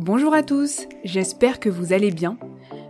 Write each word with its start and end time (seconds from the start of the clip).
Bonjour 0.00 0.32
à 0.32 0.44
tous, 0.44 0.86
j'espère 1.02 1.58
que 1.58 1.68
vous 1.68 1.92
allez 1.92 2.12
bien. 2.12 2.38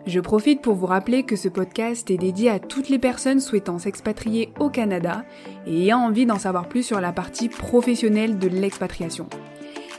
Je 0.06 0.20
profite 0.20 0.60
pour 0.60 0.74
vous 0.74 0.84
rappeler 0.84 1.22
que 1.22 1.36
ce 1.36 1.48
podcast 1.48 2.10
est 2.10 2.18
dédié 2.18 2.50
à 2.50 2.58
toutes 2.58 2.90
les 2.90 2.98
personnes 2.98 3.40
souhaitant 3.40 3.78
s'expatrier 3.78 4.50
au 4.60 4.68
Canada 4.68 5.24
et 5.66 5.84
ayant 5.84 6.00
envie 6.00 6.26
d'en 6.26 6.38
savoir 6.38 6.68
plus 6.68 6.82
sur 6.82 7.00
la 7.00 7.12
partie 7.12 7.48
professionnelle 7.48 8.38
de 8.38 8.48
l'expatriation. 8.48 9.26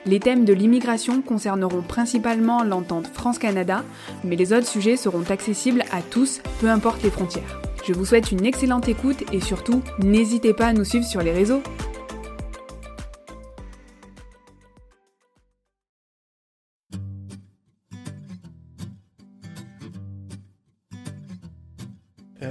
Les 0.05 0.19
thèmes 0.19 0.45
de 0.45 0.53
l'immigration 0.53 1.23
concerneront 1.23 1.81
principalement 1.81 2.63
l'entente 2.63 3.07
France-Canada, 3.07 3.83
mais 4.23 4.35
les 4.35 4.53
autres 4.53 4.67
sujets 4.67 4.95
seront 4.95 5.23
accessibles 5.31 5.85
à 5.91 6.03
tous, 6.03 6.43
peu 6.61 6.69
importe 6.69 7.01
les 7.01 7.09
frontières. 7.09 7.59
Je 7.87 7.93
vous 7.93 8.05
souhaite 8.05 8.31
une 8.31 8.45
excellente 8.45 8.87
écoute 8.87 9.23
et 9.33 9.41
surtout, 9.41 9.81
n'hésitez 9.97 10.53
pas 10.53 10.67
à 10.67 10.73
nous 10.73 10.85
suivre 10.85 11.05
sur 11.05 11.23
les 11.23 11.31
réseaux. 11.31 11.63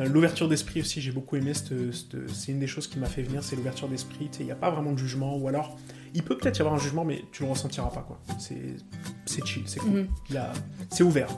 L'ouverture 0.08 0.48
d'esprit 0.48 0.80
aussi, 0.80 1.00
j'ai 1.00 1.12
beaucoup 1.12 1.36
aimé. 1.36 1.52
C'est 1.54 2.52
une 2.52 2.58
des 2.58 2.66
choses 2.66 2.86
qui 2.86 2.98
m'a 2.98 3.06
fait 3.06 3.22
venir, 3.22 3.42
c'est 3.42 3.56
l'ouverture 3.56 3.88
d'esprit. 3.88 4.30
Il 4.40 4.46
n'y 4.46 4.52
a 4.52 4.56
pas 4.56 4.70
vraiment 4.70 4.92
de 4.92 4.98
jugement, 4.98 5.36
ou 5.36 5.48
alors 5.48 5.76
il 6.14 6.22
peut 6.22 6.36
peut-être 6.36 6.58
y 6.58 6.62
avoir 6.62 6.74
un 6.74 6.78
jugement, 6.78 7.04
mais 7.04 7.24
tu 7.32 7.42
le 7.42 7.50
ressentiras 7.50 7.90
pas. 7.90 8.02
quoi. 8.02 8.20
C'est 8.38 9.46
chill, 9.46 9.62
c'est 9.66 9.80
cool. 9.80 10.08
Mhm. 10.30 10.42
C'est 10.90 11.02
ouvert. 11.02 11.28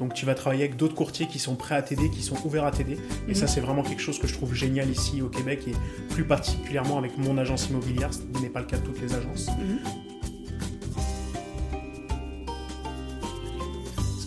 Donc 0.00 0.12
tu 0.12 0.26
vas 0.26 0.34
travailler 0.34 0.64
avec 0.64 0.76
d'autres 0.76 0.94
courtiers 0.94 1.26
qui 1.26 1.38
sont 1.38 1.56
prêts 1.56 1.76
à 1.76 1.82
t'aider, 1.82 2.10
qui 2.10 2.22
sont 2.22 2.36
ouverts 2.44 2.64
à 2.64 2.70
t'aider. 2.70 2.98
Et 3.28 3.34
ça, 3.34 3.46
mhm. 3.46 3.48
c'est 3.48 3.60
vraiment 3.60 3.82
quelque 3.82 4.02
chose 4.02 4.18
que 4.18 4.26
je 4.26 4.34
trouve 4.34 4.54
génial 4.54 4.90
ici 4.90 5.22
au 5.22 5.28
Québec 5.28 5.64
et 5.66 5.72
plus 6.10 6.24
particulièrement 6.24 6.98
avec 6.98 7.16
mon 7.16 7.38
agence 7.38 7.68
immobilière, 7.70 8.10
ce 8.12 8.20
n'est 8.40 8.50
pas 8.50 8.60
le 8.60 8.66
cas 8.66 8.76
de 8.76 8.84
toutes 8.84 9.00
les 9.00 9.14
agences. 9.14 9.48
Mhm. 9.48 10.13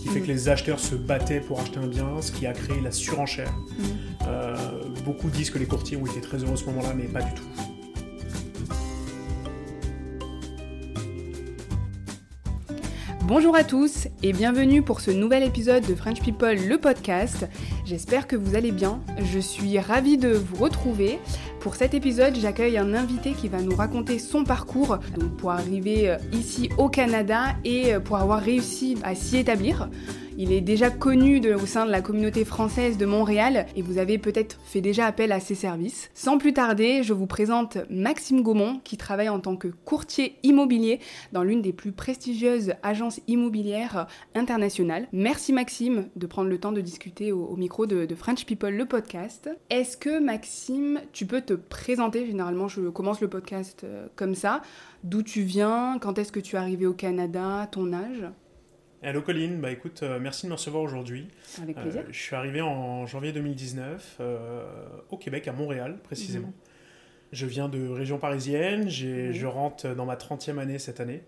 Qui 0.08 0.14
fait 0.14 0.22
que 0.22 0.28
les 0.28 0.48
acheteurs 0.48 0.80
se 0.80 0.96
battaient 0.96 1.42
pour 1.42 1.60
acheter 1.60 1.80
un 1.80 1.88
bien, 1.88 2.22
ce 2.22 2.32
qui 2.32 2.48
a 2.48 2.54
créé 2.54 2.80
la 2.80 2.92
surenchère. 2.92 3.54
Euh, 4.26 4.56
beaucoup 5.04 5.30
disent 5.30 5.50
que 5.50 5.60
les 5.60 5.66
courtiers 5.66 5.98
ont 5.98 6.06
été 6.06 6.22
très 6.22 6.38
heureux 6.38 6.54
à 6.54 6.58
ce 6.58 6.66
moment-là, 6.66 6.94
mais 6.96 7.04
pas 7.04 7.22
du 7.22 7.34
tout. 7.34 7.44
Bonjour 13.24 13.58
à 13.58 13.66
tous 13.66 14.08
et 14.24 14.32
bienvenue 14.32 14.82
pour 14.82 15.02
ce 15.02 15.12
nouvel 15.12 15.44
épisode 15.44 15.86
de 15.86 15.96
French 15.96 16.22
People, 16.22 16.56
le 16.56 16.78
podcast. 16.78 17.46
J'espère 17.86 18.26
que 18.26 18.38
vous 18.38 18.56
allez 18.56 18.72
bien. 18.72 19.02
Je 19.34 19.40
suis 19.40 19.78
ravie 19.80 20.18
de 20.18 20.30
vous 20.30 20.56
retrouver. 20.56 21.20
Pour 21.60 21.76
cet 21.76 21.94
épisode, 21.94 22.36
j'accueille 22.36 22.78
un 22.78 22.94
invité 22.94 23.32
qui 23.32 23.48
va 23.48 23.62
nous 23.62 23.76
raconter 23.76 24.20
son 24.20 24.44
parcours 24.44 25.00
pour 25.38 25.52
arriver 25.52 26.10
euh, 26.10 26.18
ici 26.32 26.70
au 26.78 26.88
Canada 26.88 27.56
et 27.66 27.96
euh, 27.96 28.00
pour 28.00 28.18
avoir 28.18 28.40
réussi 28.40 28.98
à 29.04 29.16
s'y 29.16 29.38
établir. 29.38 29.90
Il 30.40 30.52
est 30.52 30.62
déjà 30.62 30.92
connu 30.92 31.42
au 31.56 31.66
sein 31.66 31.88
de 31.88 31.90
la 31.90 32.04
communauté 32.04 32.46
française 32.46 33.00
de 33.00 33.08
Montréal 33.08 33.66
et 33.76 33.82
vous 33.82 33.98
avez 33.98 34.20
peut-être 34.20 34.60
fait 34.66 34.82
déjà 34.82 35.08
appel 35.08 35.32
à 35.32 35.40
ses 35.40 35.56
services. 35.56 36.12
Sans 36.14 36.38
plus 36.38 36.54
tarder, 36.54 37.02
je 37.02 37.12
vous 37.14 37.26
présente 37.26 37.80
Maxime 37.90 38.44
Gaumont 38.44 38.80
qui 38.84 38.98
travaille 38.98 39.30
en 39.30 39.40
tant 39.40 39.56
que 39.56 39.70
courtier 39.84 40.36
immobilier 40.44 41.00
dans 41.32 41.42
l'une 41.42 41.64
des 41.64 41.74
plus 41.74 41.92
prestigieuses 41.92 42.76
agences 42.84 43.20
immobilières 43.28 44.06
internationales. 44.36 45.08
Merci 45.12 45.54
Maxime 45.54 46.08
de 46.16 46.28
prendre 46.28 46.50
le 46.50 46.60
temps 46.60 46.72
de 46.72 46.82
discuter 46.82 47.32
au, 47.32 47.56
micro 47.56 47.88
de, 47.88 48.06
de, 48.06 48.14
French 48.14 48.46
People, 48.46 48.76
le 48.76 48.86
podcast. 48.86 49.50
Est-ce 49.72 49.98
que 49.98 50.20
Maxime, 50.20 51.02
tu 51.14 51.26
peux 51.26 51.42
te 51.42 51.56
présenter? 51.56 52.28
Généralement, 52.28 52.68
je 52.68 52.90
commence 52.90 53.22
le 53.22 53.28
podcast 53.28 53.86
euh, 53.86 54.06
comme 54.16 54.36
ça. 54.36 54.62
D'où 55.04 55.24
tu 55.24 55.42
viens? 55.42 55.98
Quand 56.00 56.20
est-ce 56.20 56.32
que 56.32 56.40
tu 56.40 56.58
es 56.58 56.60
arrivé 56.60 56.86
au 56.86 56.94
Canada? 56.94 57.68
Ton 57.72 57.92
âge? 57.92 58.30
Hello 59.04 59.22
Colline, 59.22 59.62
bah 59.62 59.70
écoute, 59.70 60.02
euh, 60.02 60.20
merci 60.20 60.48
de 60.48 60.50
me 60.50 60.56
recevoir 60.56 60.82
aujourd'hui. 60.82 61.28
Avec 61.62 61.76
plaisir. 61.76 62.02
Euh, 62.02 62.12
je 62.12 62.20
suis 62.20 62.36
arrivé 62.36 62.62
en 62.62 63.06
janvier 63.06 63.32
2019 63.32 64.18
euh, 64.20 64.66
au 65.12 65.18
Québec, 65.18 65.48
à 65.48 65.54
Montréal 65.54 66.00
précisément. 66.04 66.48
Mhm. 66.48 66.54
Je 67.32 67.46
viens 67.46 67.70
de 67.70 67.90
région 67.90 68.18
parisienne, 68.18 68.90
je 68.90 69.46
rentre 69.46 69.94
dans 69.94 70.06
ma 70.06 70.16
30e 70.16 70.58
année 70.58 70.80
cette 70.80 71.00
année. 71.00 71.22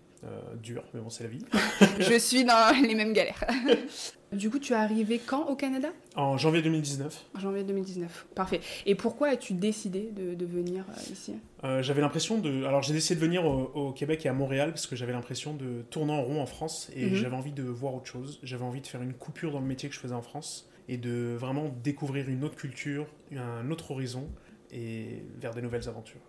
Dur, 0.62 0.84
mais 0.92 1.00
bon, 1.00 1.10
c'est 1.10 1.24
la 1.24 1.30
vie. 1.30 1.44
je 1.98 2.18
suis 2.18 2.44
dans 2.44 2.72
les 2.82 2.94
mêmes 2.94 3.12
galères. 3.12 3.44
Du 4.32 4.48
coup, 4.48 4.60
tu 4.60 4.74
es 4.74 4.76
arrivé 4.76 5.18
quand 5.24 5.46
au 5.48 5.56
Canada? 5.56 5.88
En 6.14 6.38
janvier 6.38 6.62
2019. 6.62 7.26
En 7.34 7.40
janvier 7.40 7.64
2019, 7.64 8.26
parfait. 8.36 8.60
Et 8.86 8.94
pourquoi 8.94 9.28
as-tu 9.28 9.54
décidé 9.54 10.12
de, 10.12 10.46
venir 10.46 10.84
euh, 10.88 11.12
ici? 11.12 11.34
Euh, 11.64 11.82
J'avais 11.82 12.00
l'impression 12.00 12.38
de... 12.38 12.64
Alors 12.64 12.82
j'ai 12.82 12.92
décidé 12.92 13.18
de 13.18 13.24
venir 13.24 13.44
au, 13.44 13.92
Québec 13.92 14.24
et 14.26 14.28
à 14.28 14.32
Montréal 14.32 14.70
parce 14.70 14.86
que 14.86 14.94
j'avais 14.94 15.12
l'impression 15.12 15.54
de 15.54 15.82
tourner 15.90 16.12
en 16.12 16.22
rond 16.22 16.40
en 16.40 16.46
France 16.46 16.90
et 16.94 17.06
mhm. 17.06 17.14
j'avais 17.16 17.34
envie 17.34 17.52
de 17.52 17.64
voir 17.64 17.94
autre 17.94 18.06
chose. 18.06 18.38
J'avais 18.44 18.64
envie 18.64 18.80
de 18.80 18.86
faire 18.86 19.02
une 19.02 19.14
coupure 19.14 19.50
dans 19.50 19.60
le 19.60 19.66
métier 19.66 19.88
que 19.88 19.94
je 19.96 20.00
faisais 20.00 20.14
en 20.14 20.22
France 20.22 20.68
et 20.88 20.96
de 20.96 21.34
vraiment 21.36 21.74
découvrir 21.82 22.28
une 22.28 22.44
autre 22.44 22.56
culture, 22.56 23.06
un 23.34 23.68
autre 23.70 23.90
horizon 23.90 24.28
et 24.70 25.24
vers 25.40 25.54
de 25.54 25.60
nouvelles 25.60 25.88
aventures. 25.88 26.20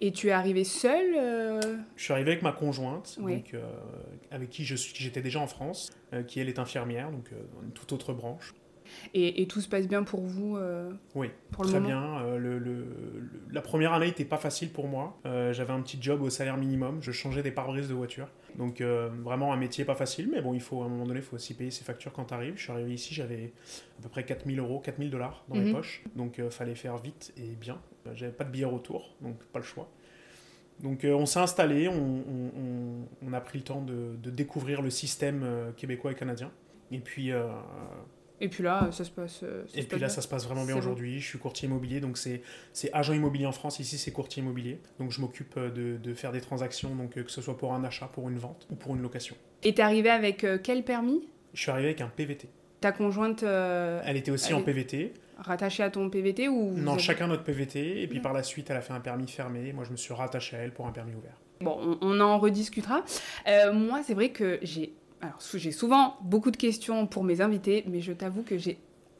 Et 0.00 0.12
tu 0.12 0.28
es 0.28 0.32
arrivé 0.32 0.64
seul 0.64 1.14
euh 1.16 1.60
Je 1.96 2.02
suis 2.02 2.12
arrivé 2.12 2.32
avec 2.32 2.42
ma 2.42 2.52
conjointe, 2.52 3.18
donc, 3.20 3.54
euh, 3.54 3.62
avec 4.30 4.50
qui 4.50 4.64
j'étais 4.64 5.22
déjà 5.22 5.40
en 5.40 5.46
France, 5.46 5.90
euh, 6.12 6.22
qui 6.22 6.40
elle 6.40 6.48
est 6.48 6.58
infirmière, 6.58 7.10
donc 7.10 7.30
dans 7.54 7.62
une 7.62 7.72
toute 7.72 7.92
autre 7.92 8.12
branche. 8.12 8.54
Et, 9.12 9.46
tout 9.48 9.60
se 9.60 9.68
passe 9.68 9.86
bien 9.86 10.02
pour 10.02 10.22
vous 10.22 10.58
Oui, 11.14 11.28
pour 11.50 11.64
le 11.64 11.70
très 11.70 11.80
bien. 11.80 12.22
Le, 12.38 12.86
la 13.50 13.60
première 13.60 13.92
année 13.92 14.06
n'était 14.06 14.24
pas 14.24 14.38
facile 14.38 14.70
pour 14.70 14.88
moi. 14.88 15.18
J'avais 15.24 15.74
un 15.74 15.82
petit 15.82 15.98
job 16.00 16.22
au 16.22 16.30
salaire 16.30 16.56
minimum, 16.56 17.02
je 17.02 17.12
changeais 17.12 17.42
des 17.42 17.50
pare-brises 17.50 17.88
de 17.88 17.94
voiture. 17.94 18.28
Donc 18.56 18.80
vraiment 18.80 19.52
un 19.52 19.58
métier 19.58 19.84
pas 19.84 19.94
facile, 19.94 20.30
mais 20.32 20.40
bon, 20.40 20.54
il 20.54 20.62
faut 20.62 20.82
à 20.82 20.86
un 20.86 20.88
moment 20.88 21.04
donné, 21.04 21.20
il 21.20 21.24
faut 21.24 21.36
aussi 21.36 21.52
payer 21.52 21.70
ses 21.70 21.84
factures 21.84 22.14
quand 22.14 22.24
tu 22.24 22.34
arrives. 22.34 22.54
Je 22.56 22.62
suis 22.62 22.72
arrivé 22.72 22.94
ici, 22.94 23.12
j'avais 23.12 23.52
à 23.98 24.02
peu 24.04 24.08
près 24.08 24.24
4000 24.24 24.58
euros, 24.58 24.80
4000 24.80 25.10
dollars 25.10 25.44
dans 25.48 25.56
mes 25.56 25.66
mhm. 25.66 25.74
poches, 25.74 26.02
donc 26.16 26.38
il 26.38 26.50
fallait 26.50 26.74
faire 26.74 26.96
vite 26.96 27.34
et 27.36 27.56
bien. 27.60 27.78
Euh, 28.06 28.10
j'avais 28.14 28.32
pas 28.32 28.44
de 28.44 28.50
billet 28.50 28.64
retour, 28.64 29.14
donc 29.20 29.36
pas 29.52 29.58
le 29.58 29.64
choix. 29.64 29.88
Donc 30.80 31.04
euh, 31.04 31.12
on 31.12 31.26
s'est 31.26 31.40
installé, 31.40 31.88
on, 31.88 33.32
a 33.32 33.40
pris 33.40 33.58
le 33.58 33.64
temps 33.64 33.82
de, 33.82 34.30
découvrir 34.30 34.80
le 34.80 34.90
système 34.90 35.42
euh, 35.42 35.72
québécois 35.72 36.12
et 36.12 36.14
canadien. 36.14 36.52
Et 36.90 37.00
puis, 37.00 37.30
et 38.40 38.48
puis 38.48 38.62
là, 38.62 38.88
ça 38.92 39.04
se 39.04 39.10
passe. 39.10 39.44
et 39.74 39.82
puis 39.82 39.98
là, 39.98 40.08
ça 40.08 40.22
se 40.22 40.28
passe 40.28 40.46
vraiment 40.46 40.64
bien 40.64 40.76
aujourd'hui. 40.76 41.20
Je 41.20 41.26
suis 41.26 41.38
courtier 41.38 41.68
immobilier, 41.68 42.00
donc 42.00 42.16
c'est 42.16 42.42
agent 42.92 43.12
immobilier 43.12 43.46
en 43.46 43.52
France. 43.52 43.80
Ici, 43.80 43.98
c'est 43.98 44.12
courtier 44.12 44.42
immobilier. 44.42 44.80
Donc 44.98 45.10
je 45.10 45.20
m'occupe 45.20 45.58
de, 45.58 46.14
faire 46.14 46.32
des 46.32 46.40
transactions, 46.40 46.94
donc 46.94 47.10
que 47.10 47.30
ce 47.30 47.42
soit 47.42 47.58
pour 47.58 47.74
un 47.74 47.84
achat, 47.84 48.06
pour 48.06 48.28
une 48.28 48.38
vente 48.38 48.66
ou 48.70 48.76
pour 48.76 48.94
une 48.94 49.02
location. 49.02 49.36
Et 49.64 49.74
t'es 49.74 49.82
arrivé 49.82 50.08
avec 50.08 50.46
quel 50.62 50.84
permis? 50.84 51.28
Je 51.52 51.60
suis 51.60 51.70
arrivé 51.70 51.88
avec 51.88 52.00
un 52.00 52.08
PVT. 52.08 52.48
Ta 52.80 52.92
conjointe 52.92 53.42
Elle 53.42 54.16
était 54.16 54.30
aussi 54.30 54.54
en 54.54 54.62
PVT 54.62 55.12
rattaché 55.38 55.82
à 55.82 55.90
ton 55.90 56.10
PVT 56.10 56.48
ou 56.48 56.72
Non, 56.76 56.98
chacun 56.98 57.26
notre 57.26 57.44
PVT. 57.44 58.02
Et 58.02 58.06
puis 58.06 58.20
par 58.20 58.32
la 58.32 58.42
suite, 58.42 58.70
elle 58.70 58.76
a 58.76 58.80
fait 58.80 58.92
un 58.92 59.00
permis 59.00 59.28
fermé. 59.28 59.72
Moi, 59.72 59.84
je 59.84 59.90
me 59.90 59.96
suis 59.96 60.14
rattaché 60.14 60.56
à 60.56 60.60
elle 60.60 60.72
pour 60.72 60.86
un 60.86 60.92
permis 60.92 61.14
ouvert. 61.14 61.40
Bon, 61.60 61.98
on, 62.00 62.20
en 62.20 62.38
rediscutera. 62.38 63.02
Euh, 63.48 63.72
moi, 63.72 64.02
c'est 64.04 64.14
vrai 64.14 64.30
que 64.30 64.58
j'ai 64.62 64.92
alors 65.20 65.38
j'ai 65.54 65.72
souvent 65.72 66.16
beaucoup 66.22 66.52
de 66.52 66.56
questions 66.56 67.08
pour 67.08 67.24
mes 67.24 67.40
invités, 67.40 67.84
mais 67.88 68.00
je 68.00 68.12
t'avoue 68.12 68.42
que 68.42 68.56
j'ai 68.56 68.78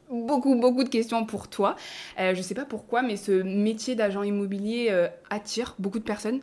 beaucoup, 0.09 0.55
beaucoup 0.55 0.83
de 0.83 0.89
questions 0.89 1.25
pour 1.25 1.49
toi. 1.49 1.75
Euh, 2.19 2.33
je 2.33 2.39
ne 2.39 2.43
sais 2.43 2.55
pas 2.55 2.65
pourquoi, 2.65 3.01
mais 3.01 3.17
ce 3.17 3.31
métier 3.31 3.95
d'agent 3.95 4.23
immobilier 4.23 4.87
euh, 4.91 5.07
attire 5.29 5.75
beaucoup 5.77 5.99
de 5.99 6.03
personnes. 6.03 6.39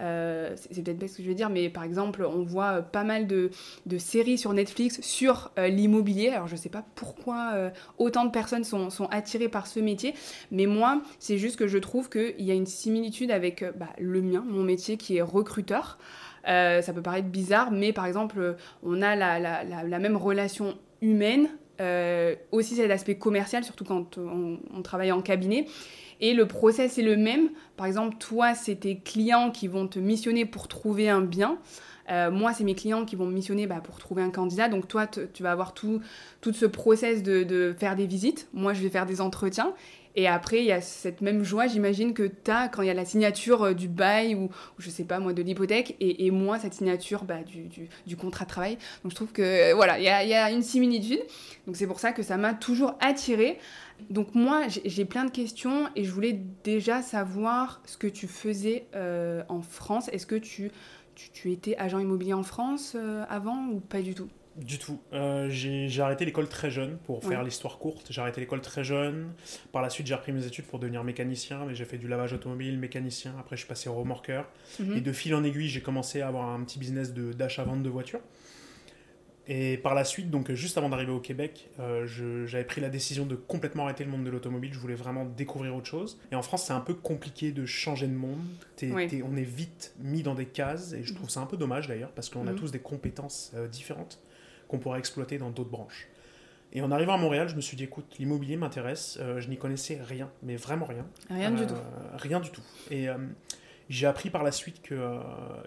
Euh, 0.00 0.54
c'est 0.56 0.82
peut-être 0.82 0.98
pas 0.98 1.08
ce 1.08 1.18
que 1.18 1.22
je 1.22 1.28
veux 1.28 1.34
dire, 1.34 1.50
mais 1.50 1.68
par 1.68 1.84
exemple, 1.84 2.24
on 2.24 2.42
voit 2.42 2.78
euh, 2.78 2.82
pas 2.82 3.04
mal 3.04 3.26
de, 3.26 3.50
séries 3.98 4.38
sur 4.38 4.52
Netflix 4.52 5.00
sur 5.00 5.52
euh, 5.58 5.68
l'immobilier. 5.68 6.30
Alors, 6.30 6.48
je 6.48 6.56
sais 6.56 6.68
pas 6.68 6.84
pourquoi 6.94 7.52
autant 7.98 8.24
de 8.24 8.30
personnes 8.30 8.64
sont, 8.64 9.08
attirées 9.10 9.48
par 9.48 9.66
ce 9.66 9.80
métier, 9.80 10.14
mais 10.50 10.66
moi, 10.66 11.02
c'est 11.18 11.38
juste 11.38 11.56
que 11.56 11.66
je 11.66 11.78
trouve 11.78 12.08
qu'il 12.08 12.40
y 12.40 12.50
a 12.50 12.54
une 12.54 12.66
similitude 12.66 13.30
avec 13.30 13.64
bah, 13.76 13.90
le 13.98 14.20
mien, 14.22 14.44
mon 14.46 14.62
métier 14.62 14.96
qui 14.96 15.16
est 15.16 15.22
recruteur. 15.22 15.98
ça 16.44 16.92
peut 16.94 17.02
paraître 17.02 17.28
bizarre, 17.28 17.70
mais 17.70 17.92
par 17.92 18.06
exemple, 18.06 18.56
on 18.82 19.02
a 19.02 19.16
la, 19.16 19.98
même 19.98 20.16
relation 20.16 20.76
humaine, 21.00 21.48
aussi 22.50 22.74
c'est 22.76 22.88
l'aspect 22.88 23.16
commercial, 23.16 23.64
surtout 23.64 23.84
quand 23.84 24.18
on 24.18 24.82
travaille 24.82 25.12
en 25.12 25.22
cabinet. 25.22 25.66
Et 26.24 26.32
le 26.32 26.48
process 26.48 26.96
est 26.96 27.02
le 27.02 27.18
même. 27.18 27.50
Par 27.76 27.84
exemple, 27.84 28.16
toi, 28.18 28.54
c'est 28.54 28.76
tes 28.76 28.96
clients 28.96 29.50
qui 29.50 29.68
vont 29.68 29.86
te 29.86 29.98
missionner 29.98 30.46
pour 30.46 30.68
trouver 30.68 31.10
un 31.10 31.20
bien. 31.20 31.58
Euh, 32.10 32.30
moi, 32.30 32.54
c'est 32.54 32.64
mes 32.64 32.74
clients 32.74 33.04
qui 33.04 33.14
vont 33.14 33.26
me 33.26 33.34
missionner 33.34 33.66
bah, 33.66 33.82
pour 33.84 33.98
trouver 33.98 34.22
un 34.22 34.30
candidat. 34.30 34.70
Donc 34.70 34.88
toi, 34.88 35.06
tu 35.06 35.42
vas 35.42 35.52
avoir 35.52 35.74
tout, 35.74 36.00
tout 36.40 36.54
ce 36.54 36.64
process 36.64 37.22
de, 37.22 37.74
faire 37.78 37.94
des 37.94 38.06
visites. 38.06 38.48
Moi, 38.54 38.72
je 38.72 38.80
vais 38.80 38.88
faire 38.88 39.04
des 39.04 39.20
entretiens. 39.20 39.74
Et 40.16 40.28
après, 40.28 40.60
il 40.60 40.66
y 40.66 40.72
a 40.72 40.80
cette 40.80 41.20
même 41.20 41.42
joie, 41.42 41.66
j'imagine, 41.66 42.14
que 42.14 42.22
tu 42.22 42.50
as 42.50 42.68
quand 42.68 42.82
il 42.82 42.86
y 42.86 42.90
a 42.90 42.94
la 42.94 43.04
signature 43.04 43.64
euh, 43.64 43.74
du 43.74 43.88
bail 43.88 44.34
ou, 44.34 44.48
je 44.78 44.88
sais 44.88 45.04
pas 45.04 45.18
moi, 45.18 45.32
de 45.32 45.42
l'hypothèque, 45.42 45.96
et, 46.00 46.30
moi, 46.30 46.58
cette 46.58 46.74
signature 46.74 47.24
bah, 47.24 47.38
du, 47.42 48.16
contrat 48.16 48.44
de 48.44 48.50
travail. 48.50 48.78
Donc 49.02 49.10
je 49.10 49.16
trouve 49.16 49.32
que 49.32 49.42
euh, 49.42 49.74
voilà, 49.74 49.98
il 49.98 50.04
y 50.04 50.34
a, 50.34 50.50
une 50.50 50.62
similitude. 50.62 51.20
Donc 51.66 51.76
c'est 51.76 51.86
pour 51.86 51.98
ça 51.98 52.12
que 52.12 52.22
ça 52.22 52.36
m'a 52.36 52.54
toujours 52.54 52.96
attirée. 53.00 53.58
Donc 54.10 54.34
moi, 54.34 54.62
j'ai 54.84 55.04
plein 55.04 55.24
de 55.24 55.30
questions 55.30 55.88
et 55.96 56.04
je 56.04 56.10
voulais 56.10 56.40
déjà 56.62 57.02
savoir 57.02 57.80
ce 57.84 57.96
que 57.96 58.06
tu 58.06 58.26
faisais 58.26 58.86
euh, 58.94 59.42
en 59.48 59.62
France. 59.62 60.08
Est-ce 60.12 60.26
que 60.26 60.36
tu, 60.36 60.70
étais 61.44 61.76
agent 61.76 61.98
immobilier 61.98 62.34
en 62.34 62.42
France 62.42 62.96
avant 63.28 63.66
ou 63.68 63.80
pas 63.80 64.02
du 64.02 64.14
tout? 64.14 64.28
Du 64.56 64.78
tout. 64.78 65.00
Euh, 65.12 65.48
j'ai 65.50 66.00
arrêté 66.00 66.24
l'école 66.24 66.48
très 66.48 66.70
jeune 66.70 66.96
pour 67.06 67.24
faire 67.24 67.42
l'histoire 67.42 67.78
courte. 67.78 68.06
J'ai 68.10 68.20
arrêté 68.20 68.40
l'école 68.40 68.60
très 68.60 68.84
jeune. 68.84 69.32
Par 69.72 69.82
la 69.82 69.90
suite, 69.90 70.06
j'ai 70.06 70.14
repris 70.14 70.32
mes 70.32 70.46
études 70.46 70.66
pour 70.66 70.78
devenir 70.78 71.02
mécanicien, 71.02 71.64
mais 71.66 71.74
j'ai 71.74 71.84
fait 71.84 71.98
du 71.98 72.08
lavage 72.08 72.32
automobile, 72.32 72.78
mécanicien. 72.78 73.34
Après, 73.38 73.56
je 73.56 73.62
suis 73.62 73.68
passé 73.68 73.88
au 73.88 73.94
remorqueur. 73.94 74.48
Mhm. 74.78 74.96
Et 74.96 75.00
de 75.00 75.12
fil 75.12 75.34
en 75.34 75.42
aiguille, 75.42 75.68
j'ai 75.68 75.80
commencé 75.80 76.20
à 76.20 76.28
avoir 76.28 76.48
un 76.48 76.62
petit 76.62 76.78
business 76.78 77.12
d'achat-vente 77.12 77.82
de, 77.82 77.88
voitures. 77.88 78.20
Et 79.46 79.76
par 79.76 79.94
la 79.94 80.04
suite, 80.04 80.30
donc 80.30 80.50
juste 80.52 80.78
avant 80.78 80.88
d'arriver 80.88 81.12
au 81.12 81.20
Québec, 81.20 81.68
euh, 81.78 82.06
j'avais 82.46 82.64
pris 82.64 82.80
la 82.80 82.88
décision 82.88 83.26
de 83.26 83.34
complètement 83.34 83.84
arrêter 83.84 84.02
le 84.02 84.10
monde 84.10 84.24
de 84.24 84.30
l'automobile. 84.30 84.72
Je 84.72 84.78
voulais 84.78 84.94
vraiment 84.94 85.26
découvrir 85.26 85.74
autre 85.76 85.86
chose. 85.86 86.18
Et 86.32 86.34
en 86.34 86.42
France, 86.42 86.64
c'est 86.66 86.72
un 86.72 86.80
peu 86.80 86.94
compliqué 86.94 87.52
de 87.52 87.66
changer 87.66 88.06
de 88.06 88.14
monde. 88.14 88.40
on 88.82 89.36
est 89.36 89.42
vite 89.42 89.94
mis 89.98 90.22
dans 90.22 90.34
des 90.34 90.46
cases, 90.46 90.92
et 90.92 91.02
je 91.02 91.12
trouve 91.12 91.28
ça 91.28 91.40
un 91.40 91.46
peu 91.46 91.56
dommage 91.56 91.88
d'ailleurs, 91.88 92.12
parce 92.12 92.30
qu'on 92.30 92.46
a 92.46 92.52
mhm. 92.52 92.58
tous 92.58 92.70
des 92.70 92.78
compétences 92.78 93.52
euh, 93.54 93.68
différentes 93.68 94.23
qu'on 94.74 94.80
pourrait 94.80 94.98
exploiter 94.98 95.38
dans 95.38 95.50
d'autres 95.50 95.70
branches. 95.70 96.08
Et 96.72 96.82
en 96.82 96.90
arrivant 96.90 97.14
à 97.14 97.16
Montréal, 97.16 97.48
je 97.48 97.54
me 97.54 97.60
suis 97.60 97.76
dit, 97.76 97.84
écoute, 97.84 98.16
l'immobilier 98.18 98.56
m'intéresse. 98.56 99.18
Euh, 99.20 99.40
je 99.40 99.48
n'y 99.48 99.56
connaissais 99.56 100.00
rien, 100.02 100.30
mais 100.42 100.56
vraiment 100.56 100.86
rien. 100.86 101.06
Rien 101.30 101.52
du 101.52 101.66
tout. 101.66 101.74
Euh, 101.74 102.16
rien 102.16 102.40
du 102.40 102.50
tout. 102.50 102.62
Et 102.90 103.08
euh, 103.08 103.16
j'ai 103.88 104.08
appris 104.08 104.28
par 104.28 104.42
la 104.42 104.50
suite 104.50 104.82
que 104.82 105.20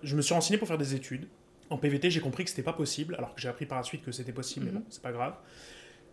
je 0.04 0.15
me 0.18 0.21
suis 0.21 0.33
renseigné 0.33 0.57
pour 0.57 0.68
faire 0.68 0.77
des 0.77 0.95
études. 0.95 1.27
En 1.69 1.77
PVT, 1.77 2.09
j'ai 2.09 2.19
compris 2.19 2.44
que 2.44 2.50
c'était 2.50 2.63
pas 2.63 2.74
possible, 2.74 3.15
alors 3.15 3.33
que 3.33 3.42
j'ai 3.42 3.48
appris 3.48 3.65
par 3.65 3.77
la 3.77 3.83
suite 3.83 4.04
que 4.04 4.12
c'était 4.12 4.33
possible, 4.33 4.65
mais 4.65 4.71
mhm. 4.71 4.80
bon, 4.80 4.86
c'est 4.89 5.01
pas 5.01 5.12
grave. 5.12 5.36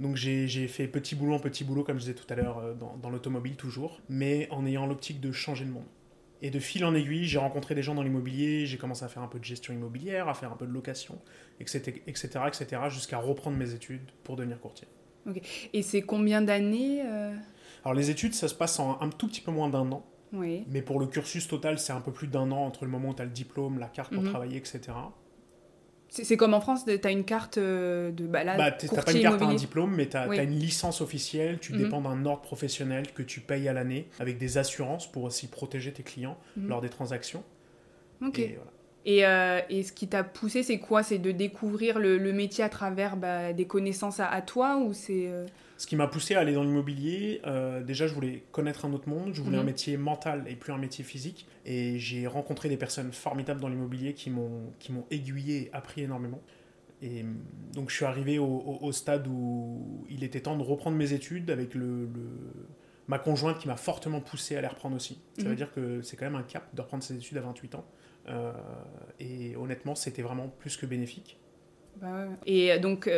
Donc 0.01 0.17
j'ai 0.17 0.69
fait 0.69 0.89
petit 0.89 1.15
boulot 1.15 1.35
en 1.35 1.39
petit 1.39 1.65
boulot, 1.65 1.85
comme 1.85 1.97
je 1.97 2.07
disais 2.07 2.15
tout 2.15 2.27
à 2.33 2.37
l'heure, 2.37 2.75
dans, 2.75 2.97
dans 2.97 3.11
l'automobile 3.11 3.57
toujours, 3.57 4.01
mais 4.09 4.49
en 4.51 4.67
ayant 4.67 4.87
l'optique 4.87 5.21
de 5.21 5.33
changer 5.33 5.65
le 5.65 5.71
monde. 5.71 5.85
Et 6.45 6.51
de 6.51 6.59
fil 6.59 6.85
en 6.85 6.95
aiguille, 6.95 7.25
j'ai 7.25 7.39
rencontré 7.39 7.75
des 7.75 7.83
gens 7.83 7.95
dans 7.95 8.03
l'immobilier, 8.03 8.67
j'ai 8.67 8.77
commencé 8.77 9.03
à 9.03 9.09
faire 9.09 9.23
un 9.23 9.29
peu 9.29 9.39
de 9.39 9.45
gestion 9.45 9.73
immobilière, 9.73 10.29
à 10.29 10.35
faire 10.35 10.53
un 10.53 10.57
peu 10.57 10.67
de 10.67 10.73
location, 10.73 11.19
etc., 11.59 12.03
etc., 12.07 12.29
etc., 12.47 12.83
jusqu'à 12.91 13.17
reprendre 13.17 13.57
mes 13.57 13.73
études 13.73 14.11
pour 14.25 14.37
devenir 14.37 14.61
courtier. 14.61 14.87
Et 15.73 15.81
c'est 15.81 16.03
combien 16.03 16.43
d'années 16.43 17.01
euh 17.07 17.35
Alors 17.83 17.95
les 17.95 18.11
études, 18.11 18.35
ça 18.35 18.49
se 18.49 18.55
passe 18.55 18.79
en 18.79 19.01
un 19.01 19.09
tout 19.09 19.27
petit 19.27 19.41
peu 19.41 19.53
moins 19.53 19.71
d'un 19.71 19.91
an. 19.91 20.05
Oui. 20.35 20.67
Mais 20.69 20.83
pour 20.83 21.01
le 21.01 21.07
cursus 21.07 21.49
total, 21.49 21.79
c'est 21.79 21.95
un 21.95 22.03
peu 22.03 22.13
plus 22.13 22.27
d'un 22.27 22.53
an 22.53 22.67
entre 22.67 22.85
le 22.85 22.91
moment 22.91 23.09
où 23.09 23.15
tu 23.15 23.23
as 23.23 23.25
le 23.25 23.31
diplôme, 23.31 23.79
la 23.79 23.89
carte 23.89 24.13
pour 24.13 24.23
mhm. 24.23 24.29
travailler, 24.29 24.59
etc. 24.59 24.81
C'est 26.23 26.37
comme 26.37 26.55
en 26.55 26.61
France, 26.61 26.85
tu 26.85 27.01
as 27.03 27.11
une 27.11 27.25
carte 27.25 27.59
euh, 27.59 28.13
de 28.13 28.25
balade. 28.25 28.57
Bah, 28.57 28.71
tu 28.71 28.87
n'as 28.87 29.03
pas 29.03 29.13
une 29.13 29.23
carte, 29.23 29.43
à 29.43 29.47
un 29.47 29.55
diplôme, 29.55 29.95
mais 29.97 30.09
tu 30.09 30.17
as, 30.17 30.43
une 30.43 30.59
licence 30.59 31.01
officielle, 31.01 31.59
tu 31.59 31.73
mhm. 31.73 31.83
dépends 31.83 32.01
d'un 32.01 32.25
ordre 32.25 32.43
professionnel 32.43 33.13
que 33.13 33.23
tu 33.23 33.41
payes 33.41 33.69
à 33.69 33.73
l'année, 33.73 34.07
avec 34.21 34.39
des 34.39 34.57
assurances 34.57 35.11
pour 35.11 35.25
aussi 35.25 35.49
protéger 35.49 35.93
tes 35.93 36.05
clients 36.05 36.39
mhm. 36.57 36.69
lors 36.69 36.81
des 36.81 36.89
transactions. 36.89 37.43
Ok. 38.25 38.39
Et, 39.07 39.27
euh, 39.27 39.61
et, 39.69 39.83
ce 39.83 39.93
qui 39.93 40.07
t'a 40.09 40.25
poussé, 40.25 40.63
c'est 40.63 40.79
quoi? 40.79 41.03
C'est 41.03 41.19
de 41.19 41.33
découvrir 41.33 41.99
le, 41.99 42.19
métier 42.33 42.65
à 42.65 42.69
travers 42.69 43.17
bah, 43.17 43.53
des 43.53 43.67
connaissances 43.67 44.21
à, 44.21 44.41
toi 44.41 44.79
ou 44.79 44.93
c'est 44.93 45.27
euh, 45.27 45.47
Ce 45.77 45.87
qui 45.87 45.97
m'a 45.97 46.07
poussé 46.07 46.35
à 46.35 46.41
aller 46.41 46.55
dans 46.55 46.63
l'immobilier, 46.63 47.43
déjà 47.85 48.07
je 48.07 48.15
voulais 48.15 48.45
connaître 48.53 48.85
un 48.85 48.93
autre 48.93 49.09
monde, 49.09 49.35
je 49.35 49.43
voulais 49.43 49.59
un 49.59 49.61
mhm. 49.61 49.67
métier 49.67 49.97
mental 49.97 50.45
et 50.47 50.55
plus 50.55 50.73
un 50.73 50.79
métier 50.79 51.03
physique. 51.05 51.47
Et 51.67 51.99
j'ai 51.99 52.27
rencontré 52.27 52.69
des 52.69 52.77
personnes 52.77 53.13
formidables 53.13 53.61
dans 53.61 53.69
l'immobilier 53.69 54.15
qui 54.15 54.31
m'ont 54.31 54.73
aiguillé 55.11 55.67
et 55.67 55.71
appris 55.73 56.03
énormément. 56.03 56.41
Et 57.05 57.23
mm, 57.23 57.37
donc 57.75 57.91
je 57.91 57.97
suis 57.97 58.05
arrivé 58.05 58.39
au, 58.39 58.93
stade 58.93 59.27
où 59.29 60.05
il 60.09 60.25
était 60.25 60.41
temps 60.41 60.57
de 60.57 60.63
reprendre 60.63 60.97
mes 60.97 61.13
études 61.13 61.51
avec 61.51 61.75
le, 61.75 62.09
ma 63.09 63.19
conjointe 63.19 63.59
qui 63.59 63.69
m'a 63.69 63.77
fortement 63.77 64.21
poussé 64.21 64.57
à 64.57 64.61
les 64.61 64.67
reprendre 64.67 64.97
aussi. 64.97 65.21
Ça 65.37 65.45
veut 65.45 65.51
mhm. 65.51 65.57
dire 65.57 65.73
que 65.73 66.03
c'est 66.03 66.17
quand 66.17 66.25
même 66.25 66.35
un 66.35 66.43
cap 66.43 66.75
de 66.75 66.81
reprendre 66.81 67.03
ses 67.03 67.15
études 67.15 67.37
à 67.39 67.43
28 67.43 67.75
ans. 67.75 67.85
Euh, 68.29 68.53
et 69.21 69.55
honnêtement, 69.57 69.95
c'était 69.95 70.23
vraiment 70.23 70.49
plus 70.49 70.77
que 70.77 70.87
bénéfique. 70.87 71.39
Bah 72.01 72.27
et 72.47 72.77
donc, 72.79 73.09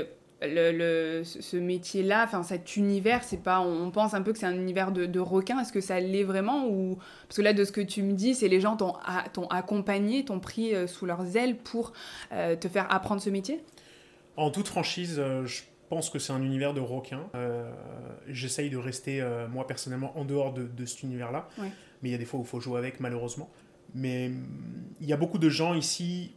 le, 0.46 1.22
ce 1.24 1.56
métier-là, 1.56 2.24
enfin 2.24 2.42
cet 2.42 2.76
univers, 2.76 3.22
c'est 3.24 3.42
pas, 3.42 3.60
on 3.60 3.90
pense 3.90 4.14
un 4.14 4.22
peu 4.22 4.32
que 4.32 4.38
c'est 4.38 4.46
un 4.46 4.54
univers 4.54 4.92
de, 4.92 5.06
de 5.06 5.20
requin. 5.20 5.60
Est-ce 5.60 5.72
que 5.72 5.80
ça 5.80 6.00
l'est 6.00 6.24
vraiment 6.24 6.66
ou 6.68 6.98
parce 7.28 7.36
que 7.36 7.42
là, 7.42 7.52
de 7.52 7.64
ce 7.64 7.72
que 7.72 7.80
tu 7.80 8.02
me 8.02 8.12
dis, 8.12 8.34
c'est 8.34 8.48
les 8.48 8.60
gens 8.60 8.76
t'ont 8.76 9.46
accompagné, 9.48 10.24
t'ont 10.24 10.40
pris 10.40 10.74
euh, 10.74 10.86
sous 10.86 11.06
leurs 11.06 11.36
ailes 11.36 11.56
pour 11.56 11.92
euh, 12.32 12.56
te 12.56 12.68
faire 12.68 12.92
apprendre 12.92 13.20
ce 13.20 13.30
métier? 13.30 13.62
En 14.36 14.50
toute 14.50 14.68
franchise, 14.68 15.16
euh, 15.18 15.46
je 15.46 15.62
pense 15.88 16.10
que 16.10 16.18
c'est 16.18 16.32
un 16.32 16.42
univers 16.42 16.74
de 16.74 16.80
requin. 16.80 17.20
J'essaye 18.28 18.70
de 18.70 18.76
rester 18.76 19.24
moi 19.52 19.66
personnellement 19.68 20.18
en 20.18 20.24
dehors 20.24 20.52
de, 20.52 20.64
de 20.64 20.84
cet 20.84 21.04
univers-là, 21.04 21.48
mais 22.02 22.08
il 22.08 22.10
y 22.10 22.14
a 22.14 22.18
des 22.18 22.24
fois 22.24 22.40
où 22.40 22.42
il 22.42 22.48
faut 22.48 22.58
jouer 22.58 22.78
avec, 22.78 22.98
malheureusement. 22.98 23.48
Mais 23.94 24.26
hum, 24.26 24.44
il 25.00 25.06
y 25.06 25.12
a 25.12 25.16
beaucoup 25.16 25.38
de 25.38 25.48
gens 25.48 25.74
ici 25.74 26.34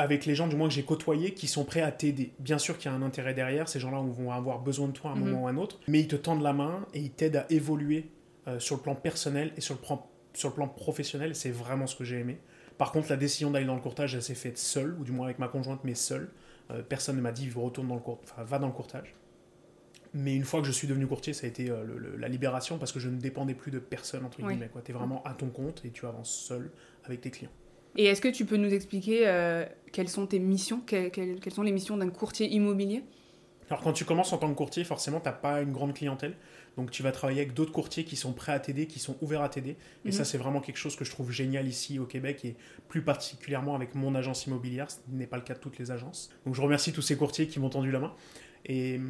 avec 0.00 0.24
les 0.24 0.34
gens 0.34 0.48
du 0.48 0.56
moins 0.56 0.68
que 0.68 0.74
j'ai 0.74 0.82
côtoyés 0.82 1.34
qui 1.34 1.46
sont 1.46 1.64
prêts 1.64 1.82
à 1.82 1.92
t'aider. 1.92 2.32
Bien 2.38 2.58
sûr 2.58 2.78
qu'il 2.78 2.90
y 2.90 2.94
a 2.94 2.96
un 2.96 3.02
intérêt 3.02 3.34
derrière, 3.34 3.68
ces 3.68 3.78
gens-là 3.78 4.00
vont 4.00 4.32
avoir 4.32 4.60
besoin 4.60 4.88
de 4.88 4.92
toi 4.92 5.10
à 5.10 5.12
un 5.12 5.16
mhm. 5.16 5.24
moment 5.26 5.42
ou 5.42 5.46
à 5.46 5.50
un 5.50 5.56
autre, 5.58 5.78
mais 5.88 6.00
ils 6.00 6.08
te 6.08 6.16
tendent 6.16 6.42
la 6.42 6.54
main 6.54 6.86
et 6.94 7.00
ils 7.00 7.10
t'aident 7.10 7.36
à 7.36 7.46
évoluer 7.50 8.10
euh, 8.48 8.58
sur 8.58 8.76
le 8.76 8.82
plan 8.82 8.94
personnel 8.94 9.52
et 9.58 9.60
sur 9.60 9.74
le 9.74 9.80
plan, 9.80 10.08
sur 10.32 10.48
le 10.48 10.54
plan 10.54 10.68
professionnel, 10.68 11.34
c'est 11.36 11.50
vraiment 11.50 11.86
ce 11.86 11.96
que 11.96 12.04
j'ai 12.04 12.18
aimé. 12.18 12.38
Par 12.78 12.92
contre, 12.92 13.10
la 13.10 13.16
décision 13.16 13.50
d'aller 13.50 13.66
dans 13.66 13.74
le 13.74 13.82
courtage, 13.82 14.14
elle 14.14 14.22
s'est 14.22 14.34
faite 14.34 14.56
seule, 14.56 14.96
ou 14.98 15.04
du 15.04 15.12
moins 15.12 15.26
avec 15.26 15.38
ma 15.38 15.48
conjointe, 15.48 15.80
mais 15.84 15.94
seule. 15.94 16.30
Euh, 16.70 16.82
personne 16.82 17.16
ne 17.16 17.20
m'a 17.20 17.32
dit 17.32 17.50
retourne 17.54 17.88
dans 17.88 17.94
le 17.94 18.00
court... 18.00 18.20
enfin, 18.24 18.42
va 18.42 18.58
dans 18.58 18.68
le 18.68 18.72
courtage. 18.72 19.14
Mais 20.14 20.34
une 20.34 20.44
fois 20.44 20.62
que 20.62 20.66
je 20.66 20.72
suis 20.72 20.88
devenu 20.88 21.06
courtier, 21.06 21.34
ça 21.34 21.46
a 21.46 21.50
été 21.50 21.70
euh, 21.70 21.84
la 22.18 22.28
libération 22.28 22.78
parce 22.78 22.90
que 22.92 22.98
je 22.98 23.10
ne 23.10 23.18
dépendais 23.18 23.54
plus 23.54 23.70
de 23.70 23.78
personne, 23.78 24.24
entre 24.24 24.40
guillemets. 24.40 24.70
Tu 24.82 24.92
es 24.92 24.94
vraiment 24.94 25.22
à 25.24 25.34
ton 25.34 25.50
compte 25.50 25.84
et 25.84 25.90
tu 25.90 26.06
avances 26.06 26.34
seul 26.34 26.70
avec 27.04 27.20
tes 27.20 27.30
clients. 27.30 27.52
Et 27.96 28.04
est-ce 28.06 28.20
que 28.20 28.28
tu 28.28 28.44
peux 28.44 28.56
nous 28.56 28.72
expliquer 28.72 29.26
euh, 29.26 29.64
quelles 29.92 30.08
sont 30.08 30.26
tes 30.26 30.38
missions, 30.38 30.80
quelles, 30.80 31.38
sont 31.52 31.62
les 31.62 31.72
missions 31.72 31.96
d'un 31.96 32.10
courtier 32.10 32.48
immobilier? 32.48 33.02
Alors 33.68 33.82
quand 33.82 33.92
tu 33.92 34.04
commences 34.04 34.32
en 34.32 34.38
tant 34.38 34.48
que 34.48 34.56
courtier, 34.56 34.84
forcément, 34.84 35.20
tu 35.20 35.26
n'as 35.26 35.32
pas 35.32 35.60
une 35.62 35.72
grande 35.72 35.94
clientèle. 35.94 36.34
Donc 36.76 36.90
tu 36.90 37.02
vas 37.02 37.12
travailler 37.12 37.40
avec 37.40 37.54
d'autres 37.54 37.72
courtiers 37.72 38.04
qui 38.04 38.16
sont 38.16 38.32
prêts 38.32 38.52
à 38.52 38.60
t'aider, 38.60 38.86
qui 38.86 38.98
sont 38.98 39.16
ouverts 39.20 39.42
à 39.42 39.48
t'aider. 39.48 39.76
Et 40.04 40.12
ça, 40.12 40.20
mhm. 40.20 40.24
c'est 40.24 40.38
vraiment 40.38 40.60
quelque 40.60 40.76
chose 40.76 40.96
que 40.96 41.04
je 41.04 41.10
trouve 41.10 41.30
génial 41.30 41.66
ici 41.68 41.98
au 41.98 42.06
Québec 42.06 42.44
et 42.44 42.56
plus 42.88 43.02
particulièrement 43.02 43.74
avec 43.74 43.94
mon 43.94 44.14
agence 44.14 44.46
immobilière. 44.46 44.90
Ce 44.90 44.98
n'est 45.10 45.26
pas 45.26 45.36
le 45.36 45.42
cas 45.42 45.54
de 45.54 45.58
toutes 45.58 45.78
les 45.78 45.90
agences. 45.90 46.30
Donc 46.46 46.54
je 46.54 46.62
remercie 46.62 46.92
tous 46.92 47.02
ces 47.02 47.16
courtiers 47.16 47.48
qui 47.48 47.60
m'ont 47.60 47.70
tendu 47.70 47.90
la 47.90 47.98
main. 47.98 48.14
Et, 48.66 49.00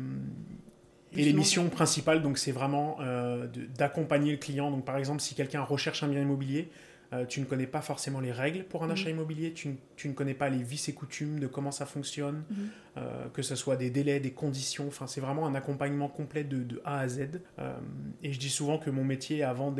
et 1.16 1.24
les 1.24 1.32
missions 1.32 1.68
principales, 1.68 2.22
donc 2.22 2.38
c'est 2.38 2.52
vraiment 2.52 2.98
euh, 3.00 3.46
d'accompagner 3.76 4.32
le 4.32 4.38
client. 4.38 4.70
Donc 4.70 4.84
par 4.84 4.96
exemple, 4.96 5.20
si 5.20 5.34
quelqu'un 5.34 5.62
recherche 5.62 6.02
un 6.02 6.08
bien 6.08 6.22
immobilier, 6.22 6.70
euh, 7.12 7.26
tu 7.26 7.40
ne 7.40 7.44
connais 7.44 7.66
pas 7.66 7.80
forcément 7.80 8.20
les 8.20 8.30
règles 8.30 8.64
pour 8.64 8.84
un 8.84 8.86
mhm. 8.86 8.92
achat 8.92 9.10
immobilier, 9.10 9.52
tu, 9.52 9.76
ne 10.04 10.12
connais 10.12 10.34
pas 10.34 10.48
les 10.48 10.62
vices 10.62 10.88
et 10.88 10.94
coutumes 10.94 11.40
de 11.40 11.48
comment 11.48 11.72
ça 11.72 11.84
fonctionne, 11.84 12.44
mhm. 12.48 12.68
euh, 12.98 13.28
que 13.30 13.42
ce 13.42 13.56
soit 13.56 13.76
des 13.76 13.90
délais, 13.90 14.20
des 14.20 14.30
conditions, 14.30 14.86
enfin 14.86 15.08
c'est 15.08 15.20
vraiment 15.20 15.46
un 15.46 15.54
accompagnement 15.54 16.08
complet 16.08 16.44
de, 16.44 16.80
A 16.84 17.00
à 17.00 17.08
Z. 17.08 17.40
Euh, 17.58 17.74
et 18.22 18.32
je 18.32 18.38
dis 18.38 18.50
souvent 18.50 18.78
que 18.78 18.90
mon 18.90 19.04
métier, 19.04 19.42
avant, 19.42 19.74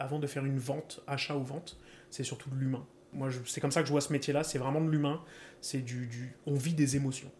avant 0.00 0.18
de 0.18 0.26
faire 0.26 0.44
une 0.44 0.58
vente, 0.58 1.00
achat 1.06 1.36
ou 1.36 1.44
vente, 1.44 1.78
c'est 2.10 2.24
surtout 2.24 2.50
de 2.50 2.56
l'humain. 2.56 2.84
Moi, 3.12 3.28
c'est 3.46 3.60
comme 3.60 3.70
ça 3.70 3.80
que 3.80 3.86
je 3.86 3.92
vois 3.92 4.00
ce 4.00 4.12
métier-là, 4.12 4.42
c'est 4.42 4.58
vraiment 4.58 4.80
de 4.80 4.90
l'humain, 4.90 5.22
c'est 5.60 5.78
du, 5.78 6.06
du, 6.08 6.34
on 6.46 6.54
vit 6.54 6.74
des 6.74 6.96
émotions. 6.96 7.30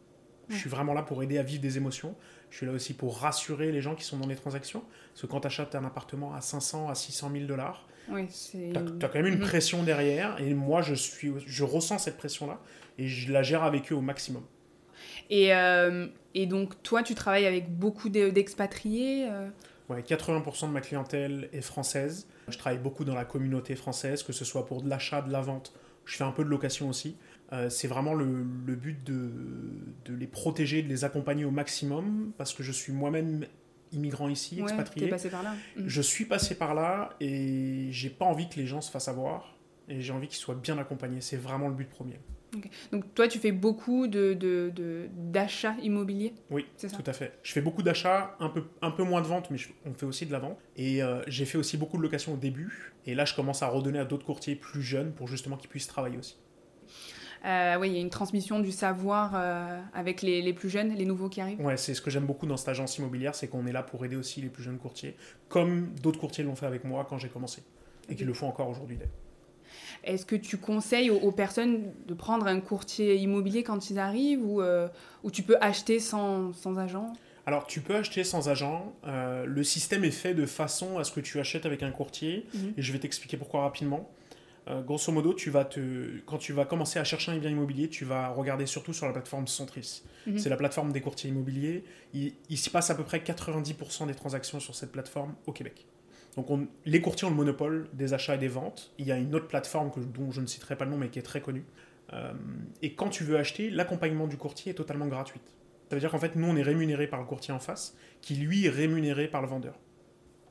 Je 0.49 0.57
suis 0.57 0.69
vraiment 0.69 0.93
là 0.93 1.03
pour 1.03 1.23
aider 1.23 1.39
à 1.39 1.43
vivre 1.43 1.63
des 1.63 1.79
émotions. 1.79 2.15
Je 2.51 2.59
suis 2.59 2.67
là 2.67 2.73
aussi 2.73 2.93
pour 2.93 3.19
rassurer 3.19 3.73
les 3.73 3.81
gens 3.81 3.95
qui 3.95 4.05
sont 4.05 4.19
dans 4.19 4.27
les 4.27 4.37
transactions. 4.37 4.85
Parce 5.11 5.23
que 5.23 5.27
quand 5.27 5.41
tu 5.41 5.47
achètes 5.47 5.75
un 5.75 5.85
appartement 5.85 6.35
à 6.35 6.43
500 6.43 6.89
à 6.91 6.95
600 6.95 7.31
000 7.33 7.45
dollars, 7.47 7.87
oui, 8.09 8.27
tu 8.29 8.77
as, 8.77 9.09
quand 9.09 9.15
même 9.15 9.27
une 9.27 9.39
mhm. 9.39 9.47
pression 9.47 9.83
derrière. 9.83 10.41
Et 10.41 10.55
moi, 10.55 10.83
je, 10.83 10.95
suis, 10.95 11.33
je 11.47 11.65
ressens 11.65 11.99
cette 11.99 12.17
pression-là 12.17 12.61
et 12.99 13.09
je 13.09 13.33
la 13.33 13.43
gère 13.43 13.63
avec 13.65 13.93
eux 13.93 13.95
au 13.95 14.01
maximum. 14.01 14.45
Et, 15.31 15.55
euh, 15.55 16.07
et 16.35 16.47
donc, 16.47 16.83
toi, 16.83 17.03
tu 17.03 17.15
travailles 17.15 17.47
avec 17.47 17.71
beaucoup 17.71 18.09
d'expatriés 18.09 19.27
euh? 19.29 19.49
Ouais, 19.89 20.01
80% 20.01 20.69
de 20.69 20.73
ma 20.73 20.81
clientèle 20.81 21.51
est 21.53 21.61
française. 21.61 22.27
Je 22.49 22.57
travaille 22.57 22.79
beaucoup 22.79 23.05
dans 23.05 23.15
la 23.15 23.25
communauté 23.25 23.75
française, 23.75 24.23
que 24.23 24.33
ce 24.33 24.45
soit 24.45 24.65
pour 24.65 24.83
de 24.83 24.89
l'achat, 24.89 25.21
de 25.21 25.31
la 25.31 25.41
vente. 25.41 25.75
Je 26.07 26.17
fais 26.17 26.25
un 26.25 26.33
peu 26.33 26.45
de 26.45 26.49
location 26.49 26.89
aussi. 26.89 27.17
Euh, 27.53 27.69
c'est 27.69 27.89
vraiment 27.89 28.15
le, 28.15 28.47
le 28.67 28.75
but 28.75 29.05
de, 29.05 29.31
de, 30.07 30.15
les 30.15 30.27
protéger, 30.27 30.83
de 30.83 30.89
les 30.89 31.05
accompagner 31.05 31.45
au 31.45 31.51
maximum, 31.51 32.33
parce 32.39 32.55
que 32.55 32.63
je 32.63 32.73
suis 32.73 32.93
moi-même 32.93 33.47
immigrant 33.95 34.29
ici, 34.29 34.61
expatrié. 34.61 35.09
passé 35.09 35.31
par 35.31 35.43
là. 35.43 35.55
Mm. 35.77 35.83
Je 35.87 36.03
suis 36.03 36.25
passé 36.25 36.55
par 36.55 36.75
là 36.75 37.11
et 37.21 37.89
j'ai 37.91 38.11
pas 38.11 38.25
envie 38.25 38.49
que 38.49 38.57
les 38.57 38.67
gens 38.67 38.81
se 38.81 38.91
fassent 38.91 39.09
avoir. 39.09 39.57
et 39.89 40.01
j'ai 40.01 40.13
envie 40.13 40.29
qu'il 40.29 40.39
soit 40.39 40.55
bien 40.55 40.79
accompagné. 40.79 41.21
C'est 41.21 41.37
vraiment 41.37 41.69
le 41.69 41.75
but 41.75 41.89
premier. 41.89 42.19
Donc 42.93 43.15
toi, 43.15 43.29
tu 43.29 43.39
fais 43.39 43.53
beaucoup 43.53 44.07
de, 44.07 45.09
d'achats 45.15 45.77
immobiliers? 45.83 46.35
Oui, 46.51 46.67
tout 46.79 47.03
à 47.07 47.13
fait. 47.13 47.39
Je 47.43 47.53
fais 47.53 47.61
beaucoup 47.61 47.83
d'achats, 47.83 48.37
un 48.41 48.49
peu, 48.49 48.65
un 48.83 48.91
peu 48.91 49.03
moins 49.03 49.21
de 49.21 49.27
ventes, 49.27 49.51
mais 49.51 49.59
on 49.85 49.95
fait 49.95 50.07
aussi 50.07 50.27
de 50.27 50.33
la 50.33 50.39
vente. 50.39 50.59
Et 50.77 51.03
euh, 51.03 51.23
j'ai 51.27 51.45
fait 51.45 51.59
aussi 51.59 51.77
beaucoup 51.77 51.97
de 51.97 52.03
locations 52.03 52.35
au 52.35 52.37
début. 52.37 52.93
Et 53.07 53.15
là, 53.15 53.25
je 53.25 53.35
commence 53.35 53.63
à 53.63 53.69
redonner 53.69 53.99
à 53.99 54.05
d'autres 54.05 54.27
courtiers 54.27 54.57
plus 54.57 54.83
jeunes 54.83 55.13
pour 55.13 55.29
justement 55.29 55.57
qu'ils 55.57 55.71
puissent 55.71 55.87
travailler 55.87 56.19
aussi. 56.19 56.37
Euh, 57.45 57.77
oui, 57.79 57.91
il 57.91 57.95
y 57.95 57.99
a 57.99 58.01
une 58.01 58.11
transmission 58.11 58.59
du 58.59 58.73
savoir 58.73 59.33
euh, 59.35 59.81
avec 59.93 60.23
les, 60.23 60.41
les, 60.41 60.53
plus 60.55 60.71
jeunes, 60.71 60.95
les 60.95 61.05
nouveaux 61.05 61.29
qui 61.29 61.41
arrivent. 61.41 61.61
Ouais, 61.61 61.77
c'est 61.77 61.93
ce 61.93 62.01
que 62.01 62.11
j'aime 62.11 62.25
beaucoup 62.25 62.47
dans 62.47 62.57
cette 62.57 62.71
agence 62.71 62.97
immobilière, 62.97 63.35
c'est 63.35 63.49
qu'on 63.49 63.67
est 63.67 63.73
là 63.73 63.83
pour 63.83 64.05
aider 64.05 64.17
aussi 64.17 64.41
les 64.41 64.49
plus 64.49 64.63
jeunes 64.63 64.79
courtiers, 64.79 65.15
comme 65.49 65.91
d'autres 66.03 66.19
courtiers 66.19 66.45
l'ont 66.45 66.57
fait 66.57 66.67
avec 66.67 66.85
moi 66.85 67.07
quand 67.09 67.19
j'ai 67.19 67.29
commencé, 67.29 67.63
et 68.09 68.15
qui 68.15 68.25
le 68.25 68.33
font 68.33 68.49
encore 68.49 68.71
aujourd'hui. 68.71 68.99
Est-ce 70.05 70.27
que 70.27 70.37
tu 70.37 70.57
conseilles 70.57 71.11
aux, 71.11 71.33
personnes 71.33 71.83
de 72.07 72.15
prendre 72.15 72.47
un 72.47 72.61
courtier 72.61 73.17
immobilier 73.17 73.63
quand 73.63 73.91
ils 73.91 73.99
arrivent 73.99 74.45
ou, 74.45 74.61
euh, 74.61 74.89
ou 75.23 75.31
tu 75.31 75.43
peux 75.43 75.57
acheter 75.61 76.01
sans, 76.01 76.53
sans 76.53 76.79
agent? 76.79 77.13
Alors, 77.47 77.67
tu 77.67 77.81
peux 77.81 77.97
acheter 77.97 78.25
sans 78.25 78.49
agent. 78.49 78.95
Euh, 79.07 79.45
le 79.45 79.65
système 79.65 80.05
est 80.05 80.11
fait 80.11 80.35
de 80.35 80.47
façon 80.47 80.99
à 80.99 81.05
ce 81.05 81.13
que 81.13 81.21
tu 81.21 81.39
achètes 81.41 81.67
avec 81.67 81.83
un 81.83 81.91
courtier. 81.91 82.47
Mhm. 82.55 82.75
Et 82.77 82.83
je 82.83 82.93
vais 82.93 82.99
t'expliquer 82.99 83.37
pourquoi 83.37 83.63
rapidement. 83.63 84.09
Euh, 84.69 84.83
grosso 84.83 85.13
modo, 85.13 85.35
tu 85.35 85.51
vas 85.51 85.65
te, 85.65 86.21
quand 86.25 86.39
tu 86.39 86.53
vas 86.53 86.65
commencer 86.65 86.99
à 86.99 87.05
chercher 87.05 87.33
un 87.33 87.39
bien 87.39 87.51
immobilier, 87.51 87.89
tu 87.89 88.05
vas 88.05 88.29
regarder 88.29 88.65
surtout 88.67 88.93
sur 88.93 89.07
la 89.07 89.13
plateforme 89.13 89.47
Centris. 89.47 90.03
Mhm. 90.27 90.39
C'est 90.39 90.49
la 90.49 90.57
plateforme 90.57 90.93
des 90.93 91.01
courtiers 91.01 91.31
immobiliers. 91.31 91.85
Il, 92.15 92.33
il 92.49 92.57
s'y 92.57 92.71
passe 92.71 92.91
à 92.91 92.95
peu 92.95 93.05
près 93.05 93.19
90% 93.19 94.07
des 94.07 94.15
transactions 94.15 94.61
sur 94.61 94.75
cette 94.75 94.93
plateforme 94.93 95.35
au 95.47 95.53
Québec. 95.53 95.87
Donc 96.37 96.49
les 96.85 97.01
courtiers 97.01 97.27
ont 97.27 97.31
le 97.31 97.37
monopole 97.37 97.89
des 97.93 98.13
achats 98.13 98.35
et 98.35 98.39
des 98.39 98.49
ventes. 98.49 98.93
Il 98.99 99.07
y 99.07 99.13
a 99.13 99.19
une 99.19 99.35
autre 99.35 99.47
plateforme 99.47 99.91
que, 99.91 100.01
dont 100.01 100.33
je 100.33 100.41
ne 100.41 100.47
citerai 100.47 100.77
pas 100.77 100.85
le 100.85 100.91
nom 100.91 100.97
mais 100.97 101.09
qui 101.09 101.19
est 101.19 101.23
très 101.23 101.41
connue. 101.41 101.65
Euh, 102.13 102.33
et 102.83 102.95
quand 102.95 103.09
tu 103.09 103.25
veux 103.25 103.39
acheter, 103.39 103.71
l'accompagnement 103.71 104.27
du 104.27 104.37
courtier 104.37 104.73
est 104.73 104.75
totalement 104.75 105.07
gratuit. 105.07 105.41
Ça 105.89 105.97
veut 105.97 106.01
dire 106.01 106.11
qu'en 106.11 106.19
fait, 106.19 106.35
nous, 106.35 106.47
on 106.47 106.57
est 106.57 106.63
rémunéré 106.63 107.07
par 107.07 107.21
le 107.21 107.27
courtier 107.27 107.53
en 107.53 107.59
face, 107.59 107.97
qui 108.21 108.35
lui 108.37 108.67
est 108.67 108.71
rémunéré 108.71 109.29
par 109.29 109.43
le 109.43 109.49
vendeur. 109.49 109.79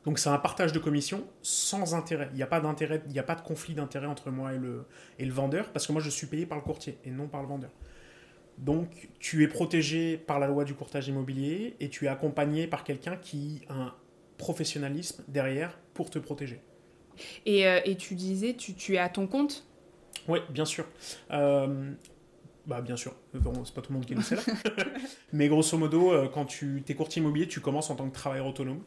Donc 0.05 0.19
c'est 0.19 0.29
un 0.29 0.37
partage 0.37 0.73
de 0.73 0.79
commission 0.79 1.25
sans 1.41 1.95
intérêt. 1.95 2.29
Il 2.31 2.35
n'y 2.35 2.43
a 2.43 2.47
pas 2.47 2.59
d'intérêt, 2.59 3.01
il 3.05 3.13
n'y 3.13 3.19
a 3.19 3.23
pas 3.23 3.35
de 3.35 3.41
conflit 3.41 3.73
d'intérêt 3.73 4.07
entre 4.07 4.31
moi 4.31 4.53
et 4.53 4.57
le, 4.57 4.85
et 5.17 5.25
le 5.25 5.33
vendeur, 5.33 5.71
parce 5.71 5.87
que 5.87 5.93
moi 5.93 6.01
je 6.01 6.09
suis 6.09 6.27
payé 6.27 6.45
par 6.45 6.57
le 6.57 6.63
courtier 6.63 6.97
et 7.05 7.09
non 7.09 7.27
par 7.27 7.41
le 7.41 7.47
vendeur. 7.47 7.71
Donc 8.57 9.09
tu 9.19 9.43
es 9.43 9.47
protégé 9.47 10.17
par 10.17 10.39
la 10.39 10.47
loi 10.47 10.63
du 10.65 10.73
courtage 10.73 11.07
immobilier 11.07 11.75
et 11.79 11.89
tu 11.89 12.05
es 12.05 12.07
accompagné 12.07 12.67
par 12.67 12.83
quelqu'un 12.83 13.15
qui 13.15 13.61
a 13.69 13.73
un, 13.73 13.93
professionnalisme 14.37 15.23
derrière 15.27 15.77
pour 15.93 16.09
te 16.09 16.19
protéger. 16.19 16.59
Et, 17.45 17.67
euh, 17.67 17.79
et 17.85 17.95
tu 17.95 18.15
disais, 18.15 18.55
tu, 18.55 18.73
tu, 18.73 18.95
es 18.95 18.97
à 18.97 19.07
ton 19.07 19.27
compte? 19.27 19.65
Oui, 20.27 20.39
bien 20.49 20.65
sûr. 20.65 20.85
Euh, 21.31 21.91
bah, 22.65 22.81
bien 22.81 22.97
sûr, 22.97 23.15
bon, 23.33 23.63
c'est 23.63 23.73
pas 23.73 23.81
tout 23.81 23.91
le 23.91 23.99
monde 23.99 24.05
qui 24.05 24.15
le 24.15 24.21
sait 24.21 24.35
là. 24.35 24.41
Mais 25.33 25.47
grosso 25.47 25.77
modo, 25.77 26.11
euh, 26.11 26.27
quand 26.27 26.45
tu 26.45 26.83
es 26.87 26.93
courtier 26.93 27.21
immobilier, 27.21 27.47
tu 27.47 27.59
commences 27.59 27.89
en 27.89 27.95
tant 27.95 28.09
que 28.09 28.13
travailleur 28.13 28.47
autonome. 28.47 28.81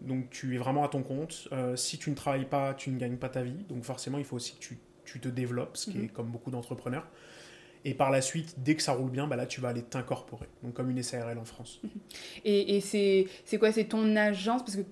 Donc 0.00 0.30
tu 0.30 0.54
es 0.54 0.58
vraiment 0.58 0.84
à 0.84 0.88
ton 0.88 1.02
compte. 1.02 1.48
si 1.74 1.98
tu 1.98 2.10
ne 2.10 2.14
travailles 2.14 2.46
pas, 2.46 2.74
tu 2.74 2.90
ne 2.90 2.98
gagnes 2.98 3.16
pas 3.16 3.28
ta 3.28 3.42
vie. 3.42 3.64
Donc 3.68 3.84
forcément, 3.84 4.18
il 4.18 4.24
faut 4.24 4.36
aussi 4.36 4.54
que 4.54 4.60
tu, 4.60 4.78
tu 5.04 5.20
te 5.20 5.28
développes, 5.28 5.76
ce 5.76 5.90
qui 5.90 5.98
est 5.98 6.02
mhm. 6.02 6.08
comme 6.10 6.28
beaucoup 6.28 6.50
d'entrepreneurs. 6.50 7.06
Et 7.84 7.94
par 7.94 8.10
la 8.10 8.20
suite, 8.20 8.56
dès 8.58 8.74
que 8.74 8.82
ça 8.82 8.92
roule 8.92 9.10
bien, 9.10 9.26
bah 9.26 9.36
là, 9.36 9.46
tu 9.46 9.60
vas 9.60 9.68
aller 9.68 9.82
t'incorporer. 9.82 10.46
Donc 10.62 10.74
comme 10.74 10.90
une 10.90 11.02
SARL 11.02 11.38
en 11.38 11.44
France. 11.44 11.80
Mhm. 11.82 11.90
Et, 12.44 12.76
et 12.76 12.80
c'est 12.80 13.58
quoi? 13.58 13.72
C'est 13.72 13.84
ton 13.84 14.16
agence? 14.16 14.62
Parce 14.62 14.76
que 14.76 14.82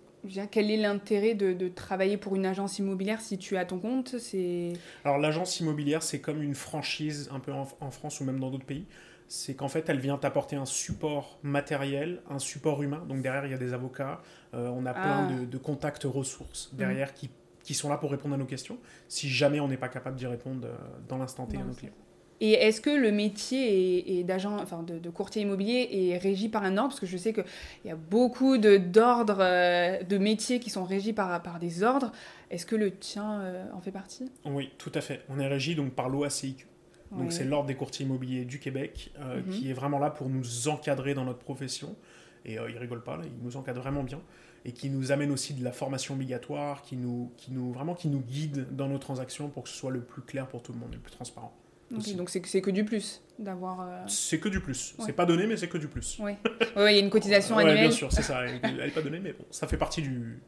quel 0.50 0.70
est 0.70 0.76
l'intérêt 0.76 1.34
de, 1.34 1.68
travailler 1.68 2.16
pour 2.16 2.36
une 2.36 2.46
agence 2.46 2.78
immobilière 2.78 3.20
si 3.20 3.38
tu 3.38 3.56
as 3.56 3.64
ton 3.64 3.78
compte? 3.78 4.18
C'est... 4.18 4.72
Alors 5.04 5.18
l'agence 5.18 5.60
immobilière, 5.60 6.02
c'est 6.02 6.20
comme 6.20 6.42
une 6.42 6.54
franchise 6.54 7.28
un 7.32 7.40
peu 7.40 7.52
en, 7.52 7.90
France 7.90 8.20
ou 8.20 8.25
même 8.25 8.40
dans 8.40 8.50
d'autres 8.50 8.66
pays. 8.66 8.86
C'est 9.28 9.54
qu'en 9.54 9.68
fait, 9.68 9.88
elle 9.88 9.99
vient 9.99 10.18
t'apporter 10.18 10.56
un 10.56 10.66
support 10.66 11.38
matériel, 11.42 12.23
un 12.30 12.38
support 12.38 12.83
humain. 12.83 13.04
Donc 13.09 13.23
derrière, 13.23 13.47
il 13.47 13.50
y 13.50 13.54
a 13.54 13.59
des 13.59 13.73
avocats, 13.73 14.21
euh, 14.54 14.68
on 14.68 14.87
a 14.87 14.92
plein 14.92 15.28
ah. 15.30 15.45
de, 15.45 15.59
contacts 15.59 16.04
ressources 16.04 16.71
mmh. 16.73 16.76
derrière 16.76 17.14
qui, 17.14 17.30
qui, 17.62 17.75
sont 17.75 17.88
là 17.88 17.97
pour 17.97 18.11
répondre 18.11 18.35
à 18.35 18.38
nos 18.38 18.47
questions, 18.47 18.78
si 19.09 19.28
jamais 19.28 19.61
on 19.61 19.68
n'est 19.68 19.76
pas 19.76 19.88
capable 19.88 20.16
d'y 20.16 20.26
répondre 20.26 20.66
euh, 20.66 20.75
dans 21.09 21.18
l'instant 21.18 21.47
T 21.47 21.56
à 21.56 21.64
nos 21.64 21.75
clients. 21.75 21.92
Et 22.40 22.52
est-ce 22.52 22.80
que 22.80 22.90
le 22.90 23.12
métier 23.12 24.23
d'agent, 24.25 24.59
enfin 24.61 24.83
de, 24.83 25.11
courtier 25.11 25.42
immobilier 25.42 25.88
est 25.90 26.18
régi 26.18 26.49
par 26.49 26.64
un 26.64 26.76
ordre? 26.76 26.90
Parce 26.90 27.00
que 27.00 27.06
je 27.06 27.16
sais 27.16 27.33
qu'il 27.33 27.45
y 27.87 27.90
a 27.90 27.97
beaucoup 27.97 28.59
d'ordres, 28.59 29.38
de, 29.38 30.04
de, 30.04 30.18
métiers 30.18 30.61
qui 30.61 30.68
sont 30.68 30.85
régis 30.85 31.14
par, 31.14 31.42
par 31.42 31.59
des 31.59 31.83
ordres. 31.83 32.12
Est-ce 32.50 32.66
que 32.66 32.76
le 32.76 32.90
tien 32.90 33.40
euh, 33.40 33.64
en 33.73 33.80
fait 33.80 33.90
partie? 33.90 34.30
Oui, 34.45 34.71
tout 34.76 34.92
à 34.95 35.00
fait. 35.00 35.23
On 35.30 35.40
est 35.40 35.47
régi 35.47 35.75
donc 35.75 35.92
par 35.92 36.09
l'OACIQ. 36.09 36.66
Donc 37.12 37.32
c'est 37.32 37.44
l'ordre 37.44 37.68
des 37.68 37.75
courtiers 37.75 38.04
immobiliers 38.04 38.44
du 38.44 38.58
Québec 38.58 39.12
euh, 39.18 39.40
mhm. 39.40 39.48
qui 39.50 39.70
est 39.70 39.72
vraiment 39.72 39.98
là 39.98 40.10
pour 40.10 40.28
nous 40.28 40.68
encadrer 40.68 41.14
dans 41.14 41.25
notre 41.25 41.38
profession. 41.38 41.96
Et 42.44 42.58
euh, 42.58 42.70
il 42.70 42.78
rigole 42.78 43.02
pas, 43.02 43.16
là, 43.16 43.25
il 43.25 43.44
nous 43.44 43.56
encadre 43.56 43.80
vraiment 43.80 44.02
bien 44.02 44.20
et 44.64 44.72
qui 44.72 44.90
nous 44.90 45.12
amène 45.12 45.30
aussi 45.30 45.54
de 45.54 45.62
la 45.62 45.70
formation 45.70 46.14
obligatoire, 46.14 46.82
qui 46.82 46.96
nous, 46.96 47.32
qui 47.36 47.52
nous 47.52 47.72
vraiment 47.72 47.94
qui 47.94 48.08
nous 48.08 48.20
guide 48.20 48.66
dans 48.72 48.88
nos 48.88 48.98
transactions 48.98 49.48
pour 49.48 49.64
que 49.64 49.68
ce 49.68 49.76
soit 49.76 49.92
le 49.92 50.00
plus 50.00 50.22
clair 50.22 50.48
pour 50.48 50.62
tout 50.62 50.72
le 50.72 50.78
monde, 50.78 50.92
le 50.92 50.98
plus 50.98 51.12
transparent 51.12 51.56
donc 51.90 52.30
c'est 52.30 52.60
que 52.60 52.70
du 52.70 52.84
plus 52.84 53.22
d'avoir. 53.38 53.80
Euh, 53.80 54.04
c'est 54.06 54.38
que 54.38 54.48
du 54.48 54.60
plus. 54.60 54.94
C'est 54.98 55.12
pas 55.12 55.26
donné, 55.26 55.46
mais 55.46 55.56
c'est 55.56 55.68
que 55.68 55.78
du 55.78 55.88
plus. 55.88 56.18
Oui, 56.20 56.32
il 56.76 56.82
y 56.82 56.86
a 56.86 56.98
une 56.98 57.10
cotisation 57.10 57.58
annuelle. 57.58 57.80
bien 57.80 57.90
sûr, 57.90 58.10
c'est 58.12 58.22
ça. 58.22 58.44
Elle 58.62 58.76
n'est 58.76 58.90
pas 58.90 59.02
donnée, 59.02 59.20
mais 59.20 59.32
bon, 59.32 59.44
ça 59.50 59.66
fait 59.66 59.76
partie 59.76 60.02
du, 60.02 60.40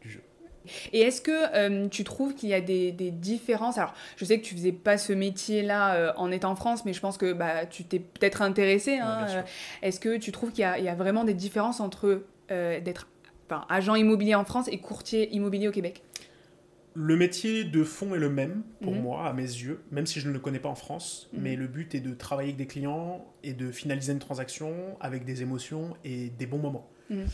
du 0.00 0.10
jeu. 0.10 0.22
Et 0.92 1.00
est-ce 1.00 1.20
que 1.20 1.30
euh, 1.54 1.88
tu 1.88 2.04
trouves 2.04 2.34
qu'il 2.34 2.48
y 2.48 2.54
a 2.54 2.60
des, 2.60 2.92
des, 2.92 3.10
différences? 3.10 3.78
Alors, 3.78 3.94
je 4.16 4.24
sais 4.24 4.38
que 4.38 4.44
tu 4.44 4.54
faisais 4.54 4.72
pas 4.72 4.98
ce 4.98 5.12
métier-là 5.12 5.94
euh, 5.94 6.12
en 6.16 6.30
étant 6.30 6.50
en 6.50 6.56
France, 6.56 6.84
mais 6.84 6.92
je 6.92 7.00
pense 7.00 7.18
que 7.18 7.32
bah, 7.32 7.66
tu 7.66 7.84
t'es 7.84 7.98
peut-être 7.98 8.42
intéressé. 8.42 8.98
Hein, 8.98 9.26
est-ce 9.82 10.00
que 10.00 10.16
tu 10.16 10.32
trouves 10.32 10.52
qu'il 10.52 10.64
y, 10.64 10.82
y, 10.82 10.88
a 10.88 10.94
vraiment 10.94 11.24
des 11.24 11.34
différences 11.34 11.80
entre 11.80 12.24
d'être 12.48 13.06
agent 13.68 13.94
immobilier 13.94 14.34
en 14.34 14.44
France 14.44 14.68
et 14.68 14.78
courtier 14.78 15.34
immobilier 15.34 15.68
au 15.68 15.72
Québec? 15.72 16.02
Le 16.94 17.16
métier 17.16 17.64
de 17.64 17.84
fond 17.84 18.14
est 18.14 18.18
le 18.18 18.28
même 18.28 18.62
pour 18.82 18.92
mhm. 18.92 19.00
moi, 19.00 19.26
à 19.26 19.32
mes 19.32 19.42
yeux, 19.42 19.80
même 19.90 20.04
si 20.04 20.20
je 20.20 20.28
ne 20.28 20.32
le 20.32 20.38
connais 20.38 20.58
pas 20.58 20.68
en 20.68 20.74
France. 20.74 21.30
Mhm. 21.32 21.40
Mais 21.42 21.56
le 21.56 21.66
but 21.66 21.94
est 21.94 22.00
de 22.00 22.14
travailler 22.14 22.50
avec 22.50 22.58
des 22.58 22.66
clients 22.66 23.24
et 23.42 23.54
de 23.54 23.70
finaliser 23.70 24.12
une 24.12 24.18
transaction 24.18 24.74
avec 25.00 25.24
des 25.24 25.42
émotions 25.42 25.96
et 26.04 26.28
des 26.28 26.46
bons 26.46 26.58
moments. 26.58 26.90
Mhm. 27.08 27.26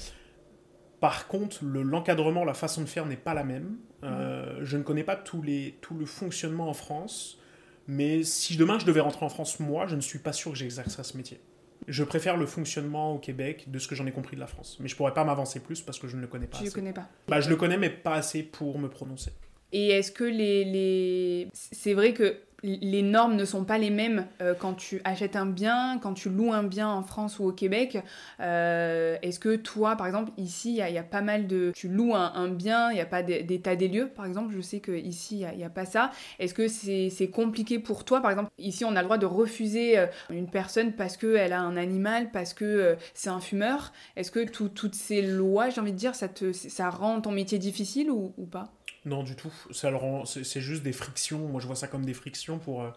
Par 1.00 1.28
contre, 1.28 1.64
l'encadrement, 1.64 2.44
la 2.44 2.54
façon 2.54 2.80
de 2.80 2.86
faire 2.86 3.06
n'est 3.06 3.16
pas 3.16 3.34
la 3.34 3.44
même. 3.44 3.76
Euh, 4.02 4.58
je 4.62 4.76
ne 4.76 4.82
connais 4.82 5.04
pas 5.04 5.22
les, 5.44 5.76
tout 5.80 5.94
le 5.94 6.06
fonctionnement 6.06 6.68
en 6.68 6.74
France. 6.74 7.38
Mais 7.86 8.22
si 8.22 8.56
demain 8.56 8.78
je 8.78 8.84
devais 8.84 9.00
rentrer 9.00 9.24
en 9.24 9.28
France, 9.28 9.60
moi, 9.60 9.86
je 9.86 9.96
ne 9.96 10.00
suis 10.00 10.18
pas 10.18 10.32
sûr 10.32 10.52
que 10.52 10.58
j'exercerais 10.58 11.04
ce 11.04 11.16
métier. 11.16 11.40
Je 11.86 12.04
préfère 12.04 12.36
le 12.36 12.46
fonctionnement 12.46 13.14
au 13.14 13.18
Québec 13.18 13.70
de 13.70 13.78
ce 13.78 13.88
que 13.88 13.94
j'en 13.94 14.06
ai 14.06 14.12
compris 14.12 14.36
de 14.36 14.40
la 14.40 14.46
France. 14.46 14.76
Mais 14.80 14.88
je 14.88 14.96
pourrais 14.96 15.14
pas 15.14 15.24
m'avancer 15.24 15.60
plus 15.60 15.80
parce 15.80 15.98
que 15.98 16.08
je 16.08 16.16
ne 16.16 16.20
le 16.20 16.26
connais 16.26 16.46
pas. 16.46 16.58
Tu 16.58 16.64
ne 16.64 16.68
le 16.68 16.74
connais 16.74 16.92
pas 16.92 17.08
bah, 17.28 17.40
Je 17.40 17.48
le 17.48 17.56
connais, 17.56 17.78
mais 17.78 17.88
pas 17.88 18.14
assez 18.14 18.42
pour 18.42 18.78
me 18.78 18.88
prononcer. 18.88 19.32
Et 19.72 19.88
est-ce 19.88 20.12
que 20.12 20.24
les, 20.24 20.64
les... 20.64 21.48
C'est 21.52 21.94
vrai 21.94 22.12
que 22.12 22.38
les 22.62 23.02
normes 23.02 23.36
ne 23.36 23.44
sont 23.44 23.64
pas 23.64 23.78
les 23.78 23.90
mêmes 23.90 24.26
euh, 24.42 24.54
quand 24.58 24.74
tu 24.74 25.00
achètes 25.04 25.36
un 25.36 25.46
bien, 25.46 25.98
quand 26.02 26.14
tu 26.14 26.28
loues 26.28 26.52
un 26.52 26.64
bien 26.64 26.88
en 26.88 27.02
France 27.02 27.38
ou 27.38 27.44
au 27.44 27.52
Québec. 27.52 27.98
Euh, 28.40 29.16
est-ce 29.22 29.38
que 29.38 29.54
toi, 29.56 29.96
par 29.96 30.06
exemple, 30.06 30.32
ici, 30.36 30.70
il 30.70 30.92
y, 30.92 30.98
a 30.98 31.02
pas 31.02 31.20
mal 31.20 31.46
de... 31.46 31.72
Tu 31.74 31.88
loues 31.88 32.14
un, 32.14 32.48
bien, 32.48 32.90
il 32.90 32.94
n'y 32.94 33.00
a 33.00 33.06
pas 33.06 33.22
d'état 33.22 33.76
des 33.76 33.88
lieux, 33.88 34.08
par 34.08 34.26
exemple. 34.26 34.52
Je 34.54 34.60
sais 34.60 34.80
qu'ici, 34.80 35.40
il 35.52 35.56
n'y 35.56 35.64
a, 35.64 35.70
pas 35.70 35.84
ça. 35.84 36.10
Est-ce 36.38 36.54
que 36.54 36.66
c'est 36.68 37.30
compliqué 37.30 37.78
pour 37.78 38.04
toi 38.04 38.20
Par 38.20 38.30
exemple, 38.30 38.50
ici, 38.58 38.84
on 38.84 38.96
a 38.96 39.02
le 39.02 39.04
droit 39.04 39.18
de 39.18 39.26
refuser 39.26 39.98
euh, 39.98 40.06
une 40.30 40.50
personne 40.50 40.92
parce 40.92 41.16
qu'elle 41.16 41.52
a 41.52 41.60
un 41.60 41.76
animal, 41.76 42.30
parce 42.32 42.54
que 42.54 42.96
c'est 43.14 43.30
un 43.30 43.40
fumeur? 43.40 43.92
Est-ce 44.16 44.30
que 44.30 44.40
toutes 44.40 44.94
ces 44.94 45.22
lois, 45.22 45.70
j'ai 45.70 45.80
envie 45.80 45.92
de 45.92 45.96
dire, 45.96 46.14
ça, 46.14 46.28
te, 46.28 46.52
ça 46.52 46.90
rend 46.90 47.20
ton 47.20 47.30
métier 47.30 47.58
difficile 47.58 48.10
ou 48.10 48.30
pas? 48.50 48.72
Non, 49.04 49.22
du 49.22 49.36
tout. 49.36 49.52
Ça 49.70 49.90
le 49.90 49.96
rend, 49.96 50.24
c'est, 50.24 50.60
juste 50.60 50.82
des 50.82 50.92
frictions. 50.92 51.48
Moi, 51.48 51.60
je 51.60 51.66
vois 51.66 51.76
ça 51.76 51.88
comme 51.88 52.04
des 52.04 52.14
frictions 52.14 52.58
pour, 52.58 52.82
euh, 52.82 52.90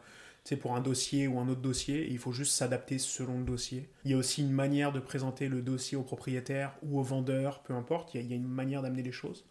pour 0.59 0.75
un 0.75 0.81
dossier 0.81 1.27
ou 1.27 1.39
un 1.39 1.47
autre 1.47 1.61
dossier. 1.61 2.07
il 2.09 2.17
faut 2.17 2.31
juste 2.31 2.53
s'adapter 2.53 2.97
selon 2.97 3.39
le 3.39 3.45
dossier. 3.45 3.89
Il 4.05 4.11
y 4.11 4.13
a 4.13 4.17
aussi 4.17 4.41
une 4.41 4.51
manière 4.51 4.91
de 4.91 4.99
présenter 4.99 5.47
le 5.47 5.61
dossier 5.61 5.97
au 5.97 6.03
propriétaire 6.03 6.73
ou 6.83 6.99
au 6.99 7.03
vendeur, 7.03 7.61
peu 7.61 7.73
importe. 7.73 8.13
Il 8.13 8.29
y 8.29 8.33
a, 8.33 8.35
une 8.35 8.47
manière 8.47 8.81
d'amener 8.81 9.03
les 9.03 9.11
choses. 9.11 9.45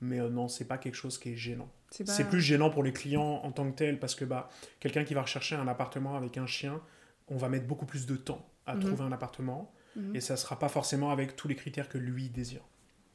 Mais 0.00 0.20
euh, 0.20 0.28
non, 0.28 0.48
c'est 0.48 0.66
pas 0.66 0.78
quelque 0.78 0.94
chose 0.94 1.18
qui 1.18 1.32
est 1.32 1.36
gênant. 1.36 1.68
C'est, 1.90 2.28
plus 2.28 2.42
gênant 2.42 2.70
pour 2.70 2.82
les 2.82 2.92
clients 2.92 3.40
en 3.42 3.50
tant 3.50 3.70
que 3.70 3.74
tel 3.76 3.98
parce 3.98 4.14
que 4.14 4.24
bah, 4.26 4.50
quelqu'un 4.78 5.04
qui 5.04 5.14
va 5.14 5.22
rechercher 5.22 5.56
un 5.56 5.66
appartement 5.66 6.16
avec 6.16 6.36
un 6.36 6.46
chien, 6.46 6.82
on 7.28 7.36
va 7.36 7.48
mettre 7.48 7.66
beaucoup 7.66 7.86
plus 7.86 8.06
de 8.06 8.14
temps 8.14 8.46
à 8.66 8.74
mhm. 8.74 8.80
trouver 8.80 9.04
un 9.04 9.12
appartement. 9.12 9.72
Mhm. 9.96 10.14
Et 10.14 10.20
ça 10.20 10.36
sera 10.36 10.58
pas 10.58 10.68
forcément 10.68 11.10
avec 11.10 11.34
tous 11.34 11.48
les 11.48 11.56
critères 11.56 11.88
que 11.88 11.98
lui 11.98 12.28
désire. 12.28 12.62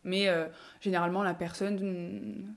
Mais 0.04 0.28
euh, 0.28 0.48
généralement, 0.82 1.24
la 1.24 1.34
personne 1.34 2.56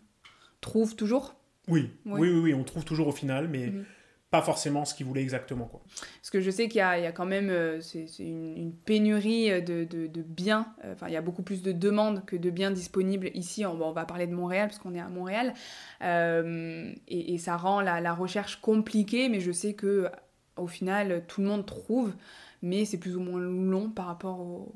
trouve 0.67 0.97
toujours 0.97 1.37
oui. 1.69 1.91
oui. 2.05 2.21
oui, 2.21 2.41
oui, 2.41 2.55
on 2.55 2.65
trouve 2.65 2.85
toujours 2.85 3.09
au 3.09 3.13
final, 3.13 3.49
mais 3.49 3.69
mhm. 3.69 3.85
pas 4.31 4.43
forcément 4.43 4.85
ce 4.85 4.95
qu'il 4.95 5.07
voulait 5.07 5.23
exactement. 5.23 5.67
Quoi. 5.67 5.81
Parce 6.21 6.31
que 6.31 6.41
je 6.41 6.51
sais 6.51 6.69
qu'il 6.69 6.79
y, 6.79 6.83
a 6.83 7.13
quand 7.13 7.27
même, 7.27 7.51
euh, 7.51 7.81
c'est, 7.81 8.07
une, 8.19 8.57
une, 8.57 8.73
pénurie 8.73 9.49
pénurie 9.49 9.63
de, 9.63 9.85
de, 9.85 10.07
de 10.07 10.23
biens, 10.23 10.75
euh, 10.85 10.93
enfin 10.93 11.09
il 11.09 11.15
y 11.15 11.17
a 11.17 11.23
beaucoup 11.23 11.43
plus 11.43 11.63
de 11.63 11.73
demandes 11.73 12.25
que 12.25 12.37
de 12.37 12.51
biens 12.51 12.71
disponibles 12.71 13.31
ici, 13.35 13.65
on, 13.67 13.81
on 13.81 13.93
va 13.93 14.05
parler 14.05 14.27
de 14.27 14.35
Montréal 14.35 14.69
parce 14.69 14.79
qu'on 14.79 14.95
est 14.95 15.01
à 15.01 15.09
Montréal, 15.09 15.55
euh, 16.03 16.93
et, 17.09 17.35
et, 17.35 17.39
ça 17.39 17.57
rend 17.57 17.81
la, 17.81 18.01
la, 18.01 18.15
recherche 18.15 18.61
compliquée, 18.61 19.29
mais 19.29 19.41
je 19.41 19.53
sais 19.53 19.75
que 19.75 20.09
au 20.57 20.67
final 20.67 21.25
tout 21.27 21.41
le 21.41 21.49
monde 21.49 21.67
trouve, 21.67 22.15
mais 22.63 22.85
c'est 22.85 22.99
plus 22.99 23.17
ou 23.17 23.21
moins 23.21 23.41
long 23.41 23.91
par 23.91 24.07
rapport 24.07 24.41
au, 24.41 24.75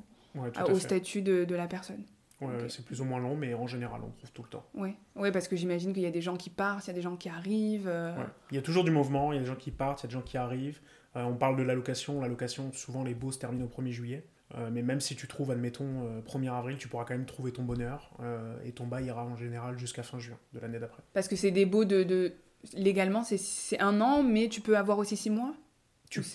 au 0.68 0.78
statut 0.78 1.22
de, 1.22 1.44
de 1.44 1.54
la 1.54 1.66
personne. 1.68 2.04
C'est 2.68 2.84
plus 2.84 3.00
ou 3.00 3.04
moins 3.04 3.20
long, 3.20 3.36
mais 3.36 3.54
en 3.54 3.66
général, 3.66 4.00
on 4.04 4.10
trouve 4.10 4.32
tout 4.32 4.42
le 4.42 4.48
temps. 4.48 4.64
Oui, 4.74 4.94
ouais, 5.16 5.32
parce 5.32 5.48
que 5.48 5.56
j'imagine 5.56 5.92
qu'il 5.92 6.02
y 6.02 6.06
a 6.06 6.10
des 6.10 6.22
gens 6.22 6.36
qui 6.36 6.50
partent, 6.50 6.86
il 6.86 6.88
y 6.88 6.90
a 6.90 6.94
des 6.94 7.02
gens 7.02 7.16
qui 7.16 7.28
arrivent. 7.28 7.88
Euh. 7.88 8.14
Il 8.50 8.56
y 8.56 8.58
a 8.58 8.62
toujours 8.62 8.84
du 8.84 8.90
mouvement, 8.90 9.32
il 9.32 9.36
y 9.36 9.38
a 9.38 9.42
des 9.42 9.48
gens 9.48 9.56
qui 9.56 9.70
partent, 9.70 10.02
il 10.02 10.04
y 10.04 10.06
a 10.06 10.08
des 10.08 10.14
gens 10.14 10.22
qui 10.22 10.36
arrivent. 10.36 10.80
Euh, 11.16 11.24
on 11.24 11.34
parle 11.34 11.56
de 11.56 11.62
l'allocation. 11.62 12.20
L'allocation, 12.20 12.72
souvent, 12.72 13.04
les 13.04 13.14
baux 13.14 13.32
se 13.32 13.38
terminent 13.38 13.66
au 13.66 13.82
1er 13.82 13.90
juillet. 13.90 14.26
Euh, 14.56 14.68
mais 14.72 14.82
même 14.82 15.00
si 15.00 15.14
tu 15.14 15.28
trouves, 15.28 15.50
admettons, 15.50 16.20
1er 16.26 16.52
avril, 16.52 16.76
tu 16.76 16.88
pourras 16.88 17.04
quand 17.04 17.14
même 17.14 17.26
trouver 17.26 17.52
ton 17.52 17.62
bonheur. 17.62 18.10
et 18.64 18.72
ton 18.72 18.86
bail 18.86 19.06
ira 19.06 19.24
en 19.24 19.36
général 19.36 19.78
jusqu'à 19.78 20.02
fin 20.02 20.18
juin 20.18 20.38
de 20.52 20.60
l'année 20.60 20.78
d'après. 20.78 21.02
Parce 21.12 21.28
que 21.28 21.36
c'est 21.36 21.50
des 21.52 21.66
baux 21.66 21.84
de, 21.84 22.02
de... 22.02 22.32
Légalement, 22.74 23.22
c'est 23.22 23.80
un 23.80 24.00
an, 24.00 24.22
mais 24.22 24.48
tu 24.48 24.60
peux 24.60 24.76
avoir 24.76 24.98
aussi 24.98 25.16
6 25.16 25.30
mois? 25.30 25.54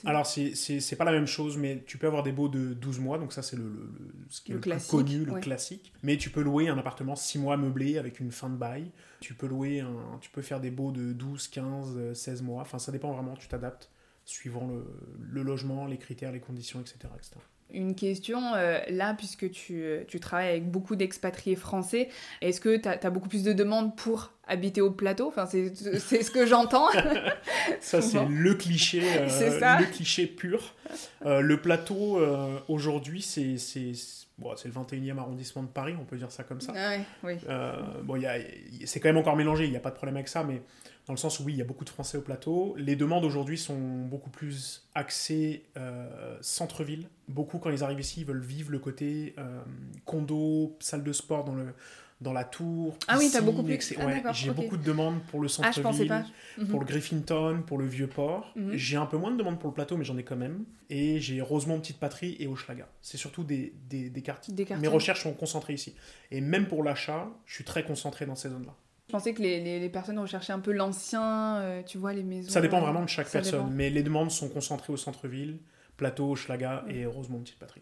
Alors, 0.05 0.25
c'est 0.25 0.95
pas 0.97 1.03
la 1.03 1.11
même 1.11 1.27
chose, 1.27 1.57
mais 1.57 1.83
tu 1.85 1.97
peux 1.97 2.07
avoir 2.07 2.23
des 2.23 2.31
baux 2.31 2.47
de 2.47 2.73
12 2.73 2.99
mois, 2.99 3.17
donc 3.17 3.33
ça, 3.33 3.41
c'est 3.41 3.57
le, 3.57 3.63
le, 3.63 3.89
ce 4.29 4.41
qui 4.41 4.51
est 4.51 4.55
le, 4.55 4.61
plus 4.61 4.87
connu, 4.87 5.25
le 5.25 5.33
classique. 5.39 5.91
Mais 6.03 6.17
tu 6.17 6.29
peux 6.29 6.41
louer 6.41 6.69
un 6.69 6.77
appartement 6.77 7.15
6 7.15 7.39
mois 7.39 7.57
meublé 7.57 7.97
avec 7.97 8.19
une 8.19 8.31
fin 8.31 8.49
de 8.49 8.55
bail. 8.55 8.91
Tu 9.19 9.33
peux 9.33 9.47
louer 9.47 9.81
un, 9.81 10.17
tu 10.21 10.29
peux 10.29 10.41
faire 10.41 10.61
des 10.61 10.71
baux 10.71 10.91
de 10.91 11.11
12, 11.13 11.47
15, 11.49 12.13
16 12.13 12.41
mois. 12.41 12.61
Enfin, 12.61 12.79
ça 12.79 12.91
dépend 12.91 13.11
vraiment, 13.11 13.35
tu 13.35 13.47
t'adaptes 13.47 13.89
suivant 14.25 14.67
le, 14.67 15.43
logement, 15.43 15.85
les 15.85 15.97
critères, 15.97 16.31
les 16.31 16.39
conditions, 16.39 16.81
etc. 16.81 16.97
etc. 17.15 17.35
Une 17.73 17.95
question, 17.95 18.53
euh, 18.53 18.79
là, 18.89 19.15
puisque 19.15 19.49
tu, 19.49 19.83
tu, 20.07 20.19
travailles 20.19 20.49
avec 20.49 20.69
beaucoup 20.69 20.95
d'expatriés 20.95 21.55
français, 21.55 22.09
est-ce 22.41 22.61
que 22.61 22.77
tu 22.77 22.87
as, 22.87 23.09
beaucoup 23.09 23.27
plus 23.27 23.43
de 23.43 23.53
demandes 23.53 23.95
pour 23.95 24.31
habiter 24.47 24.81
au 24.81 24.91
plateau? 24.91 25.27
Enfin, 25.27 25.45
c'est 25.47 25.73
ce 25.75 26.31
que 26.31 26.45
j'entends. 26.45 26.87
ça, 27.81 28.01
c'est 28.01 28.23
le 28.25 28.53
cliché, 28.53 29.01
euh, 29.03 29.27
le 29.79 29.91
cliché 29.91 30.27
pur. 30.27 30.75
Euh, 31.25 31.41
le 31.41 31.59
plateau, 31.59 32.21
aujourd'hui, 32.67 33.21
c'est 33.21 33.57
bon, 34.37 34.51
le 34.51 34.71
21e 34.71 35.17
arrondissement 35.17 35.63
de 35.63 35.67
Paris, 35.67 35.95
on 35.99 36.05
peut 36.05 36.17
dire 36.17 36.31
ça 36.31 36.43
comme 36.43 36.61
ça. 36.61 36.71
Ah 36.77 36.97
oui. 37.23 37.33
bon, 38.03 38.21
c'est 38.85 38.99
quand 38.99 39.09
même 39.09 39.17
encore 39.17 39.35
mélangé, 39.35 39.65
il 39.65 39.71
n'y 39.71 39.77
a 39.77 39.81
pas 39.81 39.91
de 39.91 39.95
problème 39.95 40.15
avec 40.15 40.27
ça, 40.27 40.43
mais 40.43 40.61
dans 41.07 41.13
le 41.13 41.17
sens 41.17 41.39
où 41.39 41.43
oui, 41.43 41.53
il 41.53 41.57
y 41.57 41.61
a 41.61 41.65
beaucoup 41.65 41.85
de 41.85 41.89
Français 41.89 42.17
au 42.17 42.21
plateau. 42.21 42.75
Les 42.77 42.95
demandes 42.95 43.25
aujourd'hui 43.25 43.57
sont 43.57 43.77
beaucoup 44.05 44.31
plus 44.31 44.87
axées 44.95 45.65
euh, 45.77 46.37
centre-ville. 46.41 47.07
Beaucoup, 47.27 47.59
quand 47.59 47.69
ils 47.69 47.83
arrivent 47.83 47.99
ici, 47.99 48.21
ils 48.21 48.25
veulent 48.25 48.43
vivre 48.43 48.71
le 48.71 48.79
côté 48.79 49.35
euh, 49.37 49.61
condo, 50.05 50.75
salle 50.79 51.03
de 51.03 51.13
sport 51.13 51.43
dans, 51.43 51.53
le, 51.53 51.75
dans 52.21 52.33
la 52.33 52.43
tour. 52.43 52.97
ah 53.07 53.17
oui, 53.19 53.29
t'as 53.31 53.41
beaucoup 53.41 53.61
plus. 53.61 53.93
Ah, 53.99 54.31
j'ai 54.31 54.49
beaucoup 54.49 54.77
de 54.77 54.83
demandes 54.83 55.21
pour 55.29 55.41
le 55.41 55.47
ah, 55.61 55.71
centre-ville, 55.71 56.25
mhm. 56.57 56.67
pour 56.69 56.79
le 56.79 56.85
Griffinton, 56.87 57.61
pour 57.67 57.77
le 57.77 57.85
Vieux-Port. 57.85 58.51
Mhm. 58.55 58.73
J'ai 58.73 58.97
un 58.97 59.05
peu 59.05 59.17
moins 59.17 59.31
de 59.31 59.37
demandes 59.37 59.59
pour 59.59 59.69
le 59.69 59.75
plateau, 59.75 59.97
mais 59.97 60.05
j'en 60.05 60.17
ai 60.17 60.23
quand 60.23 60.35
même. 60.35 60.65
Et 60.89 61.19
j'ai 61.19 61.39
Rosemont, 61.39 61.79
Petite 61.79 61.99
Patrie 61.99 62.35
et 62.39 62.47
Hochelaga. 62.47 62.87
C'est 63.03 63.17
surtout 63.17 63.43
des, 63.43 63.75
des, 63.89 64.09
des, 64.09 64.21
quartiers. 64.23 64.55
Mes 64.79 64.87
recherches 64.87 65.21
sont 65.21 65.33
concentrées 65.33 65.73
ici. 65.73 65.93
Et 66.31 66.41
même 66.41 66.67
pour 66.67 66.83
l'achat, 66.83 67.29
je 67.45 67.53
suis 67.53 67.63
très 67.63 67.83
concentré 67.83 68.25
dans 68.25 68.35
ces 68.35 68.49
zones-là. 68.49 68.73
Je 69.07 69.11
pensais 69.11 69.33
que 69.33 69.41
les, 69.41 69.79
les, 69.79 69.89
personnes 69.89 70.17
recherchaient 70.17 70.53
un 70.53 70.59
peu 70.59 70.71
l'ancien, 70.71 71.57
euh, 71.57 71.83
tu 71.83 71.97
vois, 71.97 72.11
les 72.13 72.23
maisons. 72.23 72.49
Ça 72.49 72.61
dépend 72.61 72.81
vraiment 72.81 73.03
de 73.03 73.09
chaque 73.09 73.29
personne, 73.29 73.71
mais 73.71 73.89
les 73.89 74.01
demandes 74.01 74.31
sont 74.31 74.49
concentrées 74.49 74.91
au 74.91 74.97
centre-ville, 74.97 75.59
Plateau, 75.95 76.35
Schlaga 76.35 76.83
et 76.89 77.05
Rosemont 77.05 77.39
Petite 77.39 77.59
Patrie. 77.59 77.81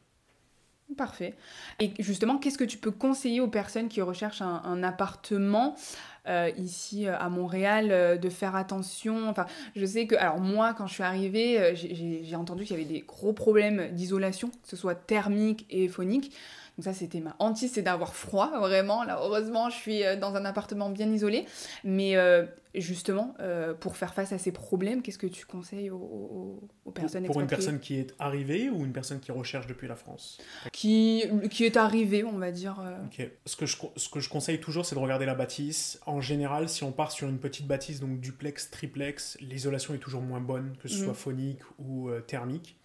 Parfait. 0.97 1.33
Et 1.79 1.91
justement, 1.99 2.37
qu'est-ce 2.37 2.57
que 2.57 2.65
tu 2.65 2.77
peux 2.77 2.91
conseiller 2.91 3.39
aux 3.39 3.47
personnes 3.47 3.87
qui 3.87 4.01
recherchent 4.01 4.41
un, 4.41 4.83
appartement 4.83 5.75
euh, 6.27 6.51
ici 6.57 7.07
euh, 7.07 7.17
à 7.17 7.29
Montréal 7.29 8.19
de 8.19 8.29
faire 8.29 8.55
attention? 8.55 9.29
Enfin, 9.29 9.45
je 9.77 9.85
sais 9.85 10.05
que, 10.05 10.15
alors 10.15 10.39
moi, 10.39 10.73
quand 10.73 10.87
je 10.87 10.93
suis 10.93 11.03
arrivée, 11.03 11.73
j'ai 11.73 12.35
entendu 12.35 12.65
qu'il 12.65 12.77
y 12.77 12.79
avait 12.79 12.93
des 12.93 12.99
gros 12.99 13.33
problèmes 13.33 13.91
d'isolation, 13.93 14.49
que 14.49 14.67
ce 14.67 14.75
soit 14.75 14.93
thermique 14.93 15.65
et 15.69 15.87
phonique. 15.87 16.35
Donc 16.77 16.85
ça, 16.85 16.93
c'était 16.93 17.19
ma 17.19 17.35
hantise, 17.37 17.71
c'est 17.73 17.83
d'avoir 17.83 18.15
froid, 18.15 18.59
vraiment. 18.59 19.03
Là, 19.03 19.19
heureusement, 19.21 19.69
je 19.69 19.75
suis 19.75 20.03
euh, 20.03 20.15
dans 20.15 20.35
un 20.35 20.43
appartement 20.43 20.89
bien 20.89 21.11
isolé. 21.11 21.45
Mais 21.83 22.15
euh, 22.15 22.45
justement, 22.73 23.35
euh, 23.39 23.75
pour 23.75 23.95
faire 23.95 24.15
face 24.15 24.33
à 24.33 24.39
ces 24.39 24.51
problèmes, 24.51 25.03
qu'est-ce 25.03 25.19
que 25.19 25.27
tu 25.27 25.45
conseilles 25.45 25.91
aux, 25.91 26.59
personnes 26.95 27.25
Pour, 27.25 27.33
pour 27.33 27.41
une 27.41 27.47
personne 27.47 27.79
qui 27.79 27.99
est 27.99 28.15
arrivée 28.17 28.71
ou 28.71 28.85
une 28.85 28.91
personne 28.91 29.19
qui 29.19 29.31
recherche 29.31 29.67
depuis 29.67 29.87
la 29.87 29.95
France? 29.95 30.39
Qui, 30.71 31.25
qui 31.51 31.63
est 31.63 31.77
arrivée, 31.77 32.23
on 32.23 32.39
va 32.39 32.51
dire. 32.51 32.81
Ce 33.45 33.55
que, 33.55 33.67
je, 33.67 33.77
ce 33.95 34.09
que 34.09 34.19
je 34.19 34.29
conseille 34.29 34.59
toujours, 34.59 34.87
c'est 34.87 34.95
de 34.95 35.01
regarder 35.01 35.27
la 35.27 35.35
bâtisse. 35.35 35.99
En 36.07 36.21
général, 36.21 36.69
si 36.69 36.83
on 36.83 36.91
part 36.91 37.11
sur 37.11 37.29
une 37.29 37.37
petite 37.37 37.67
bâtisse, 37.67 37.99
donc 37.99 38.19
duplex, 38.19 38.71
triplex, 38.71 39.37
l'isolation 39.41 39.93
est 39.93 39.99
toujours 39.99 40.23
moins 40.23 40.41
bonne, 40.41 40.75
que 40.81 40.87
ce 40.87 40.95
mm. 40.95 41.05
soit 41.05 41.13
phonique 41.13 41.59
ou 41.77 42.09
thermique. 42.25 42.77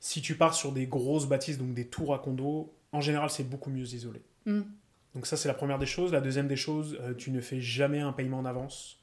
Si 0.00 0.20
tu 0.20 0.34
pars 0.34 0.52
sur 0.52 0.72
des 0.72 0.86
grosses 0.86 1.26
bâtisses, 1.26 1.56
donc 1.56 1.72
des 1.72 1.86
tours 1.86 2.12
à 2.12 2.18
condo, 2.18 2.70
en 2.94 3.00
général, 3.00 3.28
c'est 3.28 3.48
beaucoup 3.48 3.70
mieux 3.70 3.92
isolé. 3.92 4.22
Mm. 4.46 4.62
Donc 5.14 5.26
ça, 5.26 5.36
c'est 5.36 5.48
la 5.48 5.54
première 5.54 5.78
des 5.78 5.86
choses. 5.86 6.12
La 6.12 6.20
deuxième 6.20 6.48
des 6.48 6.56
choses, 6.56 6.96
euh, 7.00 7.12
tu 7.14 7.30
ne 7.30 7.40
fais 7.40 7.60
jamais 7.60 8.00
un 8.00 8.12
paiement 8.12 8.38
en 8.38 8.44
avance. 8.44 9.00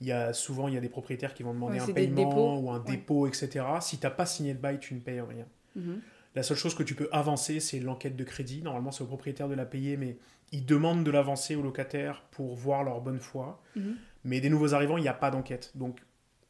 Il 0.00 0.06
y 0.06 0.12
a, 0.12 0.32
souvent, 0.32 0.68
il 0.68 0.74
y 0.74 0.76
a 0.76 0.80
des 0.80 0.88
propriétaires 0.88 1.34
qui 1.34 1.42
vont 1.42 1.54
demander 1.54 1.78
un 1.78 1.86
paiement 1.86 2.58
ou 2.58 2.70
un 2.70 2.80
dépôt, 2.80 3.26
etc. 3.26 3.64
Si 3.80 3.98
tu 3.98 4.06
n'as 4.06 4.10
pas 4.10 4.26
signé 4.26 4.54
de 4.54 4.58
bail, 4.58 4.78
tu 4.78 4.94
ne 4.94 5.00
payes 5.00 5.20
rien. 5.20 5.46
Mm-hmm. 5.76 5.98
La 6.34 6.42
seule 6.42 6.56
chose 6.56 6.74
que 6.74 6.82
tu 6.82 6.94
peux 6.94 7.08
avancer, 7.12 7.60
c'est 7.60 7.80
l'enquête 7.80 8.14
de 8.14 8.24
crédit. 8.24 8.62
Normalement, 8.62 8.92
c'est 8.92 9.02
au 9.02 9.06
propriétaire 9.06 9.48
de 9.48 9.54
la 9.54 9.64
payer, 9.64 9.96
mais 9.96 10.18
ils 10.52 10.66
demandent 10.66 11.02
de 11.02 11.10
l'avancer 11.10 11.56
aux 11.56 11.62
locataires 11.62 12.22
pour 12.30 12.54
voir 12.54 12.84
leur 12.84 13.00
bonne 13.00 13.20
foi. 13.20 13.60
Mm-hmm. 13.76 13.94
Mais 14.24 14.40
des 14.40 14.50
nouveaux 14.50 14.74
arrivants, 14.74 14.98
il 14.98 15.02
n'y 15.02 15.08
a 15.08 15.14
pas 15.14 15.30
d'enquête. 15.30 15.72
Donc, 15.74 16.00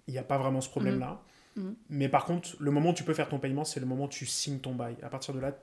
il 0.09 0.13
n'y 0.13 0.19
a 0.19 0.25
pas 0.25 0.39
vraiment 0.39 0.61
ce 0.61 0.69
problème-là. 0.69 1.23
Mm-hmm. 1.57 1.75
Mais 1.91 2.09
par 2.09 2.25
contre, 2.25 2.57
le 2.59 2.71
moment 2.71 2.91
où 2.91 2.95
tu 2.95 3.05
peux 3.05 3.15
faire 3.15 3.29
ton 3.29 3.39
paiement, 3.39 3.65
c'est 3.65 3.81
le 3.81 3.87
moment 3.87 4.05
où 4.05 4.09
tu 4.09 4.27
signes 4.27 4.59
ton 4.59 4.75
bail. 4.75 4.97
À 5.03 5.09
partir 5.09 5.33
de 5.33 5.39
là, 5.39 5.57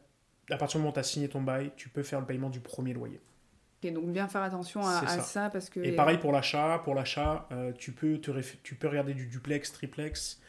à 0.54 0.58
partir 0.58 0.78
du 0.78 0.84
moment 0.84 0.92
où 0.92 0.94
tu 0.94 1.00
as 1.00 1.04
signé 1.04 1.28
ton 1.28 1.42
bail, 1.42 1.72
tu 1.76 1.90
peux 1.90 2.04
faire 2.04 2.20
le 2.20 2.26
paiement 2.26 2.50
du 2.50 2.60
premier 2.60 2.94
loyer. 2.94 3.20
Et 3.82 3.92
donc 3.92 4.12
bien 4.12 4.28
faire 4.28 4.44
attention 4.44 4.82
à, 4.82 5.06
ça. 5.20 5.50
parce 5.50 5.70
que... 5.70 5.80
Et 5.82 5.92
pareil 5.92 6.18
pour 6.18 6.32
l'achat, 6.32 6.82
pour 6.84 6.96
l'achat, 6.96 7.48
euh, 7.52 7.74
tu, 7.74 7.92
peux 7.92 8.18
te 8.20 8.32
tu 8.64 8.76
peux 8.76 8.88
regarder 8.88 9.14
du 9.14 9.28
duplex, 9.28 9.74
triplex. 9.74 10.40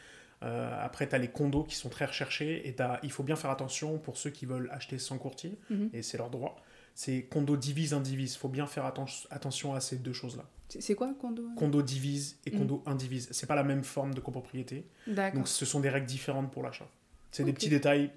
Euh, 0.43 0.69
après, 0.81 1.07
tu 1.07 1.15
as 1.15 1.17
les 1.17 1.27
condos 1.27 1.63
qui 1.63 1.75
sont 1.75 1.89
très 1.89 2.05
recherchés 2.05 2.67
et 2.67 2.75
il 3.03 3.11
faut 3.11 3.23
bien 3.23 3.35
faire 3.35 3.49
attention 3.49 3.97
pour 3.97 4.17
ceux 4.17 4.29
qui 4.29 4.45
veulent 4.45 4.69
acheter 4.71 4.99
sans 4.99 5.17
courtier, 5.17 5.57
mhm. 5.69 5.89
et 5.93 6.01
c'est 6.01 6.17
leur 6.17 6.29
droit. 6.29 6.61
C'est 6.93 7.23
condo 7.23 7.57
divise, 7.57 7.93
indivise. 7.93 8.35
Il 8.35 8.37
faut 8.37 8.47
bien 8.47 8.67
faire 8.67 8.85
attention 8.85 9.73
à 9.73 9.81
ces 9.81 9.97
deux 9.97 10.13
choses-là. 10.13 10.45
C'est 10.69 10.95
quoi 10.95 11.13
condo? 11.19 11.43
Condo 11.57 11.81
divise 11.81 12.37
et 12.45 12.51
mhm. 12.51 12.59
condo 12.59 12.83
indivise. 12.85 13.27
C'est 13.31 13.47
pas 13.47 13.55
la 13.55 13.63
même 13.63 13.83
forme 13.83 14.13
de 14.13 14.21
copropriété. 14.21 14.85
Donc 15.33 15.47
ce 15.47 15.65
sont 15.65 15.81
des 15.81 15.89
règles 15.89 16.07
différentes 16.07 16.51
pour 16.51 16.63
l'achat. 16.63 16.87
C'est 17.31 17.43
des 17.43 17.51
petits 17.51 17.69
détails 17.69 18.11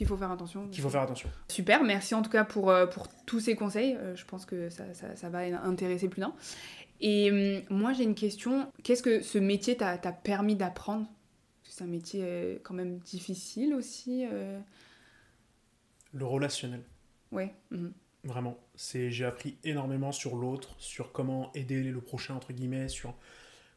qu'il 0.00 0.06
faut 0.06 0.16
faire 0.16 0.30
attention. 0.30 0.66
Qu'il 0.68 0.82
faut 0.82 0.88
faire 0.88 1.02
attention. 1.02 1.28
Super, 1.48 1.84
merci 1.84 2.14
en 2.14 2.22
tout 2.22 2.30
cas 2.30 2.42
pour, 2.42 2.70
euh, 2.70 2.86
pour 2.86 3.06
tous 3.26 3.38
ces 3.38 3.54
conseils. 3.54 3.96
Euh, 3.96 4.16
je 4.16 4.24
pense 4.24 4.46
que 4.46 4.70
ça, 4.70 4.84
ça, 4.94 5.28
va 5.28 5.40
intéresser 5.40 6.08
plus 6.08 6.22
d'un. 6.22 6.32
Et 7.02 7.30
hum, 7.68 7.76
moi, 7.76 7.92
j'ai 7.92 8.04
une 8.04 8.14
question. 8.14 8.72
Qu'est-ce 8.82 9.02
que 9.02 9.20
ce 9.20 9.36
métier 9.36 9.76
t'a 9.76 9.98
permis 9.98 10.56
d'apprendre? 10.56 11.06
C'est 11.64 11.84
un 11.84 11.86
métier 11.86 12.22
euh, 12.24 12.58
quand 12.62 12.72
même 12.72 12.96
difficile 13.00 13.74
aussi. 13.74 14.24
Le 16.14 16.24
relationnel. 16.24 16.82
Ouais. 17.30 17.54
Mhm. 17.70 17.92
Vraiment. 18.24 18.56
J'ai 18.76 19.26
appris 19.26 19.58
énormément 19.64 20.12
sur 20.12 20.34
l'autre, 20.34 20.76
sur 20.78 21.12
comment 21.12 21.52
aider 21.52 21.82
le 21.82 22.00
prochain, 22.00 22.36
entre 22.36 22.54
guillemets, 22.54 22.88
sur 22.88 23.14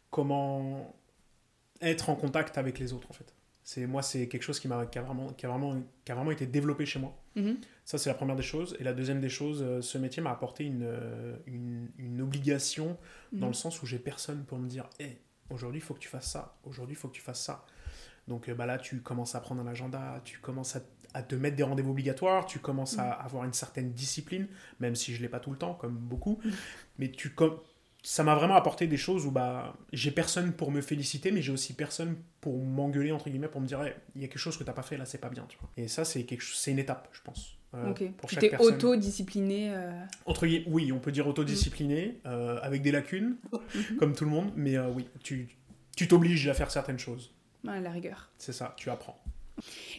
comment 0.10 0.96
être 1.82 2.10
en 2.10 2.16
contact 2.16 2.58
avec 2.58 2.80
les 2.80 2.94
autres, 2.94 3.10
en 3.10 3.14
fait. 3.14 3.36
C'est 3.64 3.86
moi, 3.88 4.02
c'est 4.02 4.28
quelque 4.28 4.44
chose 4.44 4.60
qui 4.60 4.68
m'a 4.68 4.86
qui 4.86 5.00
a 5.00 5.02
vraiment 5.02 5.28
qui 5.30 5.46
a 5.46 5.50
vraiment 5.50 5.82
qui 6.04 6.12
a 6.12 6.16
vraiment 6.16 6.32
été 6.32 6.46
développé 6.46 6.86
chez 6.86 7.00
moi. 7.00 7.18
Mhm. 7.36 7.58
Ça, 7.86 7.98
c'est 7.98 8.10
la 8.10 8.16
première 8.16 8.36
des 8.36 8.44
choses. 8.44 8.76
Et 8.80 8.84
la 8.84 8.94
deuxième 8.94 9.22
des 9.22 9.30
choses, 9.30 9.62
euh, 9.62 9.82
ce 9.82 9.98
métier 9.98 10.22
m'a 10.22 10.32
apporté 10.32 10.64
une, 10.66 10.84
euh, 10.84 11.36
une, 11.48 11.90
une 11.98 12.22
obligation 12.22 12.98
dans 13.32 13.48
mhm. 13.48 13.48
le 13.48 13.54
sens 13.54 13.82
où 13.82 13.86
j'ai 13.86 14.00
personne 14.00 14.44
pour 14.46 14.60
me 14.60 14.68
dire, 14.68 14.90
hé, 15.00 15.18
aujourd'hui, 15.50 15.80
il 15.80 15.84
faut 15.84 15.94
que 15.94 16.00
tu 16.00 16.10
fasses 16.10 16.30
ça. 16.30 16.58
Aujourd'hui, 16.64 16.96
il 16.96 16.98
faut 16.98 17.08
que 17.08 17.16
tu 17.16 17.22
fasses 17.22 17.42
ça. 17.42 17.66
Donc 18.28 18.50
euh, 18.50 18.56
bah 18.56 18.66
là, 18.66 18.78
tu 18.78 19.02
commences 19.02 19.36
à 19.36 19.40
prendre 19.40 19.62
un 19.62 19.68
agenda, 19.68 20.22
tu 20.24 20.40
commences 20.40 20.76
à, 20.76 20.82
à 21.14 21.24
te 21.24 21.36
mettre 21.36 21.56
des 21.56 21.64
rendez-vous 21.64 21.92
obligatoires, 21.92 22.46
tu 22.46 22.60
commences 22.60 22.98
à 22.98 23.06
mhm. 23.06 23.26
avoir 23.26 23.44
une 23.46 23.54
certaine 23.54 23.92
discipline, 23.94 24.48
même 24.80 24.96
si 24.96 25.14
je 25.14 25.22
l'ai 25.22 25.30
pas 25.30 25.40
tout 25.40 25.52
le 25.52 25.58
temps, 25.58 25.74
comme 25.74 25.96
beaucoup. 25.96 26.40
Mais 27.00 27.12
tu 27.12 27.34
ça 28.04 28.24
m'a 28.24 28.36
vraiment 28.36 28.56
apporté 28.56 28.86
des 28.86 28.98
choses 28.98 29.26
où 29.26 29.32
bah 29.32 29.76
j'ai 29.94 30.12
personne 30.12 30.52
pour 30.52 30.72
me 30.72 30.82
féliciter 30.82 31.32
mais 31.32 31.42
j'ai 31.42 31.52
aussi 31.52 31.74
personne 31.74 32.18
pour 32.42 32.62
m'engueuler 32.62 33.12
entre 33.12 33.30
guillemets 33.30 33.48
pour 33.48 33.62
me 33.62 33.66
dire 33.68 33.82
il 34.16 34.22
y 34.22 34.26
a 34.26 34.28
quelque 34.28 34.40
chose 34.40 34.58
que 34.58 34.64
t'as 34.64 34.74
pas 34.74 34.84
fait 34.84 34.98
là 34.98 35.06
c'est 35.06 35.22
pas 35.22 35.30
bien 35.30 35.46
tu 35.48 35.58
vois 35.58 35.70
et 35.78 35.88
ça 35.88 36.04
c'est 36.04 36.24
quelque 36.24 36.44
c'est 36.44 36.72
une 36.72 36.80
étape 36.80 37.08
je 37.14 37.22
pense 37.22 37.58
euh, 37.76 37.94
pour 38.18 38.30
tu 38.30 38.36
t'es 38.36 38.56
autodiscipliné 38.58 39.74
euh... 39.74 39.92
entre 40.26 40.48
oui 40.68 40.92
on 40.92 41.00
peut 41.00 41.12
dire 41.12 41.28
autodiscipliné 41.28 42.20
euh, 42.26 42.60
avec 42.62 42.82
des 42.82 42.92
lacunes 42.92 43.38
comme 44.00 44.14
tout 44.14 44.26
le 44.26 44.32
monde 44.32 44.52
mais 44.56 44.78
oui 44.78 45.08
tu 45.24 45.48
tu 45.96 46.08
t'obliges 46.08 46.48
à 46.48 46.54
faire 46.54 46.72
certaines 46.72 47.00
choses. 47.00 47.32
À 47.68 47.80
la 47.80 47.92
rigueur. 47.92 48.30
C'est 48.38 48.54
ça, 48.54 48.74
tu 48.78 48.90
apprends. 48.90 49.22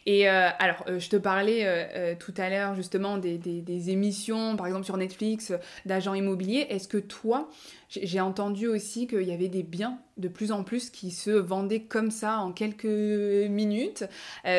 Et 0.06 0.28
euh, 0.28 0.48
alors, 0.58 0.84
euh, 0.88 0.98
je 0.98 1.08
te 1.08 1.16
parlais 1.16 1.62
euh, 1.64 2.14
tout 2.18 2.34
à 2.36 2.50
l'heure 2.50 2.74
justement 2.74 3.16
des, 3.16 3.38
des, 3.38 3.90
émissions, 3.90 4.56
par 4.56 4.66
exemple 4.66 4.84
sur 4.84 4.96
Netflix, 4.96 5.52
d'agents 5.86 6.14
immobiliers. 6.14 6.66
Est-ce 6.68 6.88
que 6.88 6.98
toi, 6.98 7.48
j'ai 7.88 8.20
entendu 8.20 8.66
aussi 8.66 9.06
qu'il 9.06 9.22
y 9.22 9.32
avait 9.32 9.48
des 9.48 9.62
biens 9.62 9.98
de 10.16 10.28
plus 10.28 10.52
en 10.52 10.62
plus 10.62 10.90
qui 10.90 11.10
se 11.10 11.30
vendaient 11.30 11.82
comme 11.82 12.10
ça 12.10 12.38
en 12.38 12.52
quelques 12.52 12.84
minutes 12.84 14.04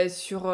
sur, 0.10 0.54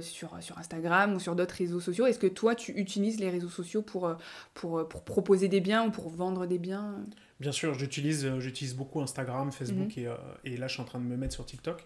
sur, 0.00 0.36
sur 0.40 0.58
Instagram 0.58 1.14
ou 1.14 1.20
sur 1.20 1.34
d'autres 1.34 1.56
réseaux 1.56 1.80
sociaux? 1.80 2.06
Est-ce 2.06 2.18
que 2.18 2.26
toi, 2.26 2.54
tu 2.54 2.72
utilises 2.72 3.20
les 3.20 3.30
réseaux 3.30 3.48
sociaux 3.48 3.82
pour, 3.82 4.14
pour, 4.54 4.88
pour 4.88 5.04
proposer 5.04 5.48
des 5.48 5.60
biens 5.60 5.86
ou 5.86 5.90
pour 5.90 6.08
vendre 6.08 6.46
des 6.46 6.58
biens? 6.58 7.04
Bien 7.40 7.52
sûr, 7.52 7.74
j'utilise, 7.74 8.26
beaucoup 8.76 9.00
Instagram, 9.00 9.50
Facebook 9.50 9.96
mhm. 9.96 10.04
et, 10.44 10.52
et, 10.52 10.56
là, 10.56 10.66
je 10.66 10.74
suis 10.74 10.82
en 10.82 10.86
train 10.86 11.00
de 11.00 11.04
me 11.04 11.16
mettre 11.16 11.34
sur 11.34 11.46
TikTok. 11.46 11.84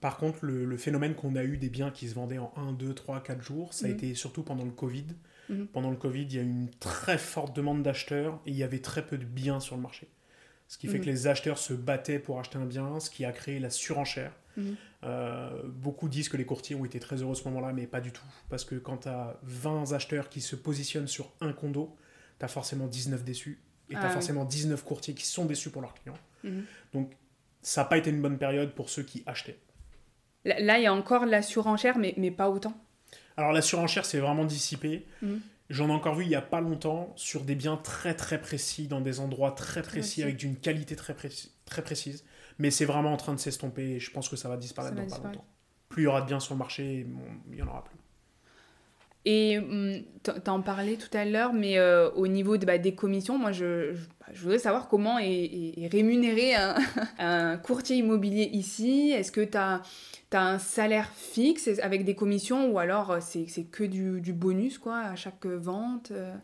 Par 0.00 0.16
contre, 0.16 0.44
le, 0.44 0.76
phénomène 0.76 1.14
qu'on 1.14 1.36
a 1.36 1.44
eu 1.44 1.56
des 1.56 1.68
biens 1.68 1.90
qui 1.90 2.08
se 2.08 2.14
vendaient 2.14 2.38
en 2.38 2.52
1, 2.56 2.72
2, 2.72 2.94
3, 2.94 3.22
4 3.22 3.42
jours, 3.42 3.72
ça 3.72 3.86
a 3.86 3.88
mhm. 3.88 3.94
été 3.94 4.14
surtout 4.14 4.42
pendant 4.42 4.64
le 4.64 4.70
Covid. 4.70 5.06
Mhm. 5.48 5.66
Pendant 5.68 5.90
le 5.90 5.96
Covid, 5.96 6.22
il 6.22 6.34
y 6.34 6.38
a 6.38 6.42
eu 6.42 6.50
une 6.50 6.70
très 6.70 7.18
forte 7.18 7.54
demande 7.54 7.82
d'acheteurs 7.82 8.40
et 8.46 8.50
il 8.50 8.56
y 8.56 8.62
avait 8.62 8.80
très 8.80 9.06
peu 9.06 9.18
de 9.18 9.24
biens 9.24 9.60
sur 9.60 9.76
le 9.76 9.82
marché. 9.82 10.08
Ce 10.68 10.78
qui 10.78 10.86
fait 10.86 10.98
mhm. 10.98 11.04
que 11.04 11.10
les 11.10 11.26
acheteurs 11.26 11.58
se 11.58 11.72
battaient 11.74 12.18
pour 12.18 12.38
acheter 12.38 12.58
un 12.58 12.66
bien, 12.66 13.00
ce 13.00 13.10
qui 13.10 13.24
a 13.24 13.32
créé 13.32 13.58
la 13.58 13.70
surenchère. 13.70 14.32
Euh, 15.04 15.62
beaucoup 15.64 16.10
disent 16.10 16.28
que 16.28 16.36
les 16.36 16.44
courtiers 16.44 16.76
ont 16.76 16.84
été 16.84 17.00
très 17.00 17.22
heureux 17.22 17.32
à 17.32 17.34
ce 17.34 17.44
moment-là, 17.44 17.72
mais 17.72 17.86
pas 17.86 18.02
du 18.02 18.12
tout. 18.12 18.26
Parce 18.50 18.66
que 18.66 18.74
quand 18.74 18.98
tu 18.98 19.08
as 19.08 19.38
20 19.44 19.92
acheteurs 19.92 20.28
qui 20.28 20.42
se 20.42 20.54
positionnent 20.54 21.08
sur 21.08 21.32
un 21.40 21.54
condo, 21.54 21.96
tu 22.38 22.44
as 22.44 22.48
forcément 22.48 22.86
19 22.86 23.24
déçus. 23.24 23.62
Et 23.88 23.94
tu 23.94 23.98
as 23.98 24.04
ah 24.04 24.10
forcément 24.10 24.44
19 24.44 24.84
courtiers 24.84 25.14
qui 25.14 25.26
sont 25.26 25.46
déçus 25.46 25.70
pour 25.70 25.80
leurs 25.80 25.94
clients. 25.94 26.18
Donc 26.92 27.12
ça 27.62 27.82
n'a 27.82 27.84
pas 27.86 27.98
été 27.98 28.10
une 28.10 28.22
bonne 28.22 28.38
période 28.38 28.72
pour 28.72 28.90
ceux 28.90 29.02
qui 29.02 29.22
achetaient. 29.26 29.58
Là, 30.44 30.78
il 30.78 30.84
y 30.84 30.86
a 30.86 30.94
encore 30.94 31.26
la 31.26 31.42
surenchère, 31.42 31.98
mais, 31.98 32.14
mais 32.16 32.30
pas 32.30 32.48
autant. 32.48 32.72
Alors 33.36 33.52
la 33.52 33.62
surenchère, 33.62 34.04
c'est 34.04 34.18
vraiment 34.18 34.44
dissipé. 34.44 35.06
Mhm. 35.22 35.40
J'en 35.68 35.88
ai 35.88 35.92
encore 35.92 36.16
vu 36.16 36.24
il 36.24 36.28
n'y 36.28 36.34
a 36.34 36.42
pas 36.42 36.60
longtemps 36.60 37.12
sur 37.14 37.42
des 37.42 37.54
biens 37.54 37.76
très 37.76 38.14
très 38.14 38.40
précis, 38.40 38.88
dans 38.88 39.00
des 39.00 39.20
endroits 39.20 39.52
très 39.52 39.82
précis, 39.82 40.22
avec 40.22 40.36
d'une 40.36 40.56
qualité 40.56 40.96
très, 40.96 41.14
précise, 41.14 41.52
très 41.64 41.82
précise. 41.82 42.24
Mais 42.58 42.70
c'est 42.70 42.84
vraiment 42.84 43.12
en 43.12 43.16
train 43.16 43.34
de 43.34 43.38
s'estomper 43.38 43.92
et 43.92 44.00
je 44.00 44.10
pense 44.10 44.28
que 44.28 44.36
ça 44.36 44.48
va 44.48 44.56
disparaître 44.56 44.96
dans 44.96 45.06
pas 45.06 45.18
longtemps. 45.18 45.44
Plus 45.88 46.02
il 46.02 46.04
y 46.04 46.08
aura 46.08 46.22
de 46.22 46.26
biens 46.26 46.40
sur 46.40 46.54
le 46.54 46.58
marché, 46.58 47.06
il 47.48 47.54
n'y 47.54 47.62
en 47.62 47.68
aura 47.68 47.84
plus. 47.84 47.96
Et 49.26 49.58
hum, 49.58 50.02
tu 50.22 50.50
en 50.50 50.62
parlais 50.62 50.96
tout 50.96 51.14
à 51.16 51.24
l'heure, 51.24 51.52
mais 51.52 51.78
euh, 51.78 52.10
au 52.12 52.26
niveau 52.26 52.56
de, 52.56 52.64
bah, 52.64 52.78
des 52.78 52.94
commissions, 52.94 53.38
moi 53.38 53.52
je, 53.52 53.92
bah, 53.92 54.26
je, 54.32 54.40
voudrais 54.42 54.58
savoir 54.58 54.88
comment 54.88 55.18
est, 55.18 55.88
rémunéré 55.92 56.54
un, 57.18 57.58
courtier 57.58 57.96
immobilier 57.96 58.48
ici. 58.52 59.10
Est-ce 59.14 59.30
que 59.30 59.42
tu 59.42 59.58
as, 59.58 59.82
un 60.32 60.58
salaire 60.58 61.10
fixe 61.14 61.68
avec 61.82 62.04
des 62.04 62.14
commissions 62.14 62.70
ou 62.70 62.78
alors 62.78 63.10
euh, 63.10 63.18
c'est 63.20 63.64
que 63.64 63.84
du, 63.84 64.20
du, 64.20 64.32
bonus 64.32 64.78
quoi, 64.78 64.98
à 64.98 65.16
chaque 65.16 65.44
vente 65.46 66.12
euh? 66.12 66.34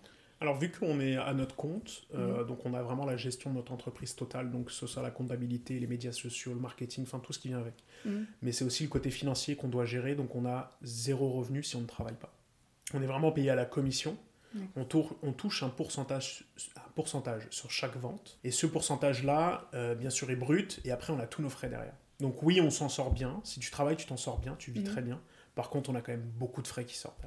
alors, 0.42 0.58
vu 0.58 0.70
qu'on 0.70 1.00
est 1.00 1.16
à 1.16 1.32
notre 1.32 1.56
compte, 1.56 2.02
mmh. 2.12 2.44
donc 2.46 2.66
on 2.66 2.74
a 2.74 2.82
vraiment 2.82 3.06
la 3.06 3.16
gestion 3.16 3.48
de 3.48 3.56
notre 3.56 3.72
entreprise 3.72 4.14
totale, 4.14 4.50
donc 4.50 4.70
ce 4.70 4.86
soit 4.86 5.02
la 5.02 5.10
comptabilité, 5.10 5.80
les 5.80 5.86
médias 5.86 6.12
sociaux, 6.12 6.52
le 6.52 6.60
marketing, 6.60 7.04
enfin 7.04 7.20
tout 7.20 7.32
ce 7.32 7.38
qui 7.38 7.48
vient 7.48 7.58
avec. 7.58 7.72
Mmh. 8.04 8.10
Mais 8.42 8.52
c'est 8.52 8.66
aussi 8.66 8.82
le 8.82 8.90
côté 8.90 9.08
financier 9.08 9.56
qu'on 9.56 9.68
doit 9.68 9.86
gérer, 9.86 10.14
donc 10.14 10.36
on 10.36 10.44
a 10.44 10.76
zéro 10.82 11.32
revenu 11.32 11.62
si 11.62 11.74
on 11.76 11.80
ne 11.80 11.86
travaille 11.86 12.16
pas 12.16 12.36
on 12.94 13.02
est 13.02 13.06
vraiment 13.06 13.32
payé 13.32 13.50
à 13.50 13.54
la 13.54 13.64
commission. 13.64 14.16
On, 14.74 15.32
touche 15.32 15.62
un 15.62 15.68
pourcentage, 15.68 16.44
un 16.76 16.90
pourcentage 16.94 17.46
sur 17.50 17.70
chaque 17.70 17.96
vente. 17.96 18.38
Et 18.42 18.50
ce 18.50 18.66
pourcentage-là, 18.66 19.68
euh, 19.74 19.94
bien 19.94 20.08
sûr, 20.08 20.30
est 20.30 20.36
brut. 20.36 20.80
Et 20.86 20.92
après, 20.92 21.12
on 21.12 21.18
a 21.18 21.26
tous 21.26 21.42
nos 21.42 21.50
frais 21.50 21.68
derrière. 21.68 21.92
Donc 22.20 22.42
oui, 22.42 22.62
on 22.62 22.70
s'en 22.70 22.88
sort 22.88 23.10
bien. 23.10 23.40
Si 23.44 23.60
tu 23.60 23.70
travailles, 23.70 23.96
tu 23.96 24.06
t'en 24.06 24.16
sors 24.16 24.38
bien, 24.38 24.56
tu 24.58 24.70
vis 24.70 24.80
mhm. 24.80 24.86
très 24.86 25.02
bien. 25.02 25.20
Par 25.56 25.70
contre, 25.70 25.88
on 25.88 25.94
a 25.94 26.02
quand 26.02 26.12
même 26.12 26.30
beaucoup 26.38 26.60
de 26.60 26.68
frais 26.68 26.84
qui 26.84 26.96
sortent. 26.96 27.24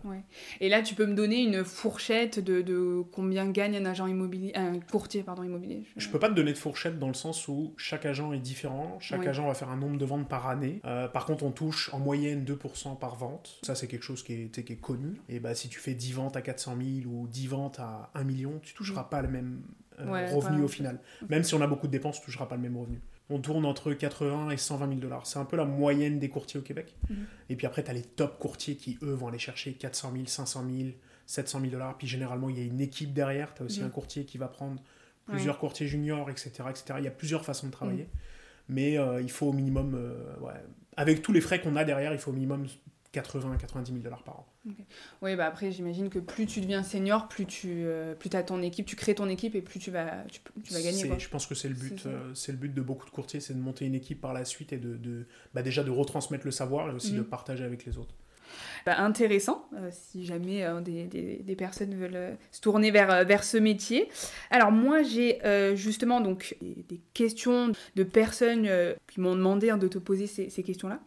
Et 0.61 0.69
là, 0.69 0.83
tu 0.83 0.93
peux 0.93 1.07
me 1.07 1.15
donner 1.15 1.41
une 1.41 1.65
fourchette 1.65 2.39
de, 2.39 3.03
combien 3.11 3.49
gagne 3.49 3.75
un 3.75 3.85
agent 3.85 4.05
immobilier, 4.05 4.51
un 4.53 4.79
courtier 4.79 5.23
pardon 5.23 5.41
immobilier. 5.41 5.83
Je... 5.97 6.07
ne 6.07 6.11
peux 6.11 6.19
pas 6.19 6.29
te 6.29 6.35
donner 6.35 6.53
de 6.53 6.57
fourchette 6.57 6.99
dans 6.99 7.07
le 7.07 7.15
sens 7.15 7.47
où 7.47 7.73
chaque 7.75 8.05
agent 8.05 8.31
est 8.31 8.39
différent. 8.39 8.97
Chaque 8.99 9.25
agent 9.25 9.47
va 9.47 9.55
faire 9.55 9.69
un 9.69 9.77
nombre 9.77 9.97
de 9.97 10.05
ventes 10.05 10.29
par 10.29 10.47
année. 10.47 10.79
Euh, 10.85 11.07
par 11.07 11.25
contre, 11.25 11.43
on 11.43 11.49
touche 11.49 11.91
en 11.91 11.97
moyenne 11.97 12.45
2% 12.45 12.99
par 12.99 13.15
vente. 13.15 13.59
Ça, 13.63 13.73
c'est 13.73 13.87
quelque 13.87 14.03
chose 14.03 14.21
qui 14.21 14.33
est, 14.33 14.63
qui 14.63 14.73
est, 14.73 14.75
connu. 14.75 15.19
Et 15.27 15.39
bah, 15.39 15.55
si 15.55 15.67
tu 15.67 15.79
fais 15.79 15.95
10 15.95 16.13
ventes 16.13 16.37
à 16.37 16.43
400 16.43 16.77
000 17.03 17.11
ou 17.11 17.27
10 17.27 17.47
ventes 17.47 17.79
à 17.79 18.11
1 18.13 18.23
million, 18.25 18.59
tu 18.61 18.75
toucheras 18.75 19.05
pas 19.05 19.23
le 19.23 19.29
même 19.29 19.63
euh, 19.99 20.27
revenu 20.35 20.61
au 20.61 20.67
final. 20.67 20.99
Même 21.29 21.43
si 21.43 21.55
on 21.55 21.61
a 21.61 21.67
beaucoup 21.67 21.87
de 21.87 21.91
dépenses, 21.91 22.19
tu 22.19 22.25
toucheras 22.25 22.45
pas 22.45 22.55
le 22.55 22.61
même 22.61 22.77
revenu 22.77 23.01
on 23.29 23.39
tourne 23.39 23.65
entre 23.65 23.93
80 23.93 24.49
et 24.49 24.57
120 24.57 24.87
000 24.87 24.99
dollars. 24.99 25.27
C'est 25.27 25.39
un 25.39 25.45
peu 25.45 25.55
la 25.55 25.65
moyenne 25.65 26.19
des 26.19 26.29
courtiers 26.29 26.59
au 26.59 26.63
Québec. 26.63 26.95
Mhm. 27.09 27.25
Et 27.49 27.55
puis 27.55 27.67
après, 27.67 27.83
tu 27.83 27.91
as 27.91 27.93
les 27.93 28.01
top 28.01 28.39
courtiers 28.39 28.75
qui, 28.75 28.97
eux, 29.03 29.13
vont 29.13 29.27
aller 29.27 29.39
chercher 29.39 29.73
400 29.73 30.11
000, 30.13 30.25
500 30.25 30.63
000, 30.67 30.89
700 31.25 31.59
000 31.59 31.71
dollars. 31.71 31.97
Puis 31.97 32.07
généralement, 32.07 32.49
il 32.49 32.57
y 32.57 32.61
a 32.61 32.65
une 32.65 32.81
équipe 32.81 33.13
derrière. 33.13 33.53
Tu 33.53 33.61
as 33.61 33.65
aussi 33.65 33.81
mhm. 33.81 33.87
un 33.87 33.89
courtier 33.89 34.25
qui 34.25 34.37
va 34.37 34.47
prendre 34.47 34.81
plusieurs 35.25 35.59
courtiers 35.59 35.87
juniors, 35.87 36.29
etc., 36.31 36.49
etc. 36.69 36.95
Il 36.97 37.03
y 37.03 37.07
a 37.07 37.11
plusieurs 37.11 37.45
façons 37.45 37.67
de 37.67 37.71
travailler. 37.71 38.03
Mhm. 38.03 38.09
Mais 38.69 38.97
euh, 38.97 39.21
il 39.21 39.31
faut 39.31 39.47
au 39.47 39.53
minimum, 39.53 39.93
euh, 39.95 40.35
avec 40.97 41.21
tous 41.21 41.31
les 41.31 41.41
frais 41.41 41.61
qu'on 41.61 41.75
a 41.75 41.83
derrière, 41.83 42.13
il 42.13 42.19
faut 42.19 42.31
au 42.31 42.33
minimum 42.33 42.65
80 43.11 43.53
à 43.53 43.57
90 43.57 43.91
000 43.91 44.03
dollars 44.03 44.23
par 44.23 44.39
an. 44.39 44.47
Oui, 45.21 45.35
bah 45.35 45.45
après, 45.45 45.71
j'imagine 45.71 46.09
que 46.09 46.19
plus 46.19 46.45
tu 46.45 46.61
deviens 46.61 46.83
senior, 46.83 47.27
plus 47.27 47.45
tu 47.45 47.83
euh, 47.85 48.15
plus 48.15 48.29
as 48.33 48.43
ton 48.43 48.61
équipe, 48.61 48.85
tu 48.85 48.95
crées 48.95 49.15
ton 49.15 49.27
équipe 49.29 49.55
et 49.55 49.61
plus 49.61 49.79
tu 49.79 49.91
vas, 49.91 50.23
tu, 50.31 50.41
vas 50.73 50.81
gagner. 50.81 51.19
Je 51.19 51.29
pense 51.29 51.45
que 51.45 51.55
c'est 51.55 51.69
le, 51.69 51.75
but, 51.75 52.05
euh, 52.05 52.33
c'est 52.33 52.51
le 52.51 52.57
but 52.57 52.73
de 52.73 52.81
beaucoup 52.81 53.05
de 53.05 53.11
courtiers, 53.11 53.39
c'est 53.39 53.53
de 53.53 53.59
monter 53.59 53.85
une 53.85 53.95
équipe 53.95 54.21
par 54.21 54.33
la 54.33 54.45
suite 54.45 54.73
et 54.73 54.77
de, 54.77 54.95
de 54.95 55.25
bah 55.53 55.61
déjà 55.61 55.83
de 55.83 55.91
retransmettre 55.91 56.45
le 56.45 56.51
savoir 56.51 56.89
et 56.89 56.93
aussi 56.93 57.13
de 57.13 57.19
mhm. 57.19 57.25
partager 57.25 57.63
avec 57.63 57.85
les 57.85 57.97
autres. 57.97 58.15
Bah, 58.85 58.99
intéressant, 58.99 59.67
euh, 59.75 59.89
si 59.91 60.25
jamais 60.25 60.63
euh, 60.63 60.81
des, 60.81 61.05
des, 61.05 61.55
personnes 61.55 61.93
veulent 61.95 62.15
euh, 62.15 62.33
se 62.51 62.61
tourner 62.61 62.91
vers, 62.91 63.25
vers 63.25 63.43
ce 63.43 63.57
métier. 63.57 64.09
Alors 64.49 64.71
moi, 64.71 65.03
j'ai 65.03 65.39
justement 65.75 66.21
donc 66.21 66.57
des, 66.61 66.99
questions 67.13 67.71
de 67.95 68.03
personnes 68.03 68.69
qui 69.07 69.19
m'ont 69.19 69.35
demandé 69.35 69.69
hein, 69.69 69.77
de 69.77 69.87
te 69.87 69.97
poser 69.97 70.27
ces, 70.27 70.63
questions-là. 70.63 70.99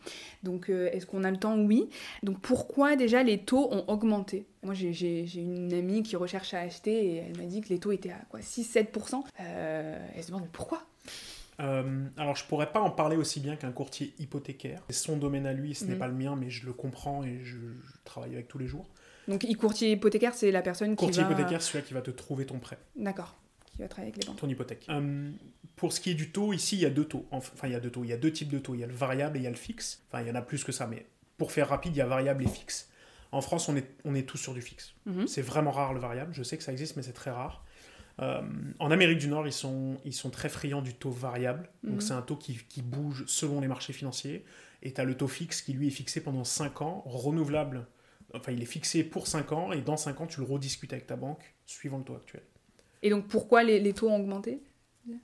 Donc 0.42 0.68
est-ce 0.68 1.06
qu'on 1.06 1.24
a 1.24 1.30
le 1.30 1.36
temps? 1.36 1.58
Oui. 1.58 1.88
Donc 2.22 2.40
pourquoi 2.40 2.96
déjà 2.96 3.22
les 3.22 3.38
taux 3.38 3.68
ont 3.72 3.84
augmenté? 3.88 4.46
Moi, 4.62 4.74
j'ai 4.74 5.26
une 5.36 5.72
amie 5.72 6.02
qui 6.02 6.16
recherche 6.16 6.54
à 6.54 6.60
acheter 6.60 7.04
et 7.06 7.16
elle 7.16 7.36
m'a 7.36 7.44
dit 7.44 7.60
que 7.60 7.68
les 7.68 7.78
taux 7.78 7.92
étaient 7.92 8.10
à 8.10 8.20
quoi 8.28 8.40
6-7%. 8.40 9.22
elle 9.38 10.22
se 10.22 10.28
demande 10.28 10.48
pourquoi? 10.52 10.82
Euh, 11.60 12.08
alors, 12.16 12.36
je 12.36 12.44
pourrais 12.44 12.72
pas 12.72 12.80
en 12.80 12.90
parler 12.90 13.16
aussi 13.16 13.40
bien 13.40 13.56
qu'un 13.56 13.72
courtier 13.72 14.14
hypothécaire. 14.18 14.82
C'est 14.88 14.96
son 14.96 15.16
domaine 15.16 15.46
à 15.46 15.52
lui, 15.52 15.74
ce 15.74 15.84
n'est 15.84 15.92
mhm. 15.92 15.98
pas 15.98 16.08
le 16.08 16.14
mien, 16.14 16.36
mais 16.36 16.50
je 16.50 16.66
le 16.66 16.72
comprends 16.72 17.22
et 17.24 17.40
je, 17.44 17.56
travaille 18.04 18.34
avec 18.34 18.48
tous 18.48 18.58
les 18.58 18.66
jours. 18.66 18.88
Donc, 19.28 19.46
courtier 19.56 19.92
hypothécaire, 19.92 20.34
c'est 20.34 20.50
la 20.50 20.62
personne 20.62 20.90
qui 20.90 20.96
Courtier 20.96 21.22
hypothécaire, 21.22 21.62
c'est 21.62 21.72
celui 21.72 21.84
qui 21.84 21.94
va 21.94 22.02
te 22.02 22.10
trouver 22.10 22.46
ton 22.46 22.58
prêt. 22.58 22.78
D'accord. 22.96 23.36
Qui 23.66 23.78
va 23.78 23.88
travailler 23.88 24.12
avec 24.12 24.22
les 24.22 24.28
banques. 24.28 24.40
Ton 24.40 24.48
hypothèque. 24.48 24.86
Euh, 24.88 25.30
pour 25.76 25.92
ce 25.92 26.00
qui 26.00 26.10
est 26.10 26.14
du 26.14 26.30
taux, 26.30 26.52
ici, 26.52 26.76
il 26.76 26.82
y 26.82 26.86
a 26.86 26.90
deux 26.90 27.04
taux. 27.04 27.26
Enfin, 27.30 27.68
il 27.68 27.72
y 27.72 27.76
a 27.76 27.80
deux 27.80 27.90
taux. 27.90 28.04
Il 28.04 28.10
y 28.10 28.12
a 28.12 28.16
deux 28.16 28.32
types 28.32 28.50
de 28.50 28.58
taux. 28.58 28.74
Il 28.74 28.80
y 28.80 28.84
a 28.84 28.86
le 28.86 28.94
variable 28.94 29.36
et 29.36 29.40
il 29.40 29.44
y 29.44 29.46
a 29.46 29.50
le 29.50 29.56
fixe. 29.56 30.02
Enfin, 30.08 30.22
il 30.22 30.28
y 30.28 30.30
en 30.30 30.34
a 30.34 30.42
plus 30.42 30.64
que 30.64 30.72
ça, 30.72 30.86
mais 30.86 31.06
pour 31.38 31.52
faire 31.52 31.68
rapide, 31.68 31.94
il 31.94 31.98
y 31.98 32.02
a 32.02 32.06
variable 32.06 32.44
et 32.44 32.48
fixe. 32.48 32.90
En 33.30 33.40
France, 33.40 33.68
on 33.68 33.76
est, 33.76 33.88
on 34.04 34.14
est 34.14 34.24
tous 34.24 34.36
sur 34.36 34.52
du 34.52 34.60
fixe. 34.60 34.94
Mhm. 35.06 35.26
C'est 35.26 35.40
vraiment 35.40 35.70
rare 35.70 35.94
le 35.94 36.00
variable. 36.00 36.34
Je 36.34 36.42
sais 36.42 36.58
que 36.58 36.64
ça 36.64 36.72
existe, 36.72 36.96
mais 36.96 37.02
c'est 37.02 37.12
très 37.12 37.30
rare. 37.30 37.64
Euh, 38.20 38.42
en 38.78 38.90
Amérique 38.90 39.18
du 39.18 39.28
Nord, 39.28 39.46
ils 39.46 39.52
sont, 39.52 39.96
ils 40.04 40.12
sont 40.12 40.30
très 40.30 40.48
friands 40.48 40.82
du 40.82 40.94
taux 40.94 41.10
variable. 41.10 41.70
Donc, 41.82 41.96
mhm. 41.96 42.00
c'est 42.00 42.12
un 42.12 42.22
taux 42.22 42.36
qui, 42.36 42.58
qui, 42.68 42.82
bouge 42.82 43.24
selon 43.26 43.60
les 43.60 43.68
marchés 43.68 43.92
financiers. 43.92 44.44
Et 44.82 44.92
tu 44.92 45.00
as 45.00 45.04
le 45.04 45.16
taux 45.16 45.28
fixe 45.28 45.62
qui, 45.62 45.72
lui, 45.72 45.88
est 45.88 45.90
fixé 45.90 46.22
pendant 46.22 46.44
5 46.44 46.82
ans, 46.82 47.02
renouvelable. 47.06 47.86
Enfin, 48.34 48.52
il 48.52 48.62
est 48.62 48.66
fixé 48.66 49.04
pour 49.04 49.26
5 49.26 49.52
ans, 49.52 49.72
et 49.72 49.80
dans 49.80 49.96
5 49.96 50.20
ans, 50.20 50.26
tu 50.26 50.40
le 50.40 50.46
rediscutes 50.46 50.92
avec 50.92 51.06
ta 51.06 51.16
banque, 51.16 51.54
suivant 51.66 51.98
le 51.98 52.04
taux 52.04 52.16
actuel. 52.16 52.42
Et 53.02 53.10
donc, 53.10 53.28
pourquoi 53.28 53.62
les, 53.62 53.80
les 53.80 53.92
taux 53.92 54.08
ont 54.08 54.16
augmenté? 54.16 54.62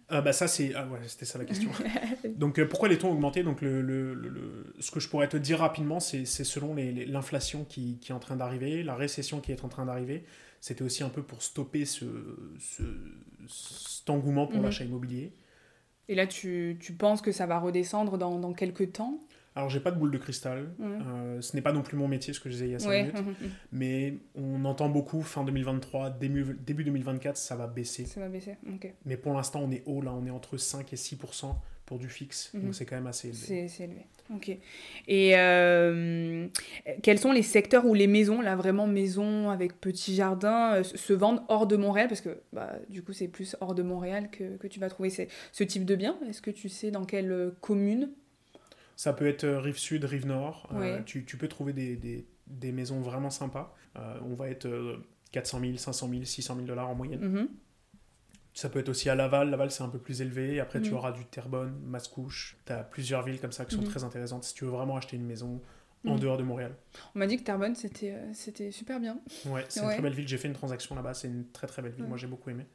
Ah 0.09 0.23
bah 0.23 0.33
ça 0.33 0.49
c'est 0.49 0.75
ah 0.75 0.87
ouais, 0.89 0.99
c'était 1.07 1.25
ça 1.25 1.39
la 1.39 1.45
question. 1.45 1.71
donc 2.37 2.59
euh, 2.59 2.67
pourquoi 2.67 2.89
les 2.89 2.99
taux 2.99 3.07
ont 3.07 3.13
augmenté? 3.13 3.45
Donc 3.45 3.61
le, 3.61 3.81
le, 3.81 4.13
le, 4.13 4.75
ce 4.81 4.91
que 4.91 4.99
je 4.99 5.09
pourrais 5.09 5.29
te 5.29 5.37
dire 5.37 5.61
rapidement 5.61 6.01
c'est 6.01 6.25
selon 6.25 6.75
l'inflation 6.75 7.65
qui, 7.65 7.99
qui, 8.01 8.11
est 8.11 8.15
en 8.15 8.19
train 8.19 8.35
d'arriver, 8.35 8.83
la 8.83 8.97
récession 8.97 9.41
qui 9.41 9.53
est 9.53 9.65
en 9.65 9.69
train 9.69 9.87
d'arriver 9.87 10.25
c'était 10.61 10.83
aussi 10.83 11.03
un 11.03 11.09
peu 11.09 11.23
pour 11.23 11.43
stopper 11.43 11.85
ce, 11.85 12.05
ce 12.59 12.83
cet 13.49 14.11
engouement 14.11 14.47
pour 14.47 14.59
mhm. 14.59 14.65
l'achat 14.65 14.85
immobilier. 14.85 15.33
Et 16.09 16.15
là, 16.15 16.27
tu, 16.27 16.77
tu, 16.81 16.93
penses 16.95 17.21
que 17.21 17.33
ça 17.33 17.47
va 17.47 17.59
redescendre 17.59 18.17
dans, 18.17 18.39
dans 18.39 18.53
quelques 18.53 18.93
temps? 18.93 19.21
Alors, 19.55 19.69
j'ai 19.69 19.81
pas 19.81 19.91
de 19.91 19.99
boule 19.99 20.11
de 20.11 20.19
cristal. 20.19 20.71
Euh, 20.81 21.41
ce 21.41 21.57
n'est 21.57 21.63
pas 21.63 21.73
non 21.73 21.83
plus 21.83 21.97
mon 21.97 22.09
métier, 22.09 22.33
ce 22.33 22.41
que 22.41 22.49
je 22.49 22.55
disais 22.55 22.69
il 22.69 22.73
y 22.73 22.75
a 22.75 22.79
5 22.79 22.91
minutes. 22.91 23.17
mais 23.73 24.15
on 24.35 24.65
entend 24.65 24.89
beaucoup 24.89 25.21
fin 25.23 25.45
2023, 25.45 26.11
début, 26.11 26.57
début 26.65 26.85
2024, 26.85 27.37
ça 27.37 27.57
va 27.57 27.67
baisser. 27.67 28.07
Ça 28.07 28.21
va 28.21 28.29
baisser, 28.29 28.57
ok. 28.73 28.95
Mais 29.05 29.17
pour 29.17 29.35
l'instant, 29.35 29.61
on 29.63 29.71
est 29.71 29.83
haut, 29.85 30.01
là, 30.01 30.13
on 30.15 30.25
est 30.27 30.31
entre 30.31 30.57
5 30.57 30.93
et 30.93 30.97
6 30.97 31.19
pour 31.89 31.99
du 31.99 32.11
fixe. 32.11 32.51
Donc, 32.53 32.75
c'est 32.75 32.85
quand 32.85 32.97
même 32.97 33.07
assez 33.07 33.29
élevé. 33.29 33.67
C'est 33.67 33.85
élevé. 33.85 34.05
Ok. 34.35 34.51
Et 35.09 35.39
euh, 35.39 36.47
quels 37.03 37.19
sont 37.19 37.33
les 37.33 37.43
secteurs 37.43 37.87
où 37.87 37.95
les 37.95 38.07
maisons, 38.07 38.43
là 38.43 38.57
vraiment 38.57 38.87
maisons 38.87 39.49
avec 39.49 39.81
petits 39.81 40.15
jardins, 40.15 40.75
euh, 40.75 40.83
se 40.83 41.15
vendent 41.15 41.43
hors 41.49 41.67
de 41.67 41.77
Montréal? 41.77 42.09
Parce 42.09 42.21
que 42.21 42.43
bah, 42.53 42.75
du 42.91 43.03
coup, 43.03 43.15
c'est 43.15 43.27
plus 43.27 43.57
hors 43.61 43.75
de 43.75 43.83
Montréal 43.83 44.31
que, 44.31 44.59
que 44.59 44.67
tu 44.67 44.79
vas 44.79 44.91
trouver 44.91 45.09
ce 45.09 45.65
type 45.65 45.87
de 45.87 45.97
bien. 45.97 46.19
Est-ce 46.29 46.43
que 46.43 46.51
tu 46.51 46.69
sais 46.69 46.91
dans 46.91 47.07
quelle 47.07 47.33
euh, 47.33 47.51
commune? 47.63 48.11
Ça 48.95 49.15
peut 49.15 49.27
être 49.27 49.49
rive 49.49 49.79
sud, 49.79 50.05
rive 50.05 50.27
nord. 50.27 50.69
tu, 51.07 51.25
tu, 51.25 51.39
peux 51.39 51.49
trouver 51.49 51.73
des, 51.73 51.97
des, 51.97 52.27
des, 52.49 52.73
maisons 52.73 53.01
vraiment 53.01 53.31
sympas. 53.31 53.75
on 53.95 54.35
va 54.35 54.51
être 54.51 54.69
400 55.33 55.61
000, 55.61 55.77
500 55.77 56.09
000, 56.11 56.25
600 56.25 56.55
000 56.57 56.67
dollars 56.67 56.91
en 56.91 56.97
moyenne. 56.97 57.21
Mm-hmm. 57.21 57.49
Ça 58.59 58.69
peut 58.69 58.81
être 58.81 58.89
aussi 58.89 59.09
à 59.09 59.15
Laval. 59.15 59.51
Laval, 59.51 59.71
c'est 59.71 59.85
un 59.85 59.89
peu 59.89 60.01
plus 60.01 60.21
élevé. 60.21 60.59
Après, 60.59 60.81
tu 60.81 60.91
mm. 60.91 60.95
auras 60.95 61.13
du 61.13 61.25
Terrebonne, 61.27 61.79
Mascouche. 61.85 62.57
Tu 62.67 62.73
as 62.73 62.83
plusieurs 62.83 63.23
villes 63.23 63.39
comme 63.39 63.53
ça 63.53 63.65
qui 63.65 63.77
sont 63.77 63.83
mm. 63.83 63.89
très 63.89 64.03
intéressantes 64.03 64.43
si 64.43 64.53
tu 64.53 64.65
veux 64.65 64.73
vraiment 64.73 64.97
acheter 64.97 65.17
une 65.17 65.27
maison 65.27 65.63
en 66.05 66.17
mm. 66.17 66.19
dehors 66.19 66.37
de 66.37 66.43
Montréal. 66.43 66.75
On 67.15 67.21
m'a 67.21 67.29
dit 67.29 67.37
que 67.37 67.45
Terrebonne, 67.45 67.77
c'était, 67.77 68.11
euh, 68.11 68.33
c'était 68.33 68.73
super 68.73 68.99
bien. 68.99 69.21
Ouais, 69.47 69.65
c'est 69.69 69.79
une 69.79 69.91
très 69.91 70.03
belle 70.03 70.13
ville. 70.13 70.27
J'ai 70.27 70.39
fait 70.39 70.49
une 70.49 70.55
transaction 70.55 70.97
là-bas. 70.97 71.15
C'est 71.15 71.29
une 71.29 71.49
très 71.53 71.69
très 71.69 71.83
belle 71.83 71.93
ville. 71.93 72.07
Moi, 72.07 72.17
j'ai 72.17 72.27
beaucoup 72.27 72.51
aimé. 72.51 72.67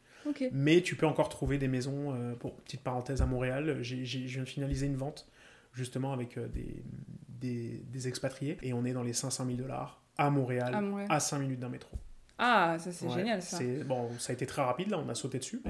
Mais 0.54 0.80
tu 0.80 0.96
peux 0.96 1.06
encore 1.06 1.28
trouver 1.28 1.58
des 1.58 1.68
maisons, 1.68 2.16
euh, 2.16 2.34
pour 2.36 2.56
petite 2.62 2.82
parenthèse, 2.82 3.22
à 3.22 3.26
Montréal. 3.26 3.80
J'ai, 3.82 4.06
je 4.06 4.20
viens 4.20 4.44
de 4.44 4.48
finaliser 4.48 4.86
une 4.86 4.96
vente 4.96 5.28
justement 5.74 6.14
avec 6.14 6.38
euh, 6.38 6.48
des, 6.48 6.82
des, 7.28 7.84
des, 7.92 8.08
expatriés 8.08 8.58
et 8.62 8.72
on 8.72 8.86
est 8.86 8.94
dans 8.94 9.04
les 9.04 9.12
500 9.12 9.46
000 9.48 9.58
dollars 9.58 10.02
à 10.18 10.30
Montréal, 10.30 10.74
à, 10.74 10.80
Montréal. 10.80 11.08
à 11.12 11.20
5 11.20 11.40
minutes 11.40 11.60
d'un 11.60 11.68
métro. 11.68 11.98
Ah, 12.38 12.78
ça 12.80 12.92
c'est 12.92 13.10
génial 13.10 13.42
ça. 13.42 13.60
Bon, 13.86 14.10
ça 14.20 14.32
a 14.32 14.34
été 14.34 14.46
très 14.46 14.62
rapide 14.62 14.90
là, 14.90 15.00
on 15.00 15.10
a 15.10 15.16
sauté 15.16 15.40
dessus. 15.40 15.62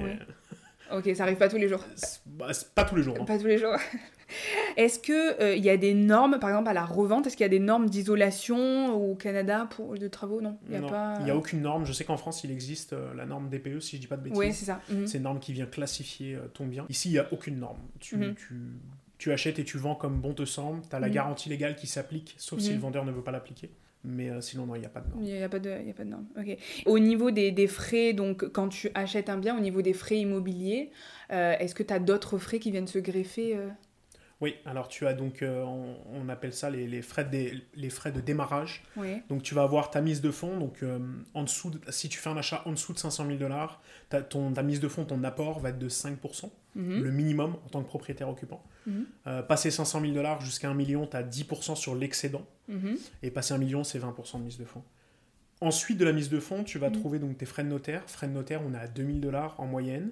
Ok, 0.92 1.10
ça 1.14 1.22
arrive 1.22 1.36
pas 1.36 1.48
tous 1.48 1.56
les 1.56 1.68
jours. 1.68 1.84
Bah, 2.26 2.48
pas 2.74 2.84
tous 2.84 2.96
les 2.96 3.02
jours. 3.02 3.16
Hein. 3.20 3.24
Pas 3.24 3.38
tous 3.38 3.46
les 3.46 3.58
jours. 3.58 3.76
Est-ce 4.76 4.98
qu'il 4.98 5.14
euh, 5.14 5.54
il 5.54 5.64
y 5.64 5.70
a 5.70 5.76
des 5.76 5.94
normes, 5.94 6.38
par 6.40 6.50
exemple 6.50 6.68
à 6.68 6.72
la 6.72 6.84
revente, 6.84 7.26
est-ce 7.26 7.36
qu'il 7.36 7.44
y 7.44 7.46
a 7.46 7.50
des 7.50 7.60
normes 7.60 7.88
d'isolation 7.88 8.94
au 8.94 9.14
Canada 9.14 9.68
pour 9.70 9.96
de 9.96 10.08
travaux? 10.08 10.40
Non, 10.40 10.58
il 10.66 10.78
n'y 10.78 10.84
a, 10.84 10.88
pas... 10.88 11.14
a 11.14 11.36
aucune 11.36 11.60
norme. 11.60 11.84
Je 11.84 11.92
sais 11.92 12.04
qu'en 12.04 12.16
France, 12.16 12.42
il 12.42 12.50
existe 12.50 12.94
euh, 12.94 13.14
la 13.14 13.26
norme 13.26 13.48
DPE, 13.48 13.80
si 13.80 13.96
je 13.96 14.00
dis 14.00 14.06
pas 14.06 14.16
de 14.16 14.22
bêtises. 14.22 14.38
Oui, 14.38 14.52
c'est 14.52 14.64
ça. 14.64 14.80
Mhm. 14.90 15.06
C'est 15.06 15.18
une 15.18 15.24
norme 15.24 15.38
qui 15.38 15.52
vient 15.52 15.66
classifier 15.66 16.34
euh, 16.34 16.48
ton 16.52 16.66
bien. 16.66 16.86
Ici, 16.88 17.10
il 17.10 17.12
n'y 17.12 17.18
a 17.18 17.32
aucune 17.32 17.58
norme. 17.58 17.78
Tu, 18.00 18.16
mhm. 18.16 18.34
tu, 18.34 18.54
tu, 19.18 19.30
achètes 19.30 19.58
et 19.58 19.64
tu 19.64 19.78
vends 19.78 19.94
comme 19.94 20.20
bon 20.20 20.32
te 20.32 20.44
semble. 20.44 20.80
Tu 20.88 20.96
as 20.96 21.00
la 21.00 21.08
mhm. 21.08 21.14
garantie 21.14 21.48
légale 21.48 21.76
qui 21.76 21.86
s'applique, 21.86 22.34
sauf 22.38 22.58
si 22.58 22.72
le 22.72 22.80
vendeur 22.80 23.04
ne 23.04 23.12
veut 23.12 23.22
pas 23.22 23.32
l'appliquer. 23.32 23.70
Mais 24.04 24.28
euh, 24.28 24.40
sinon, 24.40 24.66
non, 24.66 24.74
il 24.74 24.80
n'y 24.80 24.86
a 24.86 24.90
pas 24.90 25.00
de 25.00 25.08
norme. 25.08 25.22
Il 25.24 25.32
n'y 25.32 25.42
a, 25.42 25.46
a 25.46 25.48
pas 25.48 25.58
de 25.58 26.04
norme. 26.04 26.26
Ok. 26.38 26.56
Au 26.86 26.98
niveau 26.98 27.30
des, 27.30 27.50
des, 27.50 27.66
frais, 27.66 28.12
donc 28.12 28.48
quand 28.52 28.68
tu 28.68 28.90
achètes 28.94 29.30
un 29.30 29.38
bien, 29.38 29.56
au 29.56 29.60
niveau 29.60 29.80
des 29.80 29.94
frais 29.94 30.18
immobiliers, 30.18 30.90
euh, 31.32 31.54
est-ce 31.58 31.74
que 31.74 31.82
tu 31.82 31.92
as 31.92 31.98
d'autres 31.98 32.36
frais 32.38 32.58
qui 32.58 32.70
viennent 32.70 32.86
se 32.86 32.98
greffer 32.98 33.56
euh? 33.56 33.68
Oui, 34.44 34.56
alors 34.66 34.88
tu 34.88 35.06
as 35.06 35.14
donc, 35.14 35.40
euh, 35.40 35.64
on, 35.64 36.28
appelle 36.28 36.52
ça 36.52 36.68
les, 36.68 36.86
les, 36.86 37.00
frais 37.00 37.24
de 37.24 37.62
les 37.74 37.88
frais 37.88 38.12
de 38.12 38.20
démarrage. 38.20 38.82
Donc 39.30 39.42
tu 39.42 39.54
vas 39.54 39.62
avoir 39.62 39.90
ta 39.90 40.02
mise 40.02 40.20
de 40.20 40.30
fonds, 40.30 40.58
donc 40.58 40.82
euh, 40.82 40.98
en 41.32 41.44
dessous, 41.44 41.72
si 41.88 42.10
tu 42.10 42.18
fais 42.18 42.28
un 42.28 42.36
achat 42.36 42.60
en 42.66 42.72
dessous 42.72 42.92
de 42.92 42.98
500 42.98 43.24
000 43.26 43.38
dollars, 43.38 43.80
ta, 44.10 44.20
ta 44.20 44.62
mise 44.62 44.80
de 44.80 44.88
fonds, 44.88 45.06
ton 45.06 45.24
apport 45.24 45.60
va 45.60 45.70
être 45.70 45.78
de 45.78 45.88
5%, 45.88 46.50
mhm. 46.74 47.02
le 47.02 47.10
minimum 47.10 47.56
en 47.64 47.68
tant 47.70 47.82
que 47.82 47.88
propriétaire 47.88 48.28
occupant. 48.28 48.62
Mhm. 48.86 49.06
Euh, 49.28 49.42
passer 49.42 49.70
500 49.70 50.02
000 50.02 50.12
dollars 50.12 50.42
jusqu'à 50.42 50.68
1 50.68 50.74
million, 50.74 51.06
tu 51.06 51.16
as 51.16 51.22
10% 51.22 51.74
sur 51.74 51.94
l'excédent. 51.94 52.46
Mhm. 52.68 52.98
Et 53.22 53.30
passer 53.30 53.54
1 53.54 53.58
million, 53.58 53.82
c'est 53.82 53.98
20% 53.98 54.40
de 54.40 54.44
mise 54.44 54.58
de 54.58 54.66
fonds. 54.66 54.84
Ensuite 55.62 55.96
de 55.96 56.04
la 56.04 56.12
mise 56.12 56.28
de 56.28 56.40
fonds, 56.40 56.64
tu 56.64 56.78
vas 56.78 56.90
trouver 56.90 57.18
donc 57.18 57.38
tes 57.38 57.46
frais 57.46 57.64
de 57.64 57.70
notaire. 57.70 58.02
Frais 58.06 58.26
de 58.26 58.32
notaire, 58.32 58.60
on 58.66 58.74
est 58.74 58.78
à 58.78 58.88
2000 58.88 59.22
dollars 59.22 59.58
en 59.58 59.64
moyenne. 59.66 60.10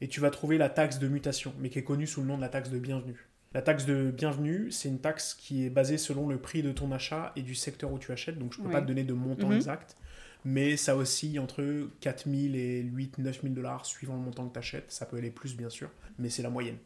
Et 0.00 0.08
tu 0.08 0.20
vas 0.20 0.30
trouver 0.30 0.56
la 0.56 0.70
taxe 0.70 0.98
de 0.98 1.08
mutation, 1.08 1.52
mais 1.58 1.68
qui 1.68 1.78
est 1.78 1.84
connue 1.84 2.06
sous 2.06 2.22
le 2.22 2.26
nom 2.26 2.36
de 2.36 2.40
la 2.40 2.48
taxe 2.48 2.70
de 2.70 2.78
bienvenue. 2.78 3.27
La 3.54 3.62
taxe 3.62 3.86
de 3.86 4.10
bienvenue, 4.10 4.70
c'est 4.70 4.90
une 4.90 4.98
taxe 4.98 5.32
qui 5.32 5.64
est 5.64 5.70
basée 5.70 5.96
selon 5.96 6.28
le 6.28 6.38
prix 6.38 6.62
de 6.62 6.70
ton 6.70 6.92
achat 6.92 7.32
et 7.34 7.42
du 7.42 7.54
secteur 7.54 7.90
où 7.90 7.98
tu 7.98 8.12
achètes, 8.12 8.38
donc 8.38 8.52
je 8.52 8.60
ne 8.60 8.66
peux 8.66 8.70
pas 8.72 8.82
te 8.82 8.86
donner 8.86 9.04
de 9.04 9.14
montant 9.14 9.48
mhm. 9.48 9.56
exact, 9.56 9.96
mais 10.44 10.76
ça 10.76 10.96
oscille 10.96 11.38
entre 11.38 11.88
4000 12.00 12.56
et 12.56 12.82
8 12.82 13.18
9000 13.18 13.54
dollars 13.54 13.86
suivant 13.86 14.14
le 14.14 14.20
montant 14.20 14.46
que 14.46 14.52
tu 14.52 14.58
achètes. 14.58 14.92
Ça 14.92 15.06
peut 15.06 15.16
aller 15.16 15.30
plus, 15.30 15.56
bien 15.56 15.70
sûr, 15.70 15.90
mais 16.18 16.28
c'est 16.28 16.42
la 16.42 16.50
moyenne. 16.50 16.76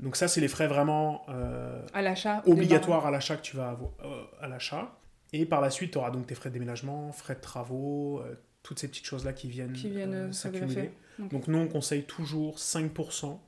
Donc 0.00 0.16
ça, 0.16 0.26
c'est 0.26 0.40
les 0.40 0.48
frais 0.48 0.68
vraiment 0.68 1.26
euh, 1.28 1.84
à 1.92 2.00
l'achat 2.00 2.42
obligatoires 2.46 3.04
à 3.06 3.10
l'achat 3.10 3.36
que 3.36 3.42
tu 3.42 3.56
vas 3.56 3.70
avoir 3.70 3.90
euh, 4.04 4.24
à 4.40 4.48
l'achat. 4.48 4.98
Et 5.34 5.44
par 5.44 5.60
la 5.60 5.68
suite, 5.68 5.92
tu 5.92 5.98
auras 5.98 6.10
donc 6.10 6.26
tes 6.26 6.34
frais 6.34 6.48
de 6.48 6.54
déménagement, 6.54 7.12
frais 7.12 7.34
de 7.34 7.40
travaux, 7.40 8.20
euh, 8.20 8.36
toutes 8.62 8.78
ces 8.78 8.88
petites 8.88 9.04
choses-là 9.04 9.34
qui 9.34 9.48
viennent, 9.48 9.74
qui 9.74 9.90
viennent 9.90 10.32
s'accumuler. 10.32 10.92
Donc 11.18 11.46
nous, 11.46 11.58
on 11.58 11.66
conseille 11.66 12.04
toujours 12.04 12.56
5% 12.56 13.38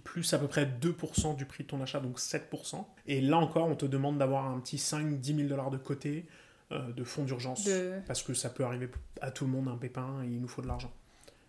plus 0.00 0.32
à 0.32 0.38
peu 0.38 0.48
près 0.48 0.64
2% 0.66 1.36
du 1.36 1.44
prix 1.44 1.64
de 1.64 1.68
ton 1.68 1.80
achat, 1.82 2.00
donc 2.00 2.18
7%. 2.18 2.84
Et 3.06 3.20
là 3.20 3.38
encore, 3.38 3.68
on 3.68 3.76
te 3.76 3.86
demande 3.86 4.18
d'avoir 4.18 4.46
un 4.46 4.58
petit 4.60 4.76
5-10 4.76 5.36
000 5.36 5.48
dollars 5.48 5.70
de 5.70 5.78
côté 5.78 6.26
euh, 6.72 6.92
de 6.92 7.04
fonds 7.04 7.24
d'urgence, 7.24 7.68
parce 8.06 8.22
que 8.22 8.34
ça 8.34 8.50
peut 8.50 8.64
arriver 8.64 8.90
à 9.20 9.30
tout 9.30 9.44
le 9.44 9.50
monde 9.50 9.68
un 9.68 9.76
pépin 9.76 10.22
et 10.24 10.28
il 10.28 10.40
nous 10.40 10.48
faut 10.48 10.62
de 10.62 10.68
l'argent. 10.68 10.92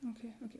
Ok, 0.05 0.25
ok. 0.43 0.51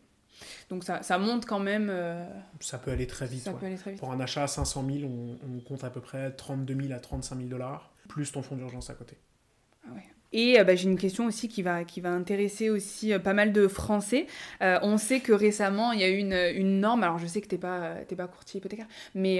Donc 0.70 0.84
ça, 0.84 1.04
ça 1.04 1.18
monte 1.18 1.46
quand 1.46 1.60
même. 1.60 1.90
Euh, 1.92 2.26
ça 2.60 2.78
peut 2.78 2.92
aller 2.92 3.08
très 3.08 3.28
vite. 3.28 3.50
Pour 3.98 4.12
un 4.12 4.20
achat 4.20 4.44
à 4.44 4.48
500 4.48 4.86
000, 4.86 5.10
on, 5.12 5.38
on, 5.46 5.60
compte 5.60 5.84
à 5.84 5.90
peu 5.90 6.02
près 6.02 6.32
32 6.32 6.76
000 6.88 6.94
à 6.94 7.00
35 7.00 7.38
000 7.38 7.50
dollars, 7.50 7.94
plus 8.08 8.32
ton 8.32 8.42
fonds 8.42 8.56
d'urgence 8.56 8.90
à 8.90 8.94
côté. 8.94 9.18
Ah 9.86 9.94
ouais. 9.94 10.13
Et 10.34 10.60
euh, 10.60 10.64
bah, 10.64 10.76
j'ai 10.76 10.90
une 10.90 10.98
question 10.98 11.28
aussi 11.28 11.48
qui 11.48 11.62
va, 11.62 11.86
qui 11.86 12.02
va 12.02 12.10
intéresser 12.10 12.70
aussi 12.70 13.14
euh, 13.14 13.20
pas 13.20 13.34
mal 13.34 13.54
de 13.54 13.68
Français. 13.68 14.26
Euh, 14.62 14.80
on 14.82 14.98
sait 14.98 15.20
que 15.20 15.32
récemment, 15.32 15.92
il 15.94 16.02
y 16.02 16.04
a 16.04 16.10
eu 16.10 16.18
une, 16.18 16.34
une 16.34 16.80
norme, 16.80 17.04
alors 17.04 17.20
je 17.20 17.28
sais 17.28 17.40
que 17.40 17.48
tu 17.48 17.56
n'es 17.56 17.62
pas, 17.62 17.96
pas 18.18 18.28
courtier 18.28 18.58
hypothécaire, 18.58 18.88
mais 19.16 19.38